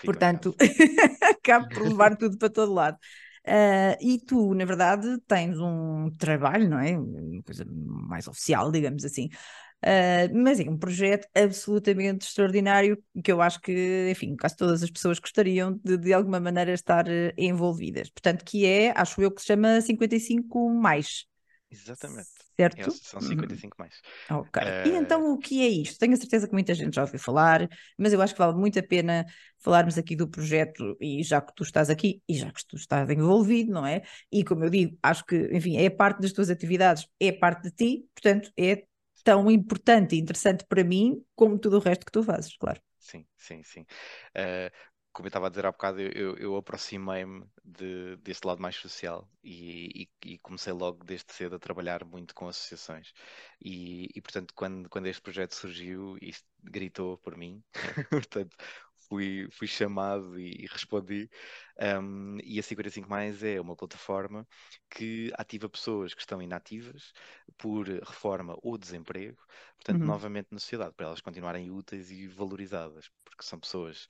Portanto, 0.05 0.55
acabo 1.23 1.69
por 1.69 1.87
levar 1.87 2.17
tudo 2.19 2.37
para 2.39 2.51
todo 2.51 2.73
lado. 2.73 2.99
Uh, 3.47 3.95
e 4.01 4.19
tu, 4.19 4.55
na 4.55 4.65
verdade, 4.65 5.19
tens 5.29 5.57
um 5.61 6.11
trabalho, 6.19 6.69
não 6.69 6.81
é? 6.81 6.99
Uma 6.99 7.43
coisa 7.45 7.65
mais 7.69 8.27
oficial, 8.27 8.73
digamos 8.73 9.05
assim. 9.05 9.29
Uh, 9.85 10.35
mas 10.35 10.59
é 10.59 10.69
um 10.69 10.77
projeto 10.77 11.29
absolutamente 11.33 12.27
extraordinário 12.27 13.01
que 13.23 13.31
eu 13.31 13.41
acho 13.41 13.61
que, 13.61 14.09
enfim, 14.11 14.35
quase 14.35 14.57
todas 14.57 14.83
as 14.83 14.91
pessoas 14.91 15.21
gostariam 15.21 15.79
de, 15.85 15.97
de 15.97 16.13
alguma 16.13 16.41
maneira 16.41 16.73
estar 16.73 17.07
uh, 17.07 17.33
envolvidas. 17.37 18.11
Portanto, 18.11 18.45
que 18.45 18.67
é, 18.67 18.93
acho 18.97 19.21
eu, 19.23 19.31
que 19.31 19.41
se 19.41 19.47
chama 19.47 19.81
55 19.81 20.69
mais. 20.71 21.27
Exatamente. 21.71 22.36
Certo? 22.59 22.91
são 22.91 23.21
55 23.21 23.77
mais. 23.79 24.01
Ok. 24.31 24.63
Uh... 24.63 24.89
E 24.89 24.97
então 24.97 25.33
o 25.33 25.39
que 25.39 25.63
é 25.63 25.69
isto? 25.69 25.99
Tenho 25.99 26.15
a 26.15 26.17
certeza 26.17 26.47
que 26.47 26.55
muita 26.55 26.75
gente 26.75 26.95
já 26.95 27.03
ouviu 27.03 27.21
falar, 27.21 27.69
mas 27.99 28.13
eu 28.13 28.23
acho 28.23 28.33
que 28.33 28.39
vale 28.39 28.57
muito 28.57 28.79
a 28.79 28.83
pena 28.83 29.27
falarmos 29.59 29.99
aqui 29.99 30.17
do 30.17 30.27
projeto 30.27 30.97
e 31.01 31.23
já 31.23 31.41
que 31.41 31.55
tu 31.55 31.63
estás 31.63 31.91
aqui 31.91 32.23
e 32.27 32.35
já 32.35 32.51
que 32.51 32.67
tu 32.67 32.77
estás 32.77 33.11
envolvido, 33.11 33.73
não 33.73 33.87
é? 33.87 34.03
E 34.33 34.43
como 34.43 34.65
eu 34.65 34.71
digo, 34.71 34.97
acho 35.03 35.25
que, 35.27 35.37
enfim, 35.53 35.77
é 35.77 35.91
parte 35.91 36.21
das 36.21 36.33
tuas 36.33 36.49
atividades, 36.49 37.07
é 37.21 37.31
parte 37.31 37.65
de 37.65 37.71
ti, 37.71 38.09
portanto, 38.15 38.51
é 38.57 38.85
tão 39.23 39.51
importante 39.51 40.15
e 40.15 40.21
interessante 40.21 40.65
para 40.67 40.85
mim 40.85 41.23
como 41.35 41.59
tudo 41.59 41.77
o 41.77 41.81
resto 41.81 42.07
que 42.07 42.13
tu 42.13 42.23
fazes, 42.23 42.57
claro. 42.57 42.81
Sim, 42.99 43.25
sim, 43.37 43.63
sim. 43.63 43.81
Uh, 44.35 44.71
como 45.17 45.27
eu 45.27 45.29
estava 45.29 45.47
a 45.47 45.49
dizer 45.49 45.65
há 45.65 45.73
bocado, 45.73 45.99
eu, 45.99 46.37
eu 46.37 46.57
aproximei-me 46.57 47.47
de, 47.65 48.17
deste 48.17 48.47
lado 48.47 48.61
mais 48.61 48.77
social 48.77 49.27
e, 49.43 50.03
e, 50.23 50.33
e, 50.33 50.39
comecei 50.41 50.75
logo 50.75 51.03
desde 51.05 51.33
cedo 51.33 51.57
a 51.57 51.59
trabalhar 51.59 52.05
muito 52.05 52.35
com 52.35 52.47
associações. 52.47 53.15
E, 53.59 54.11
e 54.15 54.21
portanto, 54.21 54.53
quando, 54.55 54.91
quando 54.91 55.07
este 55.07 55.23
projeto 55.23 55.55
surgiu, 55.55 56.19
isto 56.21 56.47
gritou 56.63 57.17
por 57.17 57.35
mim. 57.35 57.65
portanto, 58.11 58.55
fui, 59.09 59.49
fui 59.53 59.67
chamado 59.67 60.39
e, 60.39 60.65
e 60.65 60.67
respondi. 60.67 61.31
Um, 61.81 62.37
e 62.45 62.59
a 62.59 62.63
55 62.63 63.09
Mais 63.09 63.43
é 63.43 63.59
uma 63.59 63.75
plataforma 63.75 64.47
que 64.91 65.33
ativa 65.39 65.67
pessoas 65.67 66.13
que 66.13 66.21
estão 66.21 66.43
inativas 66.43 67.15
por 67.57 67.89
reforma 67.89 68.55
ou 68.63 68.77
desemprego, 68.77 69.39
portanto, 69.77 70.03
uhum. 70.03 70.09
novamente 70.09 70.49
na 70.51 70.59
sociedade, 70.59 70.95
para 70.95 71.07
elas 71.07 71.23
continuarem 71.23 71.71
úteis 71.71 72.11
e 72.11 72.29
valorizadas, 72.29 73.11
porque 73.25 73.43
são 73.43 73.59
pessoas 73.59 74.07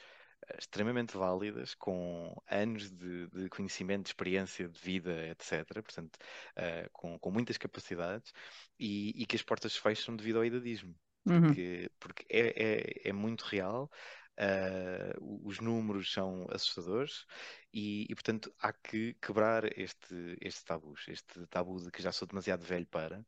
extremamente 0.59 1.17
válidas, 1.17 1.75
com 1.75 2.35
anos 2.49 2.91
de, 2.91 3.27
de, 3.29 3.49
conhecimento, 3.49 4.05
de 4.05 4.09
experiência 4.11 4.69
de 4.69 4.79
vida, 4.79 5.29
etc. 5.29 5.65
Portanto, 5.83 6.17
uh, 6.57 6.91
com, 6.93 7.19
com, 7.19 7.31
muitas 7.31 7.59
capacidades 7.59 8.33
e, 8.79 9.23
e, 9.23 9.27
que 9.27 9.37
as 9.37 9.43
portas 9.43 9.73
se 9.73 9.81
fecham 9.81 10.17
devido 10.17 10.39
ao 10.39 10.45
idadismo. 10.45 10.95
Uhum. 11.27 11.43
Porque, 11.43 11.81
uhum. 11.83 11.89
porque 11.99 12.27
é, 12.29 13.09
é, 13.09 13.09
é, 13.09 13.13
muito 13.13 13.43
real, 13.43 13.91
uh, 14.39 15.47
os 15.49 15.59
números 15.59 16.13
são 16.13 16.47
assustadores 16.51 17.27
e, 17.73 18.07
e, 18.09 18.15
portanto, 18.15 18.53
há 18.61 18.73
que 18.73 19.15
quebrar 19.15 19.65
este, 19.79 20.37
este 20.41 20.65
tabu, 20.65 20.95
este 21.09 21.47
tabu 21.49 21.83
de 21.83 21.91
que 21.91 22.03
já 22.03 22.13
sou 22.13 22.29
demasiado 22.29 22.65
velho 22.65 22.87
para, 22.87 23.25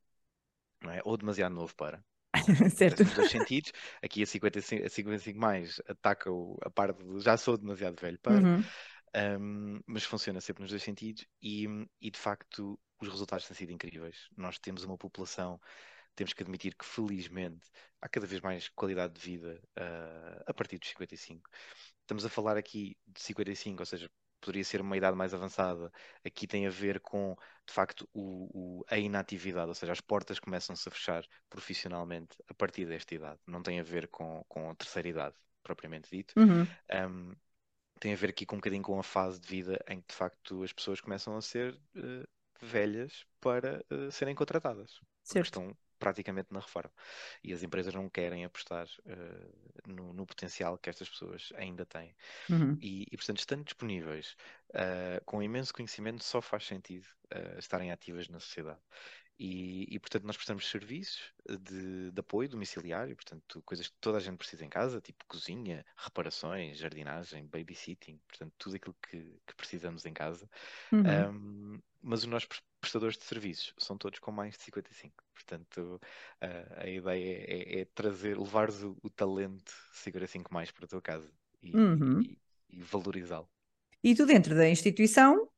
é? 0.85 1.01
ou 1.05 1.17
demasiado 1.17 1.55
novo 1.55 1.75
para. 1.75 2.05
certo. 2.75 3.05
Nos 3.05 3.15
dois 3.15 3.31
sentidos. 3.31 3.73
Aqui 4.03 4.23
a 4.23 4.27
55, 4.27 4.87
a 4.87 4.89
55 4.89 5.39
mais 5.39 5.81
ataca 5.89 6.31
o, 6.31 6.57
a 6.63 6.71
parte 6.71 7.03
de 7.03 7.21
já 7.21 7.37
sou 7.37 7.57
demasiado 7.57 8.01
velho 8.01 8.19
para, 8.19 8.41
uhum. 8.41 8.65
um, 9.41 9.81
mas 9.87 10.05
funciona 10.05 10.41
sempre 10.41 10.63
nos 10.63 10.71
dois 10.71 10.83
sentidos 10.83 11.27
e, 11.43 11.67
e 12.01 12.11
de 12.11 12.19
facto 12.19 12.79
os 13.01 13.09
resultados 13.09 13.47
têm 13.47 13.57
sido 13.57 13.73
incríveis. 13.73 14.29
Nós 14.37 14.59
temos 14.59 14.85
uma 14.85 14.99
população, 14.99 15.61
temos 16.15 16.33
que 16.33 16.43
admitir 16.43 16.75
que 16.75 16.85
felizmente 16.85 17.69
há 18.01 18.09
cada 18.09 18.27
vez 18.27 18.41
mais 18.41 18.69
qualidade 18.69 19.15
de 19.15 19.21
vida 19.21 19.61
uh, 19.79 20.43
a 20.47 20.55
partir 20.55 20.79
dos 20.79 20.89
55. 20.89 21.49
Estamos 22.01 22.25
a 22.25 22.29
falar 22.29 22.57
aqui 22.57 22.97
de 23.07 23.21
55, 23.21 23.81
ou 23.81 23.87
seja, 23.87 24.11
poderia 24.41 24.65
ser 24.65 24.81
uma 24.81 24.97
idade 24.97 25.17
mais 25.17 25.35
avançada. 25.35 25.91
Aqui 26.25 26.47
tem 26.47 26.67
a 26.67 26.71
ver 26.71 27.01
com, 27.01 27.37
de 27.67 27.73
facto, 27.73 28.09
o, 28.13 28.81
o, 28.81 28.85
a 28.89 28.99
inatividade, 28.99 29.69
ou 29.69 29.75
seja, 29.75 29.93
as 29.93 30.01
portas 30.01 30.39
começam-se 30.39 30.89
a 30.89 30.93
fechar 30.93 31.25
profissionalmente 31.49 32.37
a 32.49 32.55
partir 32.55 32.87
desta 32.87 33.15
idade. 33.15 33.41
Não 33.47 33.63
tem 33.63 33.81
a 33.81 33.83
ver 33.83 34.09
com, 34.09 34.45
com 34.49 34.71
a 34.71 34.75
terceira 34.75 35.09
idade, 35.09 35.35
propriamente 35.63 36.11
dito. 36.11 36.35
Uhum. 36.39 36.67
Um, 36.93 37.35
tem 38.01 38.13
a 38.13 38.17
ver 38.17 38.31
aqui 38.31 38.47
com 38.47 38.57
um 38.57 38.61
bocadinho 38.61 38.83
com 38.83 38.99
a 38.99 39.03
fase 39.03 39.41
de 39.41 39.49
vida 39.49 39.79
em 39.89 40.01
que, 40.01 40.09
de 40.09 40.15
facto, 40.15 40.63
as 40.63 40.73
pessoas 40.73 41.01
começam 41.01 41.37
a 41.37 41.43
ser 41.43 41.75
uh, 41.97 42.29
velhas 42.61 43.27
para 43.41 43.85
uh, 43.91 44.11
serem 44.11 44.35
contratadas. 44.35 45.01
Porque 45.41 45.49
estão 45.49 45.77
praticamente 45.99 46.49
na 46.53 46.61
reforma. 46.61 46.93
E 47.43 47.53
as 47.53 47.63
empresas 47.63 47.95
não 47.95 48.09
querem 48.09 48.45
apostar 48.45 48.87
uh, 48.87 49.91
no, 49.91 50.13
no, 50.13 50.27
potencial 50.27 50.79
que 50.79 50.89
estas 50.91 51.09
pessoas 51.09 51.53
ainda 51.57 51.85
têm. 51.85 52.15
Uhum. 52.49 52.79
E, 52.81 53.07
e, 53.11 53.17
portanto, 53.17 53.39
estando 53.39 53.65
disponíveis, 53.65 54.37
uh, 54.71 55.25
com 55.25 55.43
imenso 55.43 55.73
conhecimento, 55.73 56.25
só 56.25 56.41
faz 56.41 56.67
sentido 56.67 57.07
uh, 57.35 57.59
estarem 57.59 57.91
ativas 57.91 58.29
na 58.29 58.41
sociedade. 58.41 58.81
E, 59.39 59.87
e, 59.95 59.99
portanto, 60.01 60.25
nós 60.25 60.37
prestamos 60.37 60.69
serviços 60.69 61.33
de, 61.49 62.11
de, 62.11 62.21
apoio 62.21 62.49
domiciliário, 62.49 63.15
portanto, 63.15 63.63
coisas 63.65 63.87
que 63.87 63.95
toda 64.01 64.19
a 64.19 64.21
gente 64.21 64.37
precisa 64.37 64.65
em 64.65 64.69
casa, 64.69 65.01
tipo 65.01 65.25
cozinha, 65.29 65.87
reparações, 65.97 66.77
jardinagem, 66.77 67.47
babysitting, 67.47 68.19
portanto, 68.27 68.53
tudo 68.59 68.75
aquilo 68.75 68.97
que, 69.01 69.21
que 69.47 69.55
precisamos 69.57 70.05
em 70.05 70.13
casa. 70.13 70.51
Uhum. 70.91 71.31
Um, 71.31 71.79
mas 72.03 72.21
os 72.21 72.27
nossos 72.27 72.49
prestadores 72.81 73.17
de 73.17 73.25
serviços 73.25 73.73
são 73.79 73.97
todos 73.97 74.19
com 74.19 74.33
mais 74.33 74.57
de 74.57 74.65
55. 74.65 75.15
Portanto, 75.33 76.01
a, 76.41 76.83
a 76.83 76.89
ideia 76.89 77.45
é, 77.47 77.81
é, 77.81 77.85
trazer, 77.85 78.37
levar 78.37 78.71
o, 78.71 78.99
o, 79.03 79.09
talento 79.09 79.73
55 79.93 80.53
mais 80.53 80.73
para 80.73 80.85
a 80.85 80.89
tua 80.89 81.03
casa 81.03 81.31
e, 81.63 81.77
uhum. 81.77 82.21
e, 82.23 82.39
e 82.71 82.83
valorizá-lo. 82.83 83.49
E 84.03 84.17
tu 84.17 84.27
dentro 84.27 84.57
da 84.57 84.69
instituição 84.69 85.49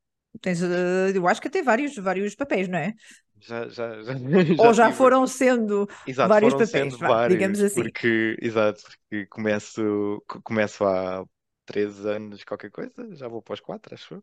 tens, 0.40 0.62
eh, 0.62 1.12
eu 1.14 1.26
acho 1.26 1.40
que 1.40 1.48
até 1.48 1.62
vários, 1.62 1.94
vários 1.96 2.34
papéis, 2.34 2.68
não 2.68 2.78
é? 2.78 2.94
Já, 3.40 3.68
já, 3.68 4.02
já, 4.02 4.14
Ou 4.58 4.74
já 4.74 4.86
tive... 4.86 4.98
foram 4.98 5.26
sendo 5.26 5.88
exato, 6.06 6.28
vários 6.28 6.52
foram 6.52 6.66
papéis, 6.66 6.92
sendo 6.92 6.98
vários, 6.98 7.38
digamos 7.38 7.60
assim. 7.60 7.82
Porque, 7.82 8.36
exato, 8.40 8.82
porque 8.82 9.26
começo, 9.26 10.22
começo 10.44 10.84
há 10.84 11.24
três 11.64 12.04
anos, 12.04 12.44
qualquer 12.44 12.70
coisa, 12.70 13.14
já 13.14 13.28
vou 13.28 13.40
para 13.40 13.54
os 13.54 13.60
quatro, 13.60 13.94
acho 13.94 14.22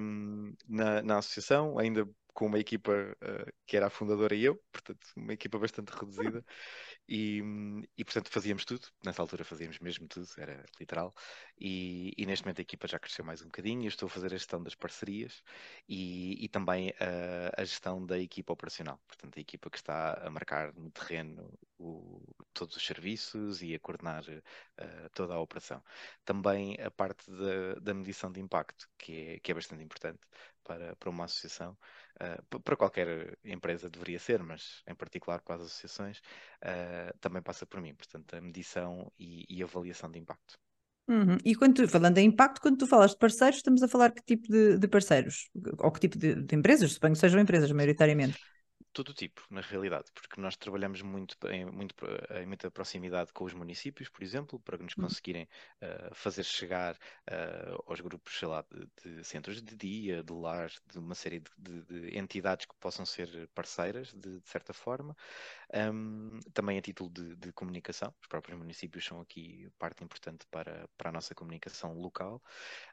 um, 0.00 0.54
na, 0.68 1.02
na 1.02 1.18
associação, 1.18 1.78
ainda 1.78 2.08
com 2.34 2.46
uma 2.46 2.58
equipa 2.58 2.92
uh, 2.92 3.52
que 3.66 3.76
era 3.76 3.86
a 3.88 3.90
fundadora 3.90 4.34
e 4.34 4.44
eu, 4.44 4.60
portanto, 4.72 5.04
uma 5.16 5.32
equipa 5.32 5.58
bastante 5.58 5.90
reduzida. 5.90 6.44
E, 7.08 7.42
e, 7.96 8.04
portanto 8.04 8.28
fazíamos 8.30 8.64
tudo, 8.66 8.86
nessa 9.02 9.22
altura 9.22 9.42
fazíamos 9.42 9.78
mesmo 9.78 10.06
tudo, 10.06 10.28
era 10.36 10.64
literal. 10.78 11.14
E, 11.58 12.12
e 12.18 12.26
neste 12.26 12.44
momento 12.44 12.58
a 12.58 12.62
equipa 12.62 12.86
já 12.86 12.98
cresceu 12.98 13.24
mais 13.24 13.40
um 13.40 13.46
bocadinho. 13.46 13.84
Eu 13.84 13.88
estou 13.88 14.06
a 14.06 14.10
fazer 14.10 14.26
a 14.26 14.36
gestão 14.36 14.62
das 14.62 14.74
parcerias 14.74 15.42
e, 15.88 16.44
e 16.44 16.48
também 16.48 16.92
a, 17.00 17.62
a, 17.62 17.64
gestão 17.64 18.04
da 18.04 18.18
equipa 18.18 18.52
operacional, 18.52 19.00
portanto, 19.06 19.38
a 19.38 19.40
equipa 19.40 19.70
que 19.70 19.78
está 19.78 20.14
a 20.26 20.30
marcar 20.30 20.74
no 20.74 20.90
terreno 20.90 21.58
o, 21.78 22.20
todos 22.52 22.76
os 22.76 22.84
serviços 22.84 23.62
e 23.62 23.74
a 23.74 23.80
coordenar 23.80 24.22
uh, 24.24 25.08
toda 25.14 25.34
a 25.34 25.40
operação. 25.40 25.82
Também 26.24 26.76
a 26.80 26.90
parte 26.90 27.30
da, 27.30 27.74
da 27.80 27.94
medição 27.94 28.30
de 28.30 28.40
impacto, 28.40 28.88
que 28.98 29.12
é, 29.12 29.40
que 29.40 29.50
é 29.50 29.54
bastante 29.54 29.82
importante 29.82 30.20
para, 30.64 30.94
para 30.96 31.10
uma 31.10 31.24
associação, 31.24 31.76
uh, 32.22 32.60
para 32.60 32.76
qualquer 32.76 33.38
empresa 33.44 33.88
deveria 33.88 34.18
ser, 34.18 34.42
mas 34.42 34.82
em 34.86 34.94
particular 34.94 35.40
para 35.42 35.56
as 35.56 35.62
associações, 35.62 36.18
uh, 36.18 37.16
também 37.20 37.42
passa 37.42 37.66
por 37.66 37.80
mim. 37.80 37.94
Portanto, 37.94 38.34
a 38.34 38.40
medição 38.40 39.10
e, 39.18 39.44
e 39.48 39.62
avaliação 39.62 40.10
de 40.10 40.18
impacto. 40.18 40.58
Uhum. 41.08 41.38
E 41.42 41.54
quando 41.54 41.74
tu, 41.74 41.88
falando 41.88 42.18
em 42.18 42.26
impacto, 42.26 42.60
quando 42.60 42.76
tu 42.76 42.86
falas 42.86 43.12
de 43.12 43.18
parceiros, 43.18 43.56
estamos 43.56 43.82
a 43.82 43.88
falar 43.88 44.12
que 44.12 44.22
tipo 44.22 44.46
de, 44.48 44.76
de 44.76 44.88
parceiros? 44.88 45.48
Ou 45.78 45.90
que 45.90 46.00
tipo 46.00 46.18
de, 46.18 46.34
de, 46.34 46.54
empresas? 46.54 46.92
Suponho 46.92 47.14
que 47.14 47.20
sejam 47.20 47.40
empresas, 47.40 47.72
maioritariamente 47.72 48.38
todo 49.04 49.14
tipo, 49.14 49.46
na 49.48 49.60
realidade, 49.60 50.10
porque 50.12 50.40
nós 50.40 50.56
trabalhamos 50.56 51.02
muito 51.02 51.36
em, 51.48 51.64
muito, 51.66 51.94
em 52.34 52.46
muita 52.46 52.68
proximidade 52.68 53.32
com 53.32 53.44
os 53.44 53.54
municípios, 53.54 54.08
por 54.08 54.24
exemplo, 54.24 54.58
para 54.58 54.76
nos 54.76 54.92
hum. 54.98 55.02
conseguirem 55.02 55.48
uh, 55.80 56.12
fazer 56.14 56.42
chegar 56.42 56.96
uh, 56.96 57.84
aos 57.86 58.00
grupos, 58.00 58.36
sei 58.36 58.48
lá, 58.48 58.64
de, 58.68 59.14
de, 59.14 59.24
centros 59.24 59.62
de 59.62 59.76
dia, 59.76 60.24
de 60.24 60.32
lar, 60.32 60.68
de 60.90 60.98
uma 60.98 61.14
série 61.14 61.40
de, 61.56 61.82
de 61.82 62.18
entidades 62.18 62.66
que 62.66 62.74
possam 62.80 63.06
ser 63.06 63.48
parceiras, 63.54 64.12
de, 64.12 64.40
certa 64.44 64.72
forma. 64.72 65.16
Um, 65.72 66.40
também 66.52 66.76
a 66.78 66.82
título 66.82 67.10
de, 67.10 67.52
comunicação, 67.52 68.12
os 68.20 68.26
próprios 68.26 68.58
municípios 68.58 69.04
são 69.04 69.20
aqui 69.20 69.68
parte 69.78 70.02
importante 70.02 70.44
para, 70.50 70.88
para 70.96 71.10
a 71.10 71.12
nossa 71.12 71.34
comunicação 71.34 71.94
local, 71.94 72.42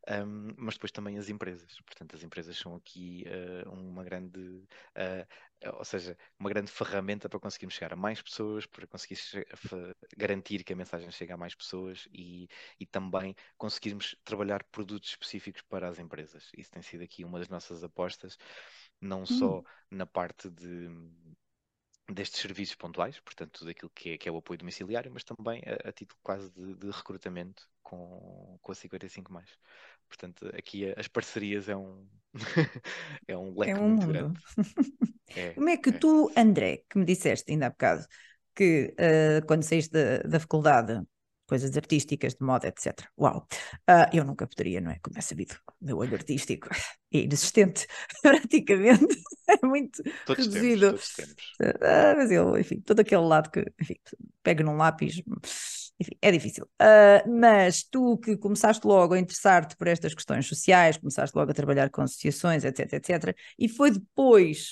um, 0.07 0.53
mas 0.57 0.75
depois 0.75 0.91
também 0.91 1.17
as 1.17 1.29
empresas. 1.29 1.79
Portanto, 1.81 2.15
as 2.15 2.23
empresas 2.23 2.57
são 2.57 2.75
aqui 2.75 3.25
uh, 3.27 3.71
uma 3.71 4.03
grande 4.03 4.63
ou 5.73 5.85
seja, 5.85 6.17
uma 6.39 6.49
grande 6.49 6.71
ferramenta 6.71 7.29
para 7.29 7.39
conseguirmos 7.39 7.75
chegar 7.75 7.93
a 7.93 7.95
mais 7.95 8.21
pessoas, 8.21 8.65
para 8.65 8.85
conseguir 8.87 9.17
garantir 10.17 10.63
que 10.63 10.73
a 10.73 10.75
mensagem 10.75 11.09
chegue 11.11 11.31
a 11.31 11.37
mais 11.37 11.55
pessoas 11.55 12.07
e, 12.11 12.47
e 12.79 12.85
também 12.85 13.35
conseguirmos 13.57 14.15
trabalhar 14.23 14.63
produtos 14.65 15.09
específicos 15.09 15.61
para 15.63 15.87
as 15.87 15.99
empresas. 15.99 16.49
Isso 16.55 16.71
tem 16.71 16.81
sido 16.81 17.03
aqui 17.03 17.23
uma 17.23 17.39
das 17.39 17.49
nossas 17.49 17.83
apostas, 17.83 18.37
não 19.01 19.21
hum. 19.21 19.25
só 19.25 19.63
na 19.89 20.05
parte 20.05 20.49
de 20.49 20.89
destes 22.07 22.39
serviços 22.39 22.75
pontuais, 22.75 23.19
portanto, 23.19 23.59
tudo 23.59 23.71
aquilo 23.71 23.89
que 23.89 24.11
é, 24.11 24.17
que 24.17 24.29
é 24.29 24.31
o 24.31 24.37
apoio 24.37 24.59
domiciliário, 24.59 25.11
mas 25.11 25.23
também 25.23 25.61
a, 25.65 25.89
a 25.89 25.91
título 25.91 26.19
quase 26.21 26.51
de, 26.51 26.75
de, 26.75 26.91
recrutamento 26.91 27.67
com, 27.81 28.59
com 28.61 28.71
a 28.71 28.75
55 28.75 29.33
mais. 29.33 29.49
Portanto, 30.07 30.47
aqui 30.55 30.93
as 30.95 31.07
parcerias 31.07 31.67
é 31.67 31.75
um, 31.75 32.07
é 33.27 33.35
um 33.35 33.57
leque 33.57 33.71
é 33.71 33.75
um 33.75 33.89
muito 33.89 34.01
mundo. 34.01 34.07
grande. 34.07 34.39
É, 35.35 35.51
Como 35.51 35.69
é 35.69 35.77
que 35.77 35.89
é. 35.89 35.93
tu, 35.93 36.31
André, 36.35 36.83
que 36.89 36.97
me 36.97 37.05
disseste 37.05 37.51
ainda 37.51 37.67
há 37.67 37.69
bocado, 37.69 38.05
que 38.55 38.93
uh, 38.99 39.45
quando 39.45 39.63
saíste 39.63 39.91
da, 39.91 40.19
da 40.19 40.39
faculdade, 40.39 41.01
coisas 41.47 41.75
artísticas, 41.77 42.33
de 42.33 42.43
moda, 42.43 42.67
etc. 42.67 43.07
Uau! 43.17 43.47
Uh, 43.89 44.09
eu 44.13 44.23
nunca 44.23 44.47
poderia, 44.47 44.81
não 44.81 44.91
é? 44.91 44.99
Como 45.01 45.17
é 45.17 45.21
sabido, 45.21 45.55
meu 45.81 45.97
olho 45.97 46.15
artístico 46.15 46.69
é 47.13 47.19
inexistente, 47.19 47.87
praticamente. 48.21 49.15
É 49.47 49.63
muito 49.63 50.01
todos 50.25 50.47
reduzido. 50.47 50.89
Todos. 50.93 51.17
Uh, 51.61 52.15
mas 52.17 52.31
eu, 52.31 52.57
enfim, 52.57 52.81
todo 52.81 53.01
aquele 53.01 53.21
lado 53.21 53.51
que, 53.51 53.63
enfim, 53.79 53.93
pego 54.41 54.63
num 54.63 54.75
lápis 54.75 55.21
enfim, 55.99 56.17
é 56.21 56.31
difícil. 56.31 56.65
Uh, 56.81 57.39
mas 57.39 57.83
tu 57.83 58.17
que 58.17 58.35
começaste 58.35 58.85
logo 58.85 59.13
a 59.13 59.19
interessar-te 59.19 59.77
por 59.77 59.87
estas 59.87 60.13
questões 60.13 60.45
sociais, 60.47 60.97
começaste 60.97 61.37
logo 61.37 61.51
a 61.51 61.53
trabalhar 61.53 61.89
com 61.89 62.01
associações, 62.01 62.65
etc, 62.65 62.93
etc, 62.93 63.37
e 63.57 63.69
foi 63.69 63.91
depois 63.91 64.71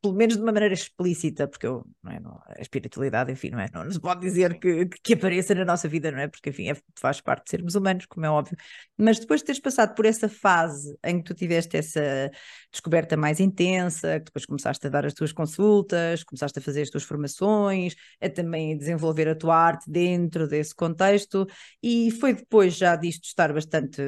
pelo 0.00 0.14
menos 0.14 0.36
de 0.36 0.42
uma 0.42 0.52
maneira 0.52 0.74
explícita, 0.74 1.48
porque 1.48 1.66
eu, 1.66 1.84
não 2.02 2.12
é, 2.12 2.20
não, 2.20 2.40
a 2.46 2.60
espiritualidade, 2.60 3.32
enfim, 3.32 3.50
não 3.50 3.58
é, 3.58 3.68
não 3.72 3.90
se 3.90 4.00
pode 4.00 4.20
dizer 4.20 4.58
que, 4.58 4.86
que 4.86 5.14
apareça 5.14 5.54
na 5.54 5.64
nossa 5.64 5.88
vida, 5.88 6.10
não 6.10 6.20
é? 6.20 6.28
Porque, 6.28 6.50
enfim, 6.50 6.70
é, 6.70 6.76
faz 6.98 7.20
parte 7.20 7.44
de 7.44 7.50
sermos 7.50 7.74
humanos, 7.74 8.06
como 8.06 8.24
é 8.24 8.30
óbvio. 8.30 8.56
Mas 8.96 9.18
depois 9.18 9.40
de 9.40 9.46
teres 9.46 9.60
passado 9.60 9.94
por 9.94 10.06
essa 10.06 10.28
fase 10.28 10.96
em 11.04 11.18
que 11.18 11.24
tu 11.24 11.34
tiveste 11.34 11.76
essa 11.76 12.30
descoberta 12.70 13.16
mais 13.16 13.40
intensa, 13.40 14.18
que 14.20 14.26
depois 14.26 14.46
começaste 14.46 14.86
a 14.86 14.90
dar 14.90 15.04
as 15.04 15.14
tuas 15.14 15.32
consultas, 15.32 16.22
começaste 16.22 16.58
a 16.58 16.62
fazer 16.62 16.82
as 16.82 16.90
tuas 16.90 17.04
formações, 17.04 17.94
a 18.20 18.28
também 18.28 18.76
desenvolver 18.76 19.28
a 19.28 19.34
tua 19.34 19.56
arte 19.56 19.90
dentro 19.90 20.46
desse 20.46 20.74
contexto, 20.74 21.46
e 21.82 22.10
foi 22.12 22.34
depois 22.34 22.76
já 22.76 22.94
disto 22.94 23.24
estar 23.24 23.52
bastante, 23.52 24.00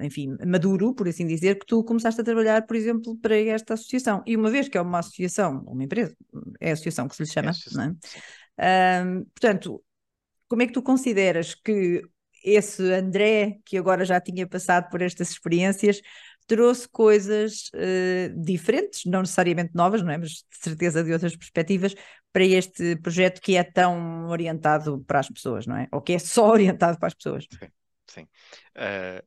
enfim, 0.00 0.36
maduro, 0.46 0.94
por 0.94 1.08
assim 1.08 1.26
dizer, 1.26 1.58
que 1.58 1.66
tu 1.66 1.84
começaste 1.84 2.20
a 2.20 2.24
trabalhar, 2.24 2.66
por 2.66 2.76
exemplo, 2.76 3.16
para 3.18 3.36
esta 3.36 3.74
associação. 3.74 4.22
E 4.26 4.36
uma 4.36 4.50
vez 4.50 4.68
que 4.68 4.78
é 4.78 4.80
uma 4.80 4.91
associação, 4.98 5.62
uma 5.66 5.84
empresa, 5.84 6.16
é 6.60 6.70
a 6.70 6.72
associação 6.72 7.08
que 7.08 7.16
se 7.16 7.22
lhe 7.22 7.28
chama, 7.28 7.50
é 7.50 7.74
não 7.74 7.84
é? 7.84 9.04
Um, 9.04 9.24
portanto, 9.24 9.82
como 10.48 10.62
é 10.62 10.66
que 10.66 10.72
tu 10.72 10.82
consideras 10.82 11.54
que 11.54 12.02
esse 12.44 12.82
André, 12.92 13.58
que 13.64 13.78
agora 13.78 14.04
já 14.04 14.20
tinha 14.20 14.46
passado 14.46 14.90
por 14.90 15.00
estas 15.00 15.30
experiências, 15.30 16.00
trouxe 16.46 16.88
coisas 16.88 17.70
uh, 17.74 18.42
diferentes, 18.42 19.04
não 19.06 19.20
necessariamente 19.20 19.74
novas, 19.74 20.02
não 20.02 20.10
é? 20.10 20.18
mas 20.18 20.30
de 20.30 20.44
certeza 20.50 21.02
de 21.02 21.12
outras 21.12 21.36
perspectivas, 21.36 21.94
para 22.32 22.44
este 22.44 22.96
projeto 22.96 23.40
que 23.40 23.56
é 23.56 23.62
tão 23.62 24.26
orientado 24.28 25.02
para 25.06 25.20
as 25.20 25.28
pessoas, 25.28 25.66
não 25.66 25.76
é? 25.76 25.86
Ou 25.92 26.00
que 26.00 26.14
é 26.14 26.18
só 26.18 26.48
orientado 26.50 26.98
para 26.98 27.08
as 27.08 27.14
pessoas. 27.14 27.46
Sim, 27.50 27.68
sim. 28.06 28.22
Uh, 28.76 29.22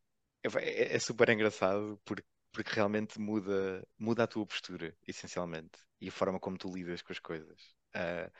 é, 0.60 0.96
é, 0.96 1.00
super 1.00 1.30
engraçado 1.30 2.00
porque 2.06 2.24
porque 2.56 2.74
realmente 2.74 3.20
muda, 3.20 3.86
muda 4.00 4.24
a 4.24 4.28
tua 4.28 4.46
postura, 4.46 4.96
essencialmente, 5.06 5.78
e 6.00 6.08
a 6.08 6.12
forma 6.12 6.40
como 6.40 6.58
tu 6.58 6.74
lidas 6.74 7.02
com 7.02 7.12
as 7.12 7.20
coisas. 7.20 7.76
Uh, 7.94 8.32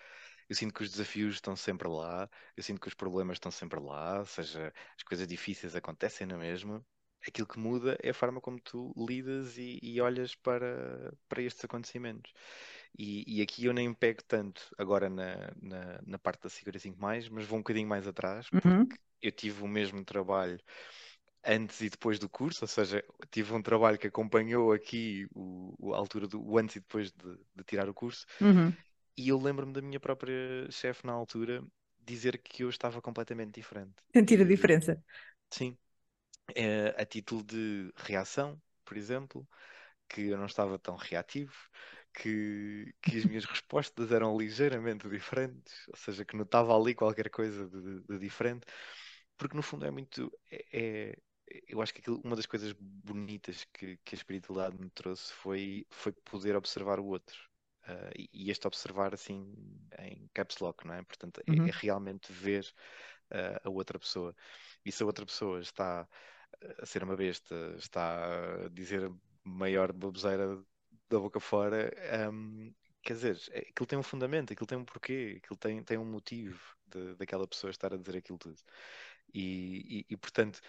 eu 0.48 0.56
sinto 0.56 0.74
que 0.74 0.84
os 0.84 0.92
desafios 0.92 1.36
estão 1.36 1.56
sempre 1.56 1.88
lá, 1.88 2.30
eu 2.56 2.64
sinto 2.64 2.80
que 2.80 2.88
os 2.88 2.94
problemas 2.94 3.36
estão 3.36 3.52
sempre 3.52 3.80
lá, 3.80 4.20
ou 4.20 4.26
seja, 4.26 4.74
as 4.96 5.04
coisas 5.04 5.28
difíceis 5.28 5.76
acontecem 5.76 6.26
na 6.26 6.38
mesma. 6.38 6.86
Aquilo 7.28 7.48
que 7.48 7.60
muda 7.60 7.98
é 8.02 8.12
a 8.12 8.14
forma 8.14 8.40
como 8.40 8.60
tu 8.62 8.94
lidas 8.96 9.58
e, 9.58 9.80
e 9.82 10.00
olhas 10.00 10.36
para, 10.36 11.12
para 11.28 11.42
estes 11.42 11.66
acontecimentos. 11.66 12.32
E, 12.98 13.40
e, 13.40 13.42
aqui 13.42 13.66
eu 13.66 13.74
nem 13.74 13.94
pego 13.94 14.24
tanto 14.24 14.74
agora 14.78 15.10
na, 15.10 15.52
na, 15.62 16.02
na 16.06 16.20
parte 16.20 16.44
da 16.44 16.50
Segura 16.50 16.80
5, 16.80 16.98
mas 17.00 17.28
vou 17.28 17.58
um 17.58 17.62
bocadinho 17.62 17.90
mais 17.90 18.08
atrás, 18.08 18.50
porque 18.50 18.68
uhum. 18.68 18.88
eu 19.22 19.32
tive 19.32 19.64
o 19.64 19.68
mesmo 19.68 20.06
trabalho 20.06 20.60
antes 21.46 21.82
e 21.82 21.90
depois 21.90 22.20
do 22.20 22.30
curso, 22.30 22.64
ou 22.64 22.68
seja, 22.68 23.04
tive 23.32 23.54
um 23.54 23.62
trabalho 23.62 23.98
que 24.00 24.08
acompanhou 24.08 24.72
aqui 24.74 25.28
o, 25.36 25.94
a 25.94 25.98
altura 25.98 26.28
do 26.28 26.42
o 26.44 26.58
antes 26.58 26.78
e 26.78 26.80
depois 26.80 27.12
de, 27.12 27.38
de 27.56 27.64
tirar 27.64 27.90
o 27.90 27.94
curso, 27.94 28.26
Uhum. 28.42 28.78
e 29.18 29.30
eu 29.30 29.40
lembro-me 29.40 29.74
da 29.74 29.82
minha 29.82 30.00
própria 30.00 30.70
chefe 30.72 31.06
na 31.06 31.14
altura 31.14 31.64
dizer 32.06 32.38
que 32.40 32.64
eu 32.64 32.70
estava 32.70 33.02
completamente 33.02 33.54
diferente. 33.56 33.96
Sentir 34.14 34.42
a 34.42 34.46
diferença. 34.46 34.94
sim, 35.52 35.78
eh, 36.56 36.96
a 36.98 37.06
título 37.06 37.44
de 37.44 37.92
reação, 37.98 38.62
por 38.86 38.98
exemplo, 38.98 39.48
que 40.10 40.24
eu 40.30 40.38
não 40.38 40.48
estava 40.48 40.80
tão 40.80 40.96
reativo, 40.98 41.54
que, 42.14 42.94
que 43.02 43.18
as 43.20 43.26
minhas 43.26 43.46
respostas 43.46 44.12
eram 44.12 44.38
ligeiramente 44.38 45.10
diferentes, 45.10 45.88
ou 45.90 45.98
seja, 45.98 46.26
que 46.26 46.38
notava 46.38 46.76
ali 46.78 46.96
qualquer 46.96 47.30
coisa 47.30 47.68
de, 47.70 48.02
de 48.04 48.20
diferente, 48.20 48.66
porque 49.38 49.56
no 49.58 49.64
fundo 49.64 49.86
é 49.86 49.92
muito. 49.92 50.32
É, 50.52 50.66
é- 51.12 51.20
eu 51.68 51.82
acho 51.82 51.94
que 51.94 52.02
aquilo- 52.02 52.22
uma 52.24 52.36
das 52.36 52.46
coisas 52.46 52.74
bonitas 52.80 53.66
que, 53.74 53.98
que 53.98 54.16
a 54.16 54.18
espiritualidade 54.18 54.80
me 54.82 54.90
trouxe 54.90 55.32
foi, 55.34 55.86
foi 55.92 56.12
poder 56.12 56.56
observar 56.56 57.00
o 57.00 57.06
outro. 57.06 57.38
Ah, 57.84 58.10
e, 58.18 58.50
este 58.50 58.68
observar 58.68 59.14
assim 59.14 59.54
em 60.00 60.28
caps 60.34 60.58
lock, 60.60 60.86
não 60.88 60.96
é? 60.96 61.04
Portanto, 61.04 61.42
é, 61.48 61.54
Uhum. 61.54 61.70
é 61.70 61.72
realmente 61.72 62.32
ver 62.32 62.66
ah, 63.32 63.62
a 63.64 63.70
outra 63.70 64.00
pessoa. 64.00 64.36
E 64.86 64.92
se 64.92 65.04
a 65.04 65.06
outra 65.06 65.26
pessoa 65.26 65.60
está 65.62 66.08
a 66.82 66.86
ser 66.86 67.04
uma 67.04 67.16
besta, 67.16 67.56
está 67.78 68.66
a 68.66 68.70
dizer 68.70 69.12
maior 69.44 69.92
baboseira 69.94 70.58
da 71.10 71.20
boca 71.20 71.40
fora, 71.40 71.92
hum, 72.32 72.74
quer 73.04 73.14
dizer, 73.14 73.40
é- 73.52 73.60
aquilo 73.70 73.86
tem 73.88 74.00
um 74.00 74.04
fundamento, 74.04 74.52
aquilo 74.54 74.68
tem 74.68 74.78
um 74.78 74.86
porquê, 74.86 75.36
aquilo 75.44 75.58
tem, 75.58 75.84
tem 75.84 75.98
um 75.98 76.06
motivo 76.06 76.60
de- 76.88 77.16
daquela 77.16 77.48
pessoa 77.48 77.72
estar 77.72 77.94
a 77.94 77.98
dizer 77.98 78.18
aquilo 78.18 78.38
tudo. 78.40 78.58
E, 79.34 80.00
e- 80.02 80.06
e, 80.14 80.18
portanto, 80.18 80.60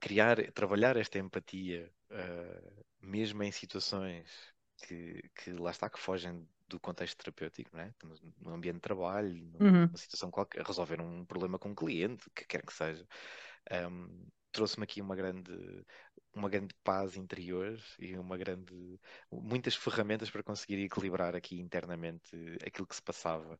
criar, 0.00 0.52
trabalhar 0.52 0.96
esta 0.96 1.18
empatia, 1.18 1.92
ah, 2.10 2.84
mesmo 3.00 3.42
em 3.42 3.52
situações 3.52 4.30
que, 4.78 5.22
que 5.34 5.52
lá 5.52 5.70
está, 5.70 5.88
que 5.90 5.98
fogem 5.98 6.48
do 6.68 6.78
contexto 6.80 7.18
terapêutico, 7.18 7.70
não 7.76 7.82
é? 7.84 7.88
Estamos 7.88 8.20
no 8.40 8.54
ambiente 8.54 8.76
de 8.76 8.80
trabalho, 8.82 9.34
Uhum. 9.60 9.88
numa 9.88 9.98
situação 9.98 10.30
qualquer, 10.30 10.64
resolver 10.64 11.00
um 11.00 11.24
problema 11.24 11.58
com 11.58 11.70
um 11.70 11.74
cliente, 11.74 12.28
que 12.34 12.44
quer 12.44 12.64
que 12.64 12.72
seja. 12.72 13.06
Um, 13.90 14.28
trouxe-me 14.52 14.84
aqui 14.84 15.00
uma 15.00 15.16
grande, 15.16 15.52
uma 16.34 16.48
grande 16.48 16.74
paz 16.84 17.16
interior 17.16 17.78
e 17.98 18.16
uma 18.18 18.36
grande, 18.36 19.00
muitas 19.30 19.74
ferramentas 19.74 20.30
para 20.30 20.42
conseguir 20.42 20.78
equilibrar 20.84 21.34
aqui 21.36 21.58
internamente 21.60 22.36
aquilo 22.66 22.86
que 22.86 22.94
se 22.96 23.02
passava 23.02 23.54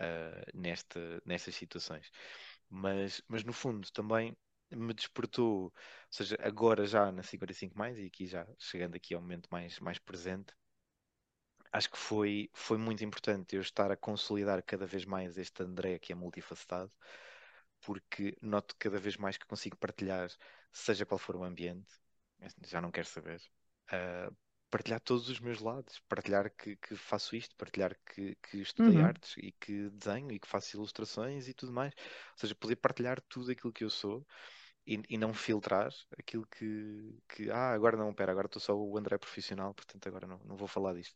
uh, 0.00 0.58
nesta, 0.58 1.20
nestas 1.24 1.54
situações. 1.54 2.10
Mas, 2.68 3.22
mas 3.28 3.44
no 3.44 3.52
fundo 3.52 3.90
também 3.92 4.36
me 4.70 4.94
despertou, 4.94 5.64
ou 5.66 5.72
seja, 6.10 6.36
agora 6.40 6.86
já 6.86 7.10
na 7.12 7.22
55 7.22 7.76
mais 7.78 7.98
e 7.98 8.06
aqui 8.06 8.26
já 8.26 8.46
chegando 8.58 8.96
aqui 8.96 9.14
ao 9.14 9.20
momento 9.20 9.48
mais, 9.50 9.78
mais 9.80 9.98
presente, 9.98 10.54
acho 11.72 11.90
que 11.90 11.98
foi, 11.98 12.50
foi 12.54 12.78
muito 12.78 13.04
importante 13.04 13.56
eu 13.56 13.62
estar 13.62 13.90
a 13.90 13.96
consolidar 13.96 14.62
cada 14.64 14.86
vez 14.86 15.04
mais 15.04 15.36
este 15.38 15.62
André 15.62 15.98
que 15.98 16.12
é 16.12 16.14
multifacetado, 16.16 16.92
porque 17.80 18.36
noto 18.42 18.74
cada 18.78 18.98
vez 18.98 19.16
mais 19.16 19.36
que 19.36 19.46
consigo 19.46 19.76
partilhar, 19.76 20.30
seja 20.72 21.06
qual 21.06 21.18
for 21.18 21.36
o 21.36 21.44
ambiente, 21.44 21.92
já 22.66 22.80
não 22.80 22.90
quero 22.90 23.06
saber, 23.08 23.40
uh, 23.92 24.34
partilhar 24.70 25.00
todos 25.00 25.28
os 25.28 25.40
meus 25.40 25.60
lados, 25.60 26.00
partilhar 26.08 26.50
que, 26.56 26.76
que 26.76 26.96
faço 26.96 27.36
isto, 27.36 27.54
partilhar 27.56 27.96
que, 28.06 28.36
que 28.36 28.58
estudei 28.60 29.00
Uhum. 29.00 29.02
artes 29.02 29.34
e 29.38 29.52
que 29.52 29.90
desenho 29.90 30.32
e 30.32 30.38
que 30.40 30.48
faço 30.48 30.76
ilustrações 30.76 31.48
e 31.48 31.54
tudo 31.54 31.72
mais. 31.72 31.94
Ou 32.32 32.38
seja, 32.38 32.54
poder 32.54 32.76
partilhar 32.76 33.20
tudo 33.28 33.50
aquilo 33.52 33.72
que 33.72 33.84
eu 33.84 33.90
sou 33.90 34.26
e, 34.86 35.02
e 35.10 35.18
não 35.18 35.34
filtrar 35.34 35.90
aquilo 36.18 36.46
que, 36.46 37.14
que, 37.28 37.50
ah, 37.50 37.72
agora 37.72 37.96
não, 37.96 38.12
pera, 38.14 38.32
agora 38.32 38.46
estou 38.46 38.60
só 38.60 38.74
o 38.76 38.96
André 38.98 39.18
profissional, 39.18 39.74
portanto 39.74 40.06
agora 40.08 40.26
não, 40.26 40.38
não 40.44 40.56
vou 40.56 40.68
falar 40.68 40.94
disto. 40.94 41.14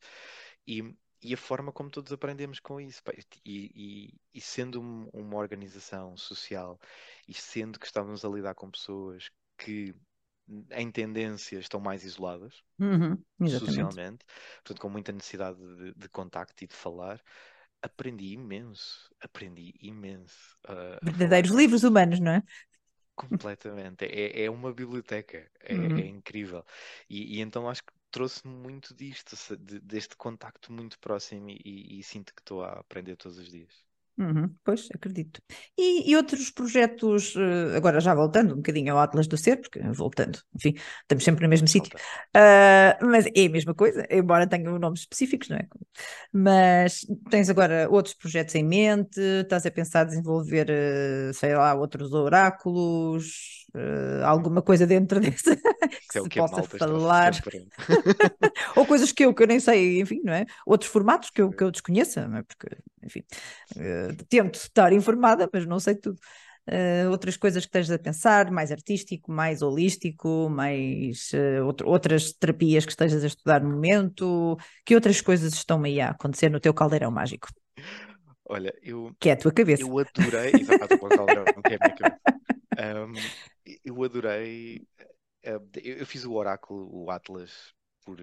E, 0.67 0.95
e 1.23 1.35
a 1.35 1.37
forma 1.37 1.73
como 1.73 1.91
todos 1.91 2.13
aprendemos 2.13 2.61
com 2.61 2.81
isso. 2.81 3.03
E, 3.45 4.11
e- 4.15 4.21
e 4.35 4.41
sendo 4.41 4.81
um- 4.81 5.09
uma 5.13 5.37
organização 5.37 6.17
social 6.17 6.79
e 7.29 7.35
sendo 7.35 7.79
que 7.79 7.87
estamos 7.87 8.25
a 8.25 8.29
lidar 8.29 8.55
com 8.55 8.71
pessoas 8.71 9.31
que, 9.59 9.95
em 10.73 10.91
tendência, 10.91 11.59
estão 11.59 11.81
mais 11.81 12.05
isoladas 12.05 12.63
Uhum. 12.79 13.23
Socialmente, 13.45 14.25
portanto, 14.57 14.81
com 14.81 14.89
muita 14.91 15.13
necessidade 15.13 15.59
de, 15.77 15.95
de 15.95 16.09
contacto 16.11 16.63
e 16.63 16.67
de 16.67 16.75
falar, 16.75 17.23
aprendi 17.83 18.33
imenso, 18.35 19.11
aprendi 19.21 19.75
imenso 19.81 20.57
falar 20.63 21.01
Verdadeiros 21.03 21.51
livros 21.51 21.83
humanos, 21.83 22.21
não 22.21 22.33
é? 22.33 22.43
Completamente, 23.21 24.05
é, 24.07 24.45
é 24.45 24.51
uma 24.51 24.73
biblioteca, 24.73 25.51
é, 25.61 26.01
é 26.03 26.07
Uhum. 26.07 26.09
incrível. 26.09 26.65
E, 27.09 27.37
e 27.39 27.41
então 27.41 27.69
acho 27.69 27.83
que 27.85 27.93
trouxe-me 28.11 28.55
muito 28.55 28.95
disto, 28.95 29.37
deste 29.83 30.17
contacto 30.17 30.73
muito 30.73 30.99
próximo 30.99 31.51
e, 31.51 31.61
e- 31.65 31.99
e 32.01 32.03
sinto 32.03 32.35
que 32.35 32.41
estou 32.41 32.65
a 32.65 32.81
aprender 32.81 33.17
todos 33.17 33.39
os 33.39 33.49
dias. 33.51 33.90
Uhum, 34.21 34.55
pois, 34.63 34.87
acredito. 34.95 35.41
E, 35.79 36.11
e 36.11 36.15
outros 36.15 36.51
projetos, 36.51 37.35
eh, 37.37 37.75
agora 37.75 38.01
já 38.01 38.15
voltando 38.15 38.53
um 38.53 38.57
bocadinho 38.59 38.93
ao 38.93 38.99
Atlas 38.99 39.27
do 39.27 39.35
Ser, 39.39 39.57
porque 39.59 39.81
voltando, 39.95 40.39
enfim, 40.55 40.75
estamos 41.01 41.25
sempre 41.25 41.43
no 41.45 41.49
mesmo 41.49 41.67
sítio. 41.67 41.91
Ah, 42.35 42.99
mas 43.01 43.25
é 43.35 43.47
a 43.47 43.49
mesma 43.49 43.75
coisa, 43.75 44.07
embora 44.11 44.47
tenham 44.47 44.79
nomes 44.79 45.01
específicos, 45.01 45.49
não 45.49 45.57
é? 45.57 45.67
Mas 46.33 47.07
tens 47.31 47.49
agora 47.51 47.89
outros 47.91 48.15
projetos 48.15 48.55
em 48.55 48.65
mente, 48.65 49.19
estás 49.21 49.65
a 49.65 49.71
pensar 49.71 50.05
desenvolver, 50.05 50.67
eh, 50.71 51.33
sei 51.33 51.55
lá, 51.57 51.75
outros 51.75 52.13
oráculos, 52.13 53.60
eh, 53.75 54.23
alguma 54.25 54.63
coisa 54.63 54.87
dentro 54.87 55.21
desse 55.21 55.57
que 56.11 56.19
é 56.19 56.21
o 56.21 56.29
que 56.29 56.37
possa 56.37 56.63
falar, 56.63 57.33
ou 58.77 58.87
coisas 58.87 59.13
que 59.13 59.25
eu, 59.25 59.35
que 59.35 59.43
eu 59.43 59.47
nem 59.47 59.61
sei, 59.61 60.01
enfim, 60.01 60.21
não 60.25 60.33
é? 60.33 60.45
Outros 60.67 60.91
formatos 60.91 61.31
que 61.31 61.43
eu, 61.43 61.51
que 61.51 61.63
eu 61.63 61.71
desconheça, 61.71 62.27
não 62.29 62.39
é? 62.39 62.43
Porque, 62.43 62.69
enfim, 63.03 63.23
eh, 63.77 64.09
tento 64.29 64.57
estar 64.57 64.93
informada, 64.93 65.49
mas 65.53 65.67
não 65.67 65.79
sei 65.81 65.95
tudo. 65.95 66.19
Eh, 66.67 67.09
outras 67.09 67.37
coisas 67.37 67.65
que 67.65 67.69
estejas 67.69 67.91
a 67.91 67.99
pensar, 67.99 68.51
mais 68.51 68.71
artístico, 68.71 69.33
mais 69.33 69.63
holístico, 69.63 70.49
mais 70.51 71.33
eh, 71.33 71.63
outro- 71.63 71.89
outras 71.89 72.33
terapias 72.33 72.85
que 72.85 72.93
estejas 72.93 73.25
a 73.25 73.27
estudar 73.27 73.63
no 73.63 73.71
momento, 73.71 74.57
que 74.85 74.95
outras 74.95 75.21
coisas 75.21 75.53
estão 75.55 75.83
aí 75.85 76.01
a 76.01 76.11
acontecer 76.11 76.51
no 76.51 76.61
teu 76.61 76.75
caldeirão 76.75 77.11
mágico, 77.11 77.49
Olha, 78.45 78.75
eu, 78.83 79.15
que 79.21 79.29
é 79.29 79.33
a 79.33 79.37
tua 79.37 79.53
cabeça. 79.53 79.83
eu 79.83 79.99
adorei. 79.99 80.61
Exato, 80.61 80.97
o 81.01 81.13
caldeirão, 81.13 81.63
que 81.65 81.73
é 81.75 81.77
a 81.77 81.81
minha 81.81 81.93
cabeça. 81.93 82.19
Ahm, 82.77 83.31
eu 83.85 84.03
adorei. 84.05 84.87
ah, 85.47 85.61
eu, 85.83 86.07
fiz 86.07 86.25
o 86.25 86.35
oráculo, 86.35 86.89
o 86.93 87.11
Atlas, 87.11 87.75
por 88.05 88.21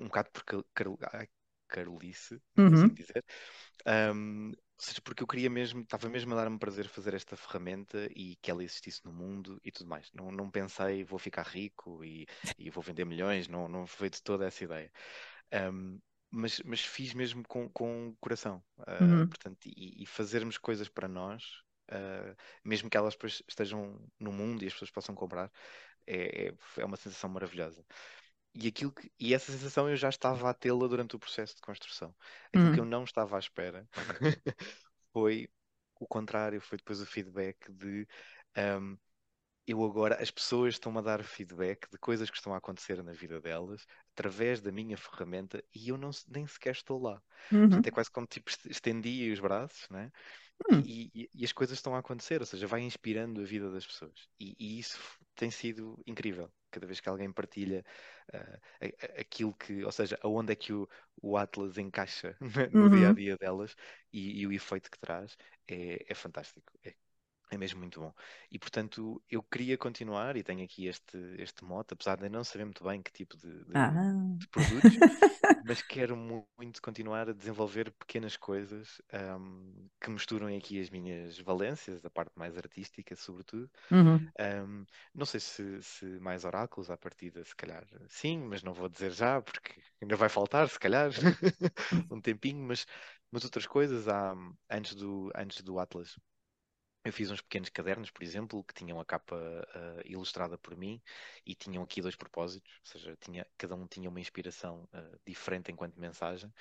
um 0.00 0.04
bocado 0.06 0.30
por 0.32 0.44
car- 0.44 0.64
car- 0.74 1.14
ai, 1.14 1.28
carolice, 1.68 2.34
não 2.34 2.42
Uhum, 2.58 2.64
consigo 2.64 2.94
dizer. 2.94 3.24
Um, 4.14 4.50
ou 4.50 4.56
seja, 4.86 5.00
porque 5.02 5.22
eu 5.22 5.26
queria 5.26 5.50
mesmo, 5.50 5.82
estava 5.82 6.08
mesmo 6.08 6.32
a 6.34 6.36
dar-me 6.36 6.58
prazer 6.58 6.88
fazer 6.88 7.14
esta 7.14 7.36
ferramenta 7.36 8.08
e 8.16 8.36
que 8.42 8.50
ela 8.50 8.64
existisse 8.64 9.04
no 9.04 9.12
mundo 9.12 9.60
e 9.64 9.70
tudo 9.72 9.88
mais. 9.88 10.10
Não, 10.12 10.30
não 10.32 10.50
pensei 10.50 11.04
vou 11.04 11.18
ficar 11.18 11.44
rico 11.46 12.04
e, 12.04 12.26
e 12.58 12.70
vou 12.70 12.82
vender 12.82 13.04
milhões, 13.04 13.48
não, 13.48 13.68
não 13.68 13.86
foi 13.86 14.10
de 14.10 14.22
toda 14.22 14.46
essa 14.46 14.64
ideia. 14.64 14.92
Um, 15.72 16.00
mas, 16.30 16.60
mas 16.64 16.80
fiz 16.84 17.12
mesmo 17.14 17.42
com, 17.46 17.68
com 17.70 18.08
o 18.08 18.16
coração. 18.16 18.62
Uh, 18.80 19.22
uhum, 19.22 19.28
portanto, 19.28 19.66
e, 19.66 20.02
e 20.02 20.06
fazermos 20.06 20.58
coisas 20.58 20.88
para 20.88 21.08
nós, 21.08 21.44
uh, 21.92 22.36
mesmo 22.64 22.90
que 22.90 22.96
elas 22.98 23.14
depois 23.14 23.42
estejam 23.48 24.00
no 24.20 24.32
mundo 24.32 24.64
e 24.64 24.68
as 24.68 24.72
pessoas 24.74 24.90
possam 24.92 25.14
comprar, 25.14 25.52
é, 26.06 26.48
é, 26.48 26.54
é 26.78 26.86
uma 26.86 26.96
sensação 26.98 27.30
maravilhosa. 27.30 27.84
E, 28.54 28.68
aquilo 28.68 28.92
que- 28.92 29.12
e 29.20 29.34
essa 29.34 29.52
sensação 29.52 29.88
eu 29.90 29.96
já 29.96 30.08
estava 30.10 30.50
a 30.50 30.54
tê-la 30.54 30.86
durante 30.88 31.16
o 31.16 31.18
processo 31.18 31.54
de 31.56 31.62
construção. 31.62 32.14
Aquilo 32.54 32.70
que 32.70 32.80
eu 32.80 32.84
uhum, 32.84 32.86
não 32.86 33.04
estava 33.04 33.36
à 33.36 33.38
espera 33.38 33.88
foi 35.12 35.48
o 36.00 36.06
contrário, 36.06 36.60
foi 36.60 36.78
depois 36.78 37.00
o 37.00 37.06
feedback 37.06 37.70
de 37.72 38.06
um, 38.56 38.98
eu 39.66 39.84
agora, 39.84 40.20
as 40.22 40.30
pessoas 40.30 40.74
estão-me 40.74 40.98
a 40.98 41.02
dar 41.02 41.22
feedback 41.24 41.88
de 41.90 41.98
coisas 41.98 42.30
que 42.30 42.36
estão 42.36 42.54
a 42.54 42.58
acontecer 42.58 43.02
na 43.02 43.12
vida 43.12 43.40
delas 43.40 43.86
através 44.14 44.60
da 44.60 44.72
minha 44.72 44.96
ferramenta 44.96 45.62
e 45.74 45.88
eu 45.90 45.96
não, 45.98 46.10
nem 46.28 46.46
sequer 46.46 46.72
estou 46.72 47.00
lá. 47.00 47.22
uhum, 47.52 47.68
Portanto, 47.68 47.86
é 47.88 47.90
quase 47.90 48.10
como 48.10 48.26
tipo 48.26 48.50
est- 48.50 48.66
estendi 48.66 49.30
os 49.32 49.40
braços, 49.40 49.88
né? 49.90 50.10
hum, 50.70 50.84
E, 50.84 51.10
e- 51.14 51.30
e 51.34 51.44
as 51.44 51.52
coisas 51.52 51.78
estão 51.78 51.94
a 51.94 51.98
acontecer, 52.00 52.40
ou 52.40 52.46
seja, 52.46 52.66
vai 52.66 52.80
inspirando 52.82 53.40
a 53.40 53.44
vida 53.44 53.70
das 53.70 53.86
pessoas. 53.86 54.28
E, 54.40 54.54
e 54.58 54.78
isso 54.78 54.98
tem 55.36 55.50
sido 55.50 56.02
incrível. 56.06 56.52
Cada 56.70 56.86
vez 56.86 57.00
que 57.00 57.08
alguém 57.08 57.32
partilha 57.32 57.84
a- 58.80 59.20
aquilo 59.20 59.54
que, 59.54 59.84
ou 59.84 59.92
seja, 59.92 60.18
aonde 60.22 60.52
é 60.52 60.56
que 60.56 60.72
o, 60.72 60.88
o 61.20 61.36
Atlas 61.36 61.78
encaixa 61.78 62.36
no 62.72 62.88
dia 62.88 63.10
a 63.10 63.12
uhum. 63.12 63.14
dia 63.14 63.36
delas 63.36 63.74
e, 64.12 64.40
e 64.40 64.46
o 64.46 64.52
efeito 64.52 64.90
que 64.90 64.98
traz, 64.98 65.36
é, 65.68 66.04
é 66.10 66.14
fantástico. 66.14 66.72
É 66.84 66.94
É 67.52 67.58
mesmo 67.58 67.80
muito 67.80 68.00
bom. 68.00 68.14
E 68.50 68.58
portanto, 68.58 69.22
eu 69.30 69.42
queria 69.42 69.76
continuar, 69.76 70.36
e 70.38 70.42
tenho 70.42 70.64
aqui 70.64 70.86
este, 70.86 71.18
este 71.38 71.64
mote, 71.64 71.92
apesar 71.94 72.16
de 72.16 72.28
não 72.30 72.42
saber 72.44 72.64
muito 72.64 72.82
bem 72.82 73.02
que 73.02 73.12
tipo 73.12 73.36
de, 73.36 73.64
de, 73.66 73.74
Ah, 73.74 73.92
de 74.38 74.48
produtos, 74.50 74.98
mas 75.62 75.82
quero 75.82 76.16
mu- 76.16 76.48
muito 76.58 76.80
continuar 76.82 77.28
a 77.28 77.34
desenvolver 77.34 77.92
pequenas 77.92 78.36
coisas 78.38 79.02
ahm, 79.12 79.86
que 80.00 80.10
misturam 80.10 80.48
aqui 80.56 80.80
as 80.80 80.88
minhas 80.90 81.38
valências, 81.40 82.04
a 82.04 82.10
parte 82.10 82.32
mais 82.38 82.56
artística, 82.56 83.14
sobretudo. 83.16 83.70
uhum. 83.90 84.32
Ahm, 84.38 84.84
não 85.14 85.26
sei 85.26 85.40
se, 85.40 85.82
se 85.82 86.06
mais 86.20 86.44
oráculos 86.46 86.90
à 86.90 86.96
partida, 86.96 87.44
se 87.44 87.54
calhar 87.56 87.86
sim, 88.08 88.38
mas 88.38 88.62
não 88.62 88.72
vou 88.74 88.88
dizer 88.88 89.10
já, 89.12 89.42
porque 89.42 89.74
ainda 90.00 90.16
vai 90.16 90.28
faltar, 90.30 90.68
se 90.70 90.78
calhar, 90.78 91.10
um 92.10 92.20
tempinho, 92.20 92.62
mas, 92.66 92.86
mas 93.30 93.44
outras 93.44 93.66
coisas 93.66 94.08
há, 94.08 94.34
antes 94.70 94.94
do, 94.94 95.30
antes 95.36 95.62
do 95.62 95.78
Atlas. 95.78 96.16
Eu 97.04 97.12
fiz 97.12 97.30
uns 97.30 97.40
pequenos 97.40 97.68
cadernos, 97.68 98.10
por 98.10 98.22
exemplo, 98.22 98.62
que 98.64 98.74
tinham 98.74 99.00
a 99.00 99.04
capa 99.04 99.36
ah, 99.74 100.00
ilustrada 100.04 100.56
por 100.58 100.76
mim 100.76 101.02
e 101.44 101.54
tinham 101.54 101.82
aqui 101.82 102.00
dois 102.00 102.14
propósitos, 102.16 102.70
ou 102.80 102.86
seja, 102.92 103.16
tinha, 103.20 103.46
cada 103.58 103.74
um 103.74 103.86
tinha 103.88 104.08
uma 104.08 104.20
inspiração 104.20 104.88
ah, 104.92 105.18
diferente 105.26 105.72
enquanto 105.72 105.98
mensagem. 105.98 106.52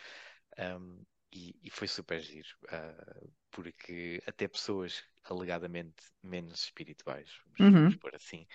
Um, 0.57 1.05
e, 1.33 1.55
e 1.63 1.69
foi 1.69 1.87
super 1.87 2.19
giro, 2.21 2.49
ah, 2.69 3.21
porque 3.51 4.21
até 4.27 4.47
pessoas 4.47 5.03
alegadamente 5.23 6.03
menos 6.23 6.63
espirituais, 6.65 7.31
vamos, 7.73 7.95
Uhum. 7.95 7.95
pôr 7.95 8.15
assim, 8.15 8.45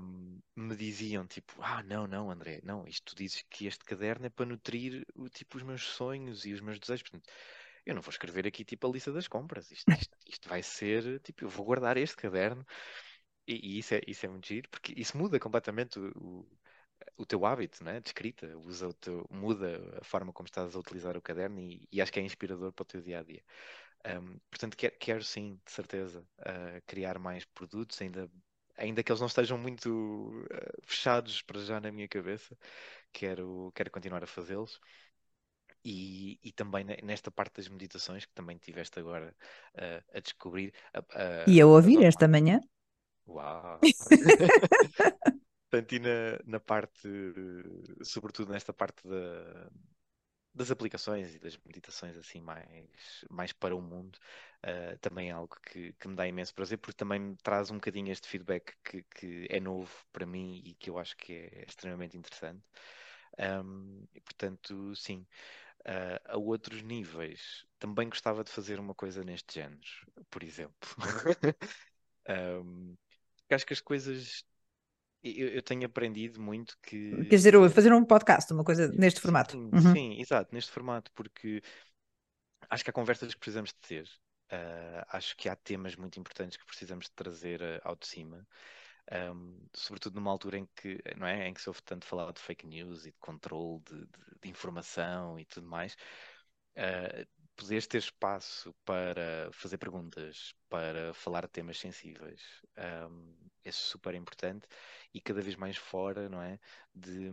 um, 0.00 0.40
me 0.56 0.76
diziam 0.76 1.26
tipo, 1.26 1.54
ah, 1.62 1.82
não, 1.82 2.06
não, 2.06 2.30
André, 2.30 2.60
não, 2.62 2.86
isto 2.86 3.14
tu 3.14 3.16
dizes 3.16 3.42
que 3.50 3.66
este 3.66 3.84
caderno 3.84 4.26
é 4.26 4.30
para 4.30 4.46
nutrir 4.46 5.04
o, 5.14 5.28
tipo, 5.28 5.56
os 5.56 5.62
meus 5.62 5.82
sonhos 5.84 6.44
e 6.46 6.52
os 6.52 6.60
meus 6.60 6.78
desejos. 6.78 7.02
Portanto, 7.02 7.32
eu 7.86 7.94
não 7.94 8.02
vou 8.02 8.10
escrever 8.10 8.46
aqui 8.46 8.64
tipo 8.64 8.88
a 8.88 8.90
lista 8.92 9.12
das 9.12 9.28
compras. 9.28 9.70
Isto, 9.70 9.90
isto, 9.94 10.18
isto 10.28 10.48
vai 10.48 10.62
ser, 10.62 11.20
tipo, 11.20 11.44
eu 11.44 11.48
vou 11.48 11.64
guardar 11.66 11.96
este 11.96 12.16
caderno 12.16 12.66
e, 13.46 13.76
e 13.76 13.78
isso 13.78 13.94
é, 13.94 14.00
isso 14.06 14.26
é 14.26 14.28
muito 14.28 14.46
giro, 14.48 14.68
porque 14.70 14.92
isso 14.96 15.16
muda 15.16 15.38
completamente 15.40 15.98
o, 15.98 16.08
o, 16.18 16.48
o 17.18 17.26
teu 17.26 17.44
hábito, 17.46 17.84
né, 17.84 18.00
de 18.00 18.08
escrita, 18.08 18.56
usa 18.58 18.88
o 18.88 18.94
teu, 18.94 19.26
muda 19.30 19.98
a 20.00 20.04
forma 20.04 20.32
como 20.32 20.46
estás 20.46 20.74
a 20.74 20.78
utilizar 20.78 21.16
o 21.16 21.22
caderno 21.22 21.60
e, 21.60 21.88
e 21.92 22.00
acho 22.00 22.12
que 22.12 22.20
é 22.20 22.22
inspirador 22.22 22.72
para 22.72 22.82
o 22.82 22.86
teu 22.86 23.00
dia 23.02 23.20
a 23.20 23.22
dia. 23.22 23.42
Um, 24.06 24.38
portanto, 24.50 24.76
quero, 24.76 24.96
quero 24.98 25.24
sim, 25.24 25.60
de 25.64 25.72
certeza, 25.72 26.20
uh, 26.40 26.82
criar 26.86 27.18
mais 27.18 27.44
produtos, 27.44 28.00
ainda, 28.00 28.30
ainda 28.76 29.02
que 29.02 29.10
eles 29.10 29.20
não 29.20 29.26
estejam 29.26 29.58
muito 29.58 29.88
uh, 30.44 30.82
fechados 30.86 31.42
para 31.42 31.60
já 31.60 31.80
na 31.80 31.90
minha 31.92 32.08
cabeça, 32.08 32.56
quero, 33.12 33.72
quero 33.74 33.90
continuar 33.90 34.22
a 34.24 34.26
fazê-los. 34.26 34.80
E, 35.88 36.38
e 36.42 36.50
também 36.52 36.82
ne- 36.84 36.98
nesta 37.02 37.30
parte 37.30 37.58
das 37.58 37.68
meditações, 37.68 38.24
que 38.26 38.32
também 38.34 38.58
tiveste 38.58 38.98
agora 38.98 39.32
uh, 39.76 40.16
a 40.16 40.20
descobrir. 40.20 40.74
a- 40.92 41.44
E 41.46 41.60
a 41.60 41.64
as 41.64 41.70
ouvir 41.74 42.02
esta 42.02 42.26
manhã? 42.26 42.60
Uau! 43.26 43.78
Portanto, 45.70 45.92
e 45.94 45.98
na, 45.98 46.38
na 46.44 46.60
parte, 46.60 47.08
sobretudo 48.02 48.52
nesta 48.52 48.72
parte 48.72 49.06
da, 49.06 49.70
das 50.54 50.70
aplicações 50.70 51.34
e 51.34 51.38
das 51.38 51.58
meditações 51.66 52.16
assim 52.16 52.40
mais, 52.40 53.24
mais 53.30 53.52
para 53.52 53.76
o 53.76 53.82
mundo, 53.82 54.18
eh, 54.62 54.96
também 55.00 55.28
é 55.28 55.32
algo 55.32 55.56
que, 55.66 55.92
que 55.94 56.08
me 56.08 56.16
dá 56.16 56.26
imenso 56.26 56.54
prazer, 56.54 56.78
porque 56.78 56.96
também 56.96 57.20
me 57.20 57.36
traz 57.36 57.70
um 57.70 57.74
bocadinho 57.76 58.10
este 58.12 58.28
feedback 58.28 58.74
que, 58.84 59.02
que 59.14 59.46
é 59.50 59.60
novo 59.60 59.90
para 60.12 60.24
mim 60.26 60.62
e 60.64 60.74
que 60.74 60.90
eu 60.90 60.98
acho 60.98 61.16
que 61.16 61.32
é 61.34 61.64
extremamente 61.68 62.16
interessante. 62.16 62.62
Um, 63.38 64.06
e 64.14 64.20
portanto, 64.22 64.94
sim, 64.96 65.26
uh, 65.86 66.20
a 66.32 66.36
outros 66.36 66.82
níveis, 66.82 67.64
também 67.78 68.08
gostava 68.08 68.44
de 68.44 68.50
fazer 68.50 68.80
uma 68.80 68.94
coisa 68.94 69.22
neste 69.22 69.54
género, 69.54 69.80
por 70.30 70.42
exemplo. 70.42 70.74
um, 72.28 72.94
porque 73.36 73.54
acho 73.54 73.66
que 73.66 73.72
as 73.72 73.80
coisas 73.80 74.44
eu, 75.22 75.48
eu 75.48 75.62
tenho 75.62 75.86
aprendido 75.86 76.40
muito 76.40 76.76
que. 76.82 77.24
Quer 77.28 77.36
dizer, 77.36 77.70
fazer 77.70 77.92
um 77.92 78.04
podcast, 78.04 78.52
uma 78.52 78.64
coisa 78.64 78.88
neste 78.88 79.20
formato. 79.20 79.56
sim, 79.56 79.70
Uhum. 79.72 79.92
sim, 79.92 80.20
exato, 80.20 80.54
neste 80.54 80.70
formato, 80.70 81.10
porque 81.14 81.62
acho 82.70 82.84
que 82.84 82.90
há 82.90 82.92
conversas 82.92 83.32
que 83.34 83.40
precisamos 83.40 83.70
de 83.70 83.88
ter. 83.88 84.08
Uh, 84.52 85.02
acho 85.08 85.36
que 85.36 85.48
há 85.48 85.56
temas 85.56 85.96
muito 85.96 86.20
importantes 86.20 86.56
que 86.56 86.64
precisamos 86.64 87.06
de 87.06 87.12
trazer 87.12 87.60
uh, 87.60 87.80
ao 87.82 87.96
de 87.96 88.06
cima. 88.06 88.46
Um, 89.12 89.68
sobretudo 89.74 90.16
numa 90.16 90.30
altura 90.32 90.58
em 90.58 90.66
que, 90.76 91.00
não 91.16 91.26
é, 91.26 91.46
em 91.48 91.54
que 91.54 91.60
se 91.60 91.68
ouve 91.68 91.80
tanto 91.82 92.06
falar 92.06 92.32
de 92.32 92.40
fake 92.40 92.66
news 92.66 93.06
e 93.06 93.12
de 93.12 93.18
controle 93.18 93.80
de, 93.84 94.00
de- 94.06 94.40
de 94.42 94.48
informação 94.50 95.38
e 95.38 95.44
tudo 95.44 95.66
mais, 95.68 95.96
uh, 96.76 97.26
poderes 97.56 97.86
ter 97.86 97.98
espaço 97.98 98.74
para 98.84 99.48
fazer 99.52 99.78
perguntas, 99.78 100.54
para 100.68 101.14
falar 101.14 101.42
de 101.46 101.52
temas 101.52 101.78
sensíveis, 101.78 102.42
um, 103.10 103.34
é 103.64 103.72
super 103.72 104.14
importante. 104.14 104.66
E 105.14 105.20
cada 105.20 105.40
vez 105.42 105.56
mais 105.56 105.76
fora, 105.76 106.28
não 106.28 106.42
é, 106.42 106.58
de 106.94 107.30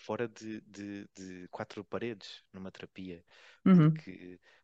fora 0.00 0.28
de, 0.28 0.60
de- 0.62 1.08
de 1.14 1.48
quatro 1.48 1.84
paredes 1.84 2.42
numa 2.52 2.70
terapia, 2.70 3.24
Uhum. 3.66 4.04
porque 4.04 4.40
ah, 4.42 4.63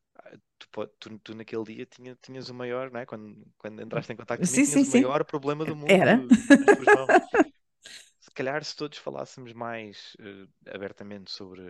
tu, 0.58 0.86
tu- 0.98 1.18
tu 1.20 1.34
naquele 1.34 1.64
dia 1.64 1.86
tinha- 1.86 2.16
tinhas 2.16 2.48
o 2.48 2.54
maior, 2.54 2.90
não 2.90 3.00
é? 3.00 3.06
Quando, 3.06 3.46
quando 3.58 3.82
entraste 3.82 4.12
em 4.12 4.16
contato 4.16 4.44
Sim, 4.44 4.44
comigo, 4.44 4.64
tinhas 4.64 4.82
sim, 4.82 4.84
o 4.84 4.86
sim. 4.86 5.04
maior 5.04 5.24
problema 5.24 5.64
do 5.66 5.76
mundo 5.76 6.02
Era. 6.02 6.26
Se 8.20 8.30
calhar, 8.30 8.62
se 8.64 8.76
todos 8.76 8.98
falássemos 8.98 9.52
mais 9.52 10.16
eh, 10.20 10.46
abertamente 10.74 11.30
sobre 11.30 11.62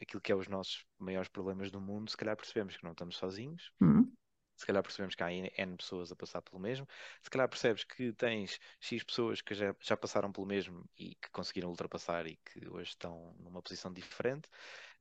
aquilo 0.00 0.20
que 0.20 0.32
é 0.32 0.34
os 0.34 0.48
nossos 0.48 0.84
maiores 0.98 1.28
problemas 1.28 1.70
do 1.70 1.80
mundo, 1.80 2.10
se 2.10 2.16
calhar 2.16 2.36
percebemos 2.36 2.76
que 2.76 2.84
não 2.84 2.92
estamos 2.92 3.16
sozinhos, 3.16 3.70
Uhum. 3.80 4.16
se 4.56 4.66
calhar 4.66 4.82
percebemos 4.82 5.14
que 5.14 5.22
há 5.24 5.32
N 5.32 5.76
pessoas 5.76 6.12
a 6.12 6.16
passar 6.16 6.42
pelo 6.42 6.60
mesmo, 6.60 6.86
se 7.22 7.30
calhar 7.30 7.48
percebes 7.48 7.84
que 7.84 8.12
tens 8.14 8.60
X 8.80 9.02
pessoas 9.04 9.42
que 9.42 9.54
já, 9.54 9.74
já 9.80 9.96
passaram 9.96 10.32
pelo 10.32 10.46
mesmo 10.46 10.84
e 10.98 11.14
que 11.16 11.30
conseguiram 11.32 11.70
ultrapassar 11.70 12.26
e 12.26 12.36
que 12.38 12.68
hoje 12.68 12.90
estão 12.90 13.34
numa 13.40 13.62
posição 13.62 13.92
diferente. 13.92 14.48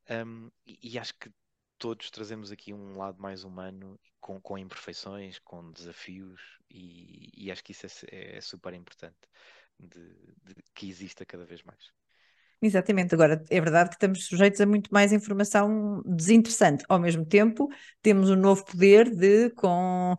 Um, 0.10 0.52
e, 0.66 0.80
e 0.94 1.00
acho 1.00 1.14
que 1.16 1.32
todos 1.84 2.10
trazemos 2.10 2.50
aqui 2.50 2.74
um 2.74 2.98
lado 2.98 3.22
mais 3.22 3.44
humano, 3.44 4.00
com, 4.22 4.40
com 4.40 4.58
imperfeições, 4.58 5.38
com 5.40 5.70
desafios, 5.70 6.40
e, 6.72 7.30
e 7.36 7.52
acho 7.52 7.62
que 7.62 7.74
isso 7.74 7.86
é, 8.10 8.38
é 8.38 8.40
super 8.42 8.74
importante 8.74 9.18
de, 9.78 10.00
de 10.46 10.56
que 10.74 10.88
exista 10.88 11.26
cada 11.26 11.44
vez 11.44 11.62
mais. 11.62 11.92
Exatamente, 12.62 13.14
agora 13.14 13.44
é 13.50 13.60
verdade 13.60 13.90
que 13.90 13.96
estamos 13.96 14.26
sujeitos 14.28 14.62
a 14.62 14.66
muito 14.66 14.94
mais 14.94 15.12
informação 15.12 16.02
desinteressante. 16.06 16.86
Ao 16.88 16.98
mesmo 16.98 17.26
tempo, 17.26 17.68
temos 18.02 18.30
um 18.30 18.38
novo 18.38 18.64
poder 18.64 19.14
de, 19.14 19.50
com 19.50 20.16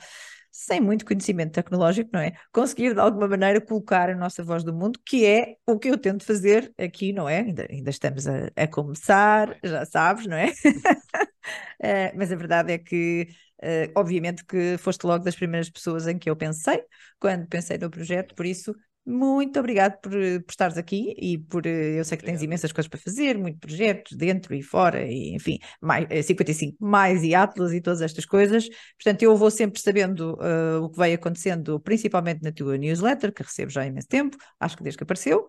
sem 0.53 0.83
muito 0.83 1.07
conhecimento 1.07 1.53
tecnológico, 1.53 2.11
não 2.13 2.21
é? 2.21 2.35
Conseguir 2.53 2.93
de 2.93 3.01
alguma 3.01 3.27
maneira 3.27 3.59
colocar 3.59 4.11
a 4.11 4.15
nossa 4.15 4.45
voz 4.45 4.63
do 4.63 4.75
mundo, 4.75 5.01
que 5.03 5.25
é 5.25 5.57
o 5.67 5.79
que 5.79 5.89
eu 5.89 5.97
tento 5.97 6.27
fazer 6.27 6.71
aqui, 6.77 7.11
não 7.11 7.27
é? 7.27 7.39
Ainda, 7.39 7.67
ainda 7.71 7.89
estamos 7.89 8.27
a, 8.27 8.51
a 8.55 8.69
começar, 8.69 9.49
Bem. 9.49 9.61
já 9.65 9.87
sabes, 9.87 10.27
não 10.27 10.37
é? 10.37 10.53
Eh, 11.83 12.13
mas 12.17 12.31
a 12.33 12.37
verdade 12.37 12.73
é 12.73 12.79
que, 12.79 13.29
eh, 13.63 13.91
obviamente, 13.95 14.45
que 14.45 14.77
foste 14.79 15.05
logo 15.07 15.25
das 15.25 15.37
primeiras 15.37 15.71
pessoas 15.71 16.07
em 16.07 16.19
que 16.19 16.29
eu 16.31 16.37
pensei, 16.37 16.83
quando 17.19 17.47
pensei 17.49 17.79
no 17.79 17.91
projeto, 17.91 18.35
por 18.35 18.47
isso. 18.47 18.75
Muito 19.07 19.59
obrigado 19.61 20.01
por, 20.01 20.13
por 20.13 20.51
estares 20.51 20.79
aqui 20.79 21.15
e 21.19 21.37
por. 21.39 21.67
eh, 21.67 21.99
Eu 21.99 22.05
sei 22.07 22.17
que 22.17 22.25
tens 22.25 22.41
imensas 22.43 22.73
coisas 22.73 22.89
para 22.89 22.99
fazer, 22.99 23.37
muitos 23.37 23.61
projetos 23.61 24.17
dentro 24.17 24.55
e 24.55 24.63
fora, 24.63 25.03
e 25.07 25.35
enfim, 25.35 25.59
mais, 25.81 26.07
eh, 26.11 26.23
55 26.23 26.79
mais 26.81 27.23
e 27.23 27.35
Atlas 27.35 27.73
e 27.75 27.83
todas 27.83 28.01
estas 28.01 28.25
coisas. 28.25 28.67
Portanto, 28.97 29.23
eu 29.23 29.37
vou 29.37 29.51
sempre 29.51 29.79
sabendo 29.81 30.39
eh, 30.41 30.77
o 30.79 30.89
que 30.89 30.97
vai 30.97 31.13
acontecendo, 31.13 31.79
principalmente 31.81 32.43
na 32.43 32.51
tua 32.53 32.79
newsletter, 32.79 33.31
que 33.33 33.43
recebo 33.43 33.71
já 33.71 33.83
há 33.83 33.87
imenso 33.87 34.09
tempo, 34.09 34.39
acho 34.59 34.75
que 34.77 34.83
desde 34.83 34.97
que 34.99 35.05
apareceu. 35.05 35.47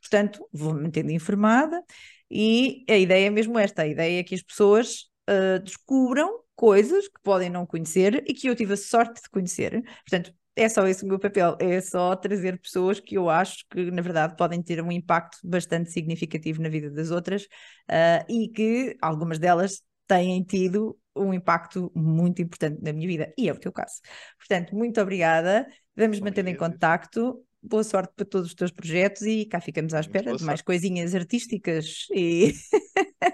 Portanto, 0.00 0.48
vou-me 0.52 0.82
mantendo 0.82 1.10
informada 1.12 1.82
e 2.30 2.84
a 2.88 2.96
ideia 2.96 3.26
é 3.26 3.30
mesmo 3.30 3.58
esta: 3.58 3.82
a 3.82 3.86
ideia 3.86 4.20
é 4.20 4.24
que 4.24 4.34
as 4.34 4.42
pessoas 4.42 5.10
uh, 5.32 5.62
descubram 5.62 6.40
coisas 6.54 7.08
que 7.08 7.20
podem 7.22 7.50
não 7.50 7.66
conhecer 7.66 8.22
e 8.26 8.34
que 8.34 8.48
eu 8.48 8.54
tive 8.54 8.74
a 8.74 8.76
sorte 8.76 9.22
de 9.22 9.30
conhecer. 9.30 9.82
Portanto, 10.08 10.32
é 10.54 10.68
só 10.68 10.86
esse 10.86 11.04
o 11.04 11.08
meu 11.08 11.18
papel, 11.18 11.56
é 11.58 11.80
só 11.80 12.14
trazer 12.14 12.60
pessoas 12.60 13.00
que 13.00 13.16
eu 13.16 13.30
acho 13.30 13.64
que, 13.70 13.90
na 13.90 14.02
verdade, 14.02 14.36
podem 14.36 14.62
ter 14.62 14.82
um 14.82 14.92
impacto 14.92 15.38
bastante 15.42 15.90
significativo 15.90 16.60
na 16.60 16.68
vida 16.68 16.90
das 16.90 17.10
outras 17.10 17.44
uh, 17.44 18.24
e 18.28 18.48
que 18.48 18.96
algumas 19.00 19.38
delas 19.38 19.82
têm 20.06 20.42
tido 20.44 20.98
um 21.16 21.32
impacto 21.32 21.90
muito 21.94 22.42
importante 22.42 22.82
na 22.82 22.92
minha 22.92 23.06
vida, 23.06 23.32
e 23.36 23.48
é 23.48 23.52
o 23.52 23.58
teu 23.58 23.72
caso. 23.72 24.00
Portanto, 24.38 24.74
muito 24.74 25.00
obrigada. 25.00 25.66
Vamos 25.96 26.20
mantendo 26.20 26.48
em 26.50 26.56
contacto. 26.56 27.44
Boa 27.62 27.84
sorte 27.84 28.12
para 28.16 28.26
todos 28.26 28.48
os 28.48 28.54
teus 28.54 28.72
projetos 28.72 29.22
e 29.22 29.46
cá 29.46 29.60
ficamos 29.60 29.94
à 29.94 30.00
Muito 30.00 30.00
espera 30.00 30.34
boa 30.34 30.38
de 30.38 30.42
mais 30.42 30.60
sorte. 30.60 30.62
coisinhas 30.62 31.14
artísticas 31.14 32.06
e, 32.12 32.54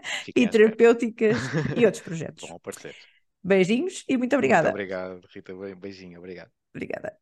e 0.36 0.46
terapêuticas 0.48 1.50
e 1.74 1.84
outros 1.86 2.02
projetos. 2.02 2.54
Aparecer. 2.56 2.96
Beijinhos 3.42 4.04
e 4.08 4.16
muito 4.18 4.34
Muito 4.42 4.66
obrigada. 4.66 4.72
obrigado, 4.72 5.20
Rita. 5.32 5.52
Beijinho, 5.76 6.18
obrigado. 6.18 6.52
Obrigada. 6.74 7.18